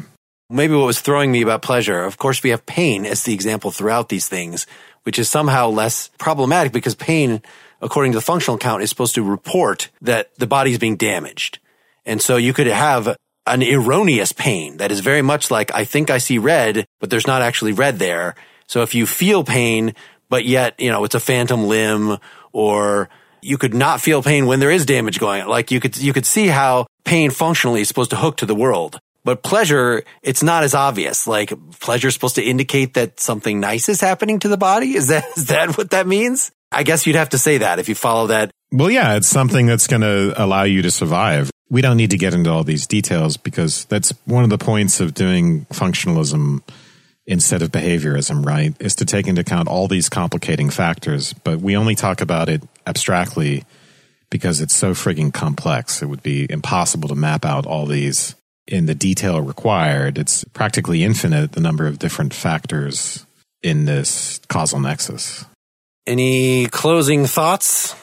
Maybe 0.50 0.74
what 0.74 0.86
was 0.88 1.00
throwing 1.00 1.32
me 1.32 1.44
about 1.44 1.62
pleasure, 1.62 2.04
of 2.04 2.18
course, 2.18 2.42
we 2.42 2.50
have 2.50 2.66
pain 2.66 3.06
as 3.06 3.24
the 3.24 3.34
example 3.34 3.72
throughout 3.72 4.10
these 4.10 4.28
things, 4.28 4.66
which 5.04 5.20
is 5.20 5.30
somehow 5.30 5.70
less 5.70 6.10
problematic 6.18 6.74
because 6.74 6.96
pain 6.96 7.42
according 7.82 8.12
to 8.14 8.18
the 8.18 8.24
functional 8.24 8.56
account, 8.56 8.84
is 8.84 8.90
supposed 8.90 9.16
to 9.16 9.24
report 9.24 9.90
that 10.02 10.34
the 10.36 10.48
body 10.48 10.72
is 10.72 10.78
being 10.78 10.96
damaged. 10.96 11.60
And 12.06 12.22
so 12.22 12.38
you 12.38 12.54
could 12.54 12.68
have 12.68 13.16
an 13.48 13.64
erroneous 13.64 14.32
pain 14.32 14.78
that 14.78 14.92
is 14.92 15.00
very 15.00 15.22
much 15.22 15.52
like, 15.52 15.74
I 15.74 15.84
think 15.84 16.10
I 16.10 16.20
see 16.20 16.38
red, 16.38 16.86
but 17.00 17.10
there's 17.10 17.28
not 17.28 17.42
actually 17.42 17.74
red 17.74 18.00
there. 18.00 18.36
So 18.68 18.84
if 18.84 18.96
you 18.96 19.06
feel 19.06 19.44
pain, 19.44 19.96
but 20.32 20.46
yet, 20.46 20.80
you 20.80 20.90
know, 20.90 21.04
it's 21.04 21.14
a 21.14 21.20
phantom 21.20 21.68
limb 21.68 22.18
or 22.54 23.10
you 23.42 23.58
could 23.58 23.74
not 23.74 24.00
feel 24.00 24.24
pain 24.24 24.46
when 24.46 24.62
there 24.62 24.72
is 24.72 24.86
damage 24.86 25.20
going 25.20 25.42
on. 25.42 25.50
Like 25.50 25.72
you 25.72 25.82
could, 25.82 25.98
you 25.98 26.14
could 26.14 26.26
see 26.26 26.48
how 26.48 26.88
pain 27.04 27.32
functionally 27.32 27.82
is 27.82 27.90
supposed 27.90 28.12
to 28.12 28.16
hook 28.16 28.38
to 28.38 28.46
the 28.46 28.56
world. 28.56 28.98
But 29.26 29.44
pleasure, 29.44 30.04
it's 30.24 30.42
not 30.42 30.64
as 30.64 30.74
obvious. 30.74 31.28
Like 31.28 31.54
pleasure 31.82 32.08
is 32.08 32.14
supposed 32.14 32.36
to 32.36 32.44
indicate 32.44 32.94
that 32.94 33.20
something 33.20 33.60
nice 33.60 33.90
is 33.90 34.00
happening 34.00 34.40
to 34.40 34.48
the 34.48 34.58
body. 34.58 34.96
Is 34.96 35.10
that, 35.10 35.26
is 35.38 35.48
that 35.48 35.78
what 35.78 35.90
that 35.90 36.08
means? 36.08 36.50
I 36.72 36.84
guess 36.84 37.06
you'd 37.06 37.18
have 37.18 37.30
to 37.30 37.38
say 37.38 37.58
that 37.58 37.80
if 37.80 37.90
you 37.90 37.96
follow 37.96 38.28
that. 38.28 38.52
Well, 38.72 38.90
yeah, 38.90 39.16
it's 39.16 39.28
something 39.28 39.66
that's 39.66 39.88
going 39.88 40.02
to 40.02 40.34
allow 40.42 40.64
you 40.64 40.82
to 40.84 40.92
survive. 40.92 41.52
We 41.70 41.82
don't 41.82 41.98
need 41.98 42.12
to 42.12 42.18
get 42.18 42.34
into 42.34 42.50
all 42.50 42.64
these 42.64 42.88
details 42.88 43.36
because 43.36 43.84
that's 43.86 44.14
one 44.24 44.46
of 44.46 44.50
the 44.50 44.58
points 44.58 45.02
of 45.02 45.14
doing 45.14 45.66
functionalism 45.66 46.62
instead 47.26 47.62
of 47.62 47.72
behaviorism, 47.72 48.46
right? 48.46 48.76
Is 48.80 48.96
to 48.96 49.06
take 49.06 49.28
into 49.28 49.42
account 49.42 49.68
all 49.68 49.88
these 49.88 50.10
complicating 50.10 50.70
factors, 50.70 51.34
but 51.34 51.60
we 51.60 51.76
only 51.78 51.96
talk 51.96 52.22
about 52.22 52.50
it 52.50 52.64
abstractly 52.86 53.64
because 54.30 54.62
it's 54.62 54.76
so 54.76 54.92
frigging 54.92 55.34
complex. 55.34 56.02
It 56.02 56.08
would 56.08 56.24
be 56.24 56.48
impossible 56.50 57.10
to 57.10 57.16
map 57.16 57.46
out 57.46 57.66
all 57.66 57.86
these 57.86 58.36
in 58.68 58.86
the 58.86 58.96
detail 58.96 59.42
required. 59.42 60.18
It's 60.18 60.44
practically 60.46 61.04
infinite, 61.04 61.52
the 61.52 61.60
number 61.60 61.88
of 61.88 62.00
different 62.00 62.34
factors 62.34 63.26
in 63.62 63.86
this 63.86 64.40
causal 64.50 64.80
nexus. 64.80 65.46
Any 66.08 66.66
closing 66.68 67.26
thoughts 67.26 67.96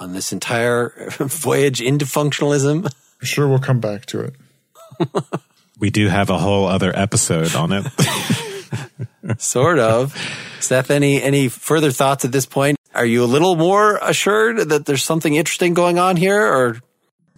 on 0.00 0.12
this 0.12 0.32
entire 0.32 1.10
voyage 1.18 1.80
into 1.80 2.04
functionalism? 2.04 2.86
I'm 2.86 3.26
Sure, 3.26 3.46
we'll 3.46 3.58
come 3.60 3.80
back 3.80 4.06
to 4.06 4.20
it. 4.20 4.34
we 5.78 5.90
do 5.90 6.08
have 6.08 6.30
a 6.30 6.38
whole 6.38 6.66
other 6.66 6.92
episode 6.94 7.54
on 7.54 7.72
it. 7.72 7.86
sort 9.38 9.78
of. 9.78 10.14
Seth, 10.60 10.90
any 10.90 11.22
any 11.22 11.48
further 11.48 11.90
thoughts 11.90 12.24
at 12.24 12.32
this 12.32 12.46
point? 12.46 12.78
Are 12.94 13.06
you 13.06 13.24
a 13.24 13.26
little 13.26 13.56
more 13.56 13.98
assured 14.02 14.68
that 14.68 14.86
there's 14.86 15.02
something 15.02 15.34
interesting 15.34 15.74
going 15.74 15.98
on 15.98 16.16
here 16.16 16.40
or 16.40 16.80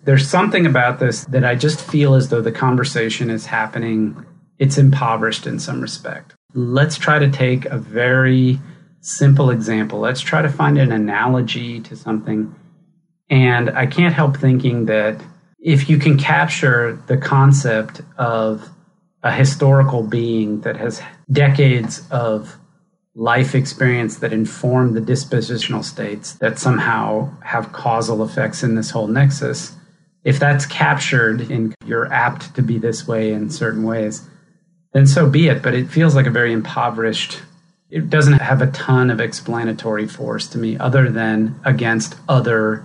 there's 0.04 0.28
something 0.28 0.66
about 0.66 1.00
this 1.00 1.24
that 1.26 1.44
I 1.44 1.54
just 1.56 1.80
feel 1.80 2.14
as 2.14 2.28
though 2.28 2.42
the 2.42 2.52
conversation 2.52 3.30
is 3.30 3.46
happening 3.46 4.24
it's 4.58 4.78
impoverished 4.78 5.46
in 5.46 5.58
some 5.58 5.80
respect. 5.80 6.34
Let's 6.54 6.96
try 6.96 7.18
to 7.18 7.30
take 7.30 7.66
a 7.66 7.78
very 7.78 8.58
simple 9.00 9.50
example. 9.50 10.00
Let's 10.00 10.20
try 10.20 10.42
to 10.42 10.48
find 10.48 10.78
an 10.78 10.92
analogy 10.92 11.80
to 11.80 11.96
something. 11.96 12.54
And 13.28 13.70
I 13.70 13.86
can't 13.86 14.14
help 14.14 14.36
thinking 14.36 14.86
that 14.86 15.20
if 15.58 15.90
you 15.90 15.98
can 15.98 16.16
capture 16.16 17.02
the 17.06 17.16
concept 17.16 18.00
of 18.16 18.68
a 19.26 19.32
historical 19.32 20.04
being 20.04 20.60
that 20.60 20.76
has 20.76 21.02
decades 21.30 22.06
of 22.10 22.56
life 23.16 23.54
experience 23.54 24.18
that 24.18 24.32
inform 24.32 24.94
the 24.94 25.00
dispositional 25.00 25.82
states 25.82 26.34
that 26.34 26.58
somehow 26.58 27.28
have 27.40 27.72
causal 27.72 28.22
effects 28.22 28.62
in 28.62 28.76
this 28.76 28.90
whole 28.90 29.08
nexus, 29.08 29.74
if 30.22 30.38
that's 30.38 30.64
captured 30.66 31.50
and 31.50 31.74
you're 31.84 32.12
apt 32.12 32.54
to 32.54 32.62
be 32.62 32.78
this 32.78 33.08
way 33.08 33.32
in 33.32 33.50
certain 33.50 33.82
ways, 33.82 34.28
then 34.92 35.06
so 35.06 35.28
be 35.28 35.48
it. 35.48 35.60
But 35.60 35.74
it 35.74 35.88
feels 35.88 36.14
like 36.14 36.26
a 36.26 36.30
very 36.30 36.52
impoverished 36.52 37.40
it 37.90 38.10
doesn't 38.10 38.40
have 38.40 38.62
a 38.62 38.70
ton 38.72 39.10
of 39.10 39.20
explanatory 39.20 40.08
force 40.08 40.48
to 40.48 40.58
me 40.58 40.76
other 40.78 41.08
than 41.08 41.58
against 41.64 42.16
other 42.28 42.84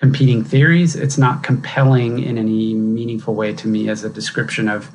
competing 0.00 0.42
theories. 0.42 0.96
It's 0.96 1.18
not 1.18 1.42
compelling 1.42 2.18
in 2.22 2.38
any 2.38 2.72
meaningful 2.72 3.34
way 3.34 3.52
to 3.54 3.68
me 3.68 3.90
as 3.90 4.04
a 4.04 4.08
description 4.08 4.68
of 4.68 4.90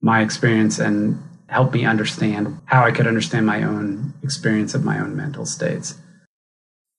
my 0.00 0.22
experience 0.22 0.78
and 0.78 1.22
help 1.48 1.72
me 1.72 1.84
understand 1.84 2.58
how 2.66 2.84
I 2.84 2.92
could 2.92 3.06
understand 3.06 3.46
my 3.46 3.62
own 3.62 4.14
experience 4.22 4.74
of 4.74 4.84
my 4.84 4.98
own 4.98 5.16
mental 5.16 5.46
states. 5.46 5.94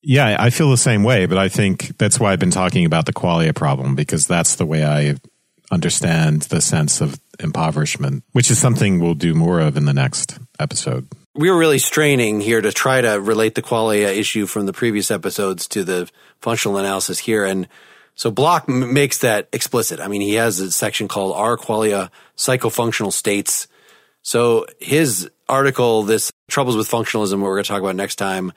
Yeah, 0.02 0.38
I 0.39 0.50
feel 0.50 0.70
the 0.72 0.78
same 0.78 1.04
way, 1.04 1.26
but 1.26 1.38
I 1.38 1.50
think 1.50 1.97
that's 1.97 2.20
why 2.20 2.32
I've 2.32 2.39
been 2.39 2.52
talking 2.52 2.86
about 2.86 3.06
the 3.06 3.14
qualia 3.14 3.54
problem 3.54 3.95
because 3.95 4.28
that's 4.28 4.56
the 4.56 4.66
way 4.66 4.86
I 4.86 5.16
understand 5.72 6.43
the 6.43 6.62
sense 6.62 7.02
of 7.02 7.20
impoverishment, 7.39 8.24
which 8.32 8.50
is 8.50 8.58
something 8.58 9.00
we'll 9.00 9.14
do 9.14 9.36
more 9.36 9.60
of 9.60 9.78
in 9.78 9.86
the 9.86 9.93
next 9.93 10.39
episode 10.58 11.08
we 11.39 11.50
were 11.50 11.58
really 11.58 11.80
straining 11.80 12.41
here 12.41 12.60
to 12.60 12.72
try 12.72 13.00
to 13.00 13.20
relate 13.20 13.56
the 13.56 13.62
qualia 13.62 14.08
issue 14.08 14.45
from 14.45 14.66
the 14.66 14.74
previous 14.74 15.10
episodes 15.10 15.68
to 15.70 15.86
the 15.86 16.10
functional 16.41 16.78
analysis 16.78 17.20
here. 17.20 17.45
And 17.45 17.68
so 18.20 18.30
Block 18.30 18.66
m- 18.68 18.94
makes 18.94 19.20
that 19.20 19.48
explicit. 19.54 20.02
I 20.02 20.10
mean, 20.10 20.20
he 20.20 20.34
has 20.34 20.60
a 20.60 20.74
section 20.74 21.08
called 21.08 21.38
"Are 21.38 21.56
Qualia 21.56 22.10
Psychofunctional 22.36 23.14
States? 23.14 23.70
So 24.24 24.66
his 24.82 25.30
article, 25.48 26.04
this 26.04 26.30
Troubles 26.50 26.76
with 26.76 26.90
Functionalism, 26.90 27.40
we're 27.40 27.54
going 27.54 27.64
to 27.64 27.70
talk 27.70 27.80
about 27.80 27.96
next 27.96 28.18
time, 28.18 28.52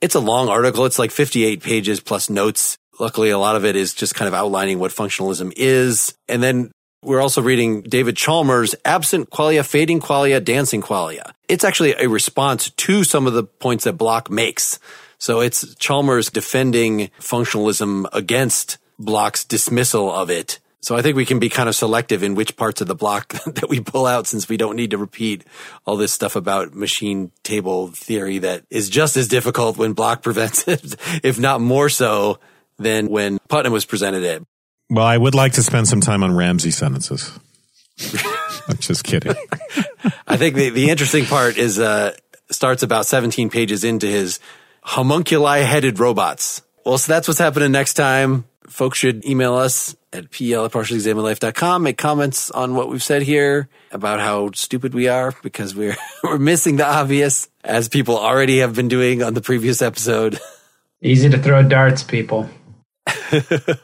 it's 0.00 0.16
a 0.16 0.20
long 0.20 0.48
article. 0.48 0.86
It's 0.86 0.98
like 0.98 1.12
58 1.12 1.62
pages 1.62 2.00
plus 2.00 2.28
notes. 2.28 2.76
Luckily, 2.98 3.30
a 3.30 3.38
lot 3.38 3.54
of 3.54 3.64
it 3.64 3.76
is 3.76 3.94
just 3.94 4.16
kind 4.16 4.26
of 4.26 4.34
outlining 4.34 4.80
what 4.80 4.90
functionalism 4.90 5.52
is. 5.56 6.12
And 6.28 6.42
then 6.42 6.72
we're 7.00 7.20
also 7.20 7.40
reading 7.40 7.82
David 7.82 8.16
Chalmers' 8.16 8.74
Absent 8.84 9.30
Qualia, 9.30 9.64
Fading 9.64 10.00
Qualia, 10.00 10.42
Dancing 10.42 10.82
Qualia. 10.82 11.32
It's 11.48 11.62
actually 11.62 11.92
a 11.92 12.08
response 12.08 12.70
to 12.70 13.04
some 13.04 13.28
of 13.28 13.34
the 13.34 13.44
points 13.44 13.84
that 13.84 13.92
Block 13.92 14.30
makes. 14.30 14.80
So 15.18 15.38
it's 15.42 15.76
Chalmers 15.76 16.28
defending 16.28 17.10
functionalism 17.20 18.06
against 18.12 18.78
Block's 18.98 19.44
dismissal 19.44 20.12
of 20.12 20.30
it. 20.30 20.58
So 20.80 20.96
I 20.96 21.02
think 21.02 21.16
we 21.16 21.26
can 21.26 21.40
be 21.40 21.48
kind 21.48 21.68
of 21.68 21.74
selective 21.74 22.22
in 22.22 22.36
which 22.36 22.56
parts 22.56 22.80
of 22.80 22.86
the 22.86 22.94
block 22.94 23.28
that 23.46 23.68
we 23.68 23.80
pull 23.80 24.06
out 24.06 24.26
since 24.26 24.48
we 24.48 24.56
don't 24.56 24.76
need 24.76 24.92
to 24.92 24.98
repeat 24.98 25.44
all 25.84 25.96
this 25.96 26.12
stuff 26.12 26.36
about 26.36 26.74
machine 26.74 27.32
table 27.42 27.88
theory 27.88 28.38
that 28.38 28.62
is 28.70 28.88
just 28.88 29.16
as 29.16 29.26
difficult 29.26 29.76
when 29.76 29.94
Block 29.94 30.22
prevents 30.22 30.68
it, 30.68 30.94
if 31.24 31.40
not 31.40 31.60
more 31.60 31.88
so 31.88 32.38
than 32.78 33.08
when 33.08 33.38
Putnam 33.48 33.72
was 33.72 33.84
presented 33.84 34.22
it. 34.22 34.44
Well, 34.88 35.04
I 35.04 35.16
would 35.16 35.34
like 35.34 35.54
to 35.54 35.62
spend 35.64 35.88
some 35.88 36.00
time 36.00 36.22
on 36.22 36.36
Ramsey 36.36 36.70
sentences. 36.70 37.36
I'm 38.68 38.76
just 38.78 39.02
kidding. 39.02 39.34
I 40.28 40.36
think 40.36 40.54
the, 40.54 40.70
the 40.70 40.90
interesting 40.90 41.24
part 41.24 41.56
is 41.56 41.80
uh, 41.80 42.14
starts 42.50 42.82
about 42.84 43.06
17 43.06 43.50
pages 43.50 43.82
into 43.82 44.06
his 44.06 44.38
homunculi 44.82 45.62
headed 45.62 45.98
robots. 45.98 46.62
Well, 46.84 46.98
so 46.98 47.12
that's 47.12 47.26
what's 47.26 47.40
happening 47.40 47.72
next 47.72 47.94
time. 47.94 48.44
Folks 48.68 48.98
should 48.98 49.24
email 49.24 49.54
us 49.54 49.96
at 50.12 50.30
pl 50.30 50.64
at 50.64 50.72
partiallyexaminedlife.com. 50.72 51.82
Make 51.82 51.98
comments 51.98 52.50
on 52.50 52.74
what 52.74 52.88
we've 52.88 53.02
said 53.02 53.22
here 53.22 53.68
about 53.92 54.20
how 54.20 54.50
stupid 54.52 54.94
we 54.94 55.08
are 55.08 55.32
because 55.42 55.74
we're, 55.74 55.96
we're 56.22 56.38
missing 56.38 56.76
the 56.76 56.86
obvious 56.86 57.48
as 57.64 57.88
people 57.88 58.18
already 58.18 58.58
have 58.58 58.74
been 58.74 58.88
doing 58.88 59.22
on 59.22 59.34
the 59.34 59.40
previous 59.40 59.82
episode. 59.82 60.38
Easy 61.02 61.28
to 61.28 61.38
throw 61.38 61.62
darts, 61.62 62.02
people. 62.02 62.48
but 63.30 63.78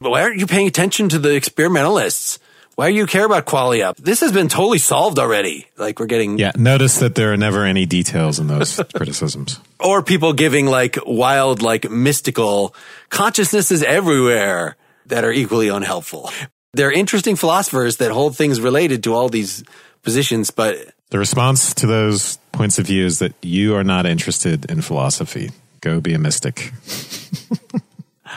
why 0.00 0.22
aren't 0.22 0.38
you 0.38 0.46
paying 0.46 0.66
attention 0.66 1.08
to 1.08 1.18
the 1.18 1.34
experimentalists? 1.34 2.38
Why 2.78 2.92
do 2.92 2.96
you 2.96 3.06
care 3.06 3.24
about 3.26 3.44
qualia? 3.44 3.96
This 3.96 4.20
has 4.20 4.30
been 4.30 4.46
totally 4.46 4.78
solved 4.78 5.18
already. 5.18 5.66
Like 5.76 5.98
we're 5.98 6.06
getting 6.06 6.38
Yeah, 6.38 6.52
notice 6.56 7.00
that 7.00 7.16
there 7.16 7.32
are 7.32 7.36
never 7.36 7.64
any 7.64 7.86
details 7.86 8.38
in 8.38 8.46
those 8.46 8.76
criticisms. 8.94 9.58
or 9.80 10.00
people 10.00 10.32
giving 10.32 10.66
like 10.66 10.96
wild, 11.04 11.60
like 11.60 11.90
mystical 11.90 12.72
consciousnesses 13.10 13.82
everywhere 13.82 14.76
that 15.06 15.24
are 15.24 15.32
equally 15.32 15.66
unhelpful. 15.66 16.30
They're 16.72 16.92
interesting 16.92 17.34
philosophers 17.34 17.96
that 17.96 18.12
hold 18.12 18.36
things 18.36 18.60
related 18.60 19.02
to 19.04 19.12
all 19.12 19.28
these 19.28 19.64
positions, 20.04 20.52
but 20.52 20.76
The 21.10 21.18
response 21.18 21.74
to 21.74 21.86
those 21.88 22.38
points 22.52 22.78
of 22.78 22.86
view 22.86 23.04
is 23.06 23.18
that 23.18 23.32
you 23.42 23.74
are 23.74 23.82
not 23.82 24.06
interested 24.06 24.70
in 24.70 24.82
philosophy. 24.82 25.50
Go 25.80 26.00
be 26.00 26.14
a 26.14 26.18
mystic. 26.20 26.72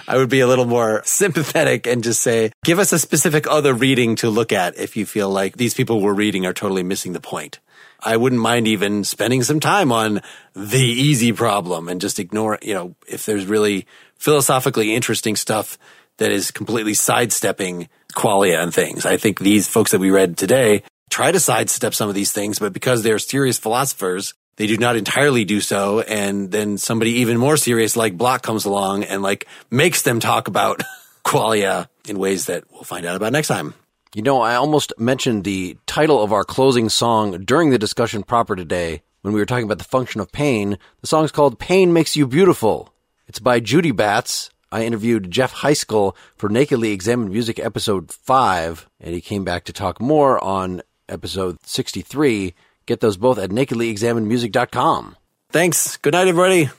I 0.08 0.18
would 0.18 0.30
be 0.30 0.40
a 0.40 0.48
little 0.48 0.66
more 0.66 1.02
sympathetic 1.06 1.88
and 1.88 2.04
just 2.04 2.22
say, 2.22 2.52
give 2.64 2.80
us 2.80 2.94
a 2.94 3.00
specific 3.00 3.48
other 3.48 3.74
reading 3.74 4.16
to 4.18 4.30
look 4.30 4.52
at 4.52 4.78
if 4.78 4.96
you 4.98 5.06
feel 5.06 5.30
like 5.30 5.58
these 5.58 5.74
people 5.74 6.02
we're 6.02 6.14
reading 6.14 6.46
are 6.46 6.54
totally 6.54 6.84
missing 6.84 7.14
the 7.14 7.22
point. 7.22 7.60
I 8.04 8.18
wouldn't 8.18 8.42
mind 8.42 8.68
even 8.68 9.04
spending 9.04 9.44
some 9.44 9.60
time 9.60 9.92
on 9.92 10.22
the 10.56 10.82
easy 10.82 11.32
problem 11.34 11.88
and 11.88 12.02
just 12.02 12.20
ignore, 12.20 12.58
you 12.62 12.74
know, 12.74 12.96
if 13.08 13.26
there's 13.26 13.46
really 13.46 13.86
philosophically 14.18 14.96
interesting 14.96 15.36
stuff 15.36 15.78
that 16.18 16.32
is 16.32 16.52
completely 16.52 16.94
sidestepping 16.94 17.90
qualia 18.14 18.62
and 18.62 18.74
things. 18.74 19.06
I 19.06 19.18
think 19.18 19.40
these 19.40 19.68
folks 19.68 19.92
that 19.92 20.00
we 20.00 20.12
read 20.12 20.38
today 20.38 20.84
try 21.10 21.32
to 21.32 21.40
sidestep 21.40 21.94
some 21.94 22.10
of 22.10 22.16
these 22.16 22.32
things, 22.32 22.60
but 22.60 22.74
because 22.74 23.04
they're 23.04 23.20
serious 23.20 23.58
philosophers, 23.58 24.34
they 24.58 24.68
do 24.68 24.78
not 24.78 24.96
entirely 24.96 25.46
do 25.46 25.62
so. 25.62 26.02
And 26.02 26.52
then 26.52 26.78
somebody 26.78 27.12
even 27.20 27.38
more 27.38 27.58
serious 27.58 27.96
like 27.96 28.18
Block 28.18 28.44
comes 28.44 28.66
along 28.66 29.04
and 29.04 29.22
like 29.22 29.48
makes 29.70 30.02
them 30.02 30.20
talk 30.20 30.48
about 30.48 30.82
qualia 31.26 31.88
in 32.08 32.20
ways 32.20 32.48
that 32.48 32.64
we'll 32.72 32.84
find 32.84 33.06
out 33.06 33.16
about 33.16 33.32
next 33.32 33.48
time. 33.48 33.74
You 34.14 34.22
know, 34.22 34.42
I 34.42 34.56
almost 34.56 34.92
mentioned 34.98 35.46
the 35.46 35.78
title 35.86 36.22
of 36.22 36.34
our 36.34 36.44
closing 36.44 36.90
song 36.90 37.44
during 37.46 37.70
the 37.70 37.80
discussion 37.80 38.24
proper 38.24 38.56
today 38.58 39.04
when 39.22 39.34
we 39.34 39.40
were 39.40 39.46
talking 39.46 39.64
about 39.64 39.78
the 39.78 39.86
function 39.86 40.20
of 40.20 40.32
pain. 40.32 40.78
The 41.00 41.08
song's 41.08 41.32
called 41.32 41.60
Pain 41.60 41.94
Makes 41.94 42.18
You 42.18 42.28
Beautiful. 42.28 42.94
It's 43.28 43.40
by 43.40 43.62
JudyBats. 43.62 44.50
I 44.70 44.84
interviewed 44.84 45.32
Jeff 45.32 45.54
Heiskell 45.54 46.16
for 46.36 46.50
Nakedly 46.50 46.92
Examined 46.92 47.32
Music 47.32 47.60
episode 47.60 48.12
5, 48.12 48.90
and 49.00 49.14
he 49.14 49.22
came 49.22 49.44
back 49.44 49.64
to 49.66 49.74
talk 49.74 50.02
more 50.02 50.42
on 50.44 50.82
episode 51.08 51.58
63. 51.66 52.54
Get 52.92 53.00
those 53.00 53.16
both 53.16 53.38
at 53.38 53.52
nakedlyexaminedmusic.com. 53.52 55.16
Thanks. 55.50 55.96
Good 55.96 56.12
night, 56.12 56.28
everybody. 56.28 56.70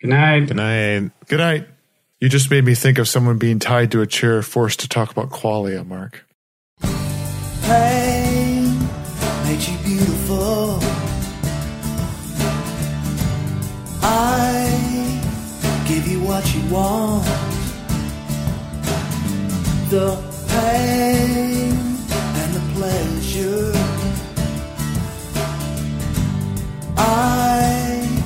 Good 0.00 0.08
night. 0.08 0.50
And 0.50 0.58
I, 0.58 1.10
Good 1.26 1.40
night. 1.40 1.68
You 2.20 2.30
just 2.30 2.50
made 2.50 2.64
me 2.64 2.74
think 2.74 2.96
of 2.96 3.06
someone 3.06 3.36
being 3.36 3.58
tied 3.58 3.92
to 3.92 4.00
a 4.00 4.06
chair, 4.06 4.40
forced 4.40 4.80
to 4.80 4.88
talk 4.88 5.10
about 5.10 5.28
qualia, 5.28 5.86
Mark. 5.86 6.24
pain 6.80 8.78
makes 9.44 9.68
you 9.68 9.76
beautiful. 9.84 10.78
I 14.00 15.20
give 15.86 16.08
you 16.08 16.20
what 16.20 16.54
you 16.54 16.62
want. 16.72 17.26
The 19.90 20.16
pain 20.48 21.47
I 26.98 28.20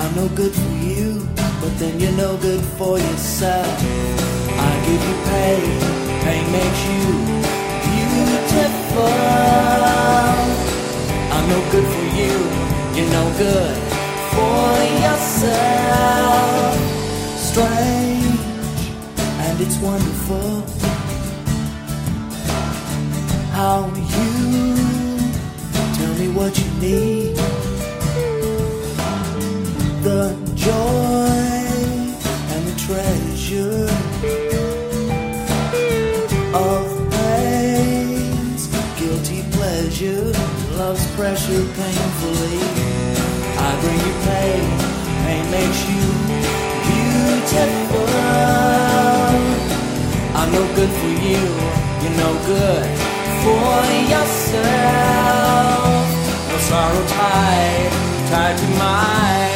I'm 0.00 0.14
no 0.16 0.28
good 0.34 0.52
for 0.52 0.74
you, 0.84 1.28
but 1.60 1.78
then 1.78 2.00
you're 2.00 2.12
no 2.12 2.36
good 2.38 2.62
for 2.78 2.98
yourself. 2.98 3.82
I 4.58 4.72
give 4.86 5.02
you 5.08 5.16
pain, 5.30 5.80
pain 6.24 6.44
makes 6.52 6.82
you 6.88 7.04
beautiful. 7.86 9.12
I'm 11.34 11.46
no 11.48 11.60
good 11.70 11.86
for 11.94 12.06
you, 12.18 12.34
you're 12.96 13.12
no 13.12 13.24
good 13.38 13.76
for 14.34 14.68
yourself. 15.04 16.74
Strange, 17.36 18.80
and 19.44 19.60
it's 19.60 19.78
wonderful 19.78 20.64
how 23.52 23.86
you 23.94 25.16
tell 25.96 26.14
me 26.14 26.28
what 26.34 26.58
you 26.58 26.70
need. 26.80 27.75
Joy 30.66 30.72
and 32.52 32.62
the 32.66 32.74
treasure 32.86 33.86
of 36.54 36.96
guilty 38.98 39.42
pleasure, 39.52 40.32
love's 40.76 41.06
pressure 41.14 41.64
painfully. 41.78 42.58
I 43.58 43.78
bring 43.80 44.00
you 44.06 44.14
pain, 44.26 44.66
pain 45.22 45.44
makes 45.52 45.80
you 45.86 46.04
beautiful. 46.90 48.10
I'm 50.34 50.50
no 50.50 50.64
good 50.74 50.92
for 51.00 51.12
you, 51.26 51.42
you're 52.02 52.18
no 52.26 52.32
good 52.44 52.88
for 53.42 53.74
yourself. 54.12 55.14
No 56.50 56.56
sorrow 56.58 57.04
tied, 57.06 57.92
tied 58.30 58.56
to 58.58 58.66
my 58.78 59.55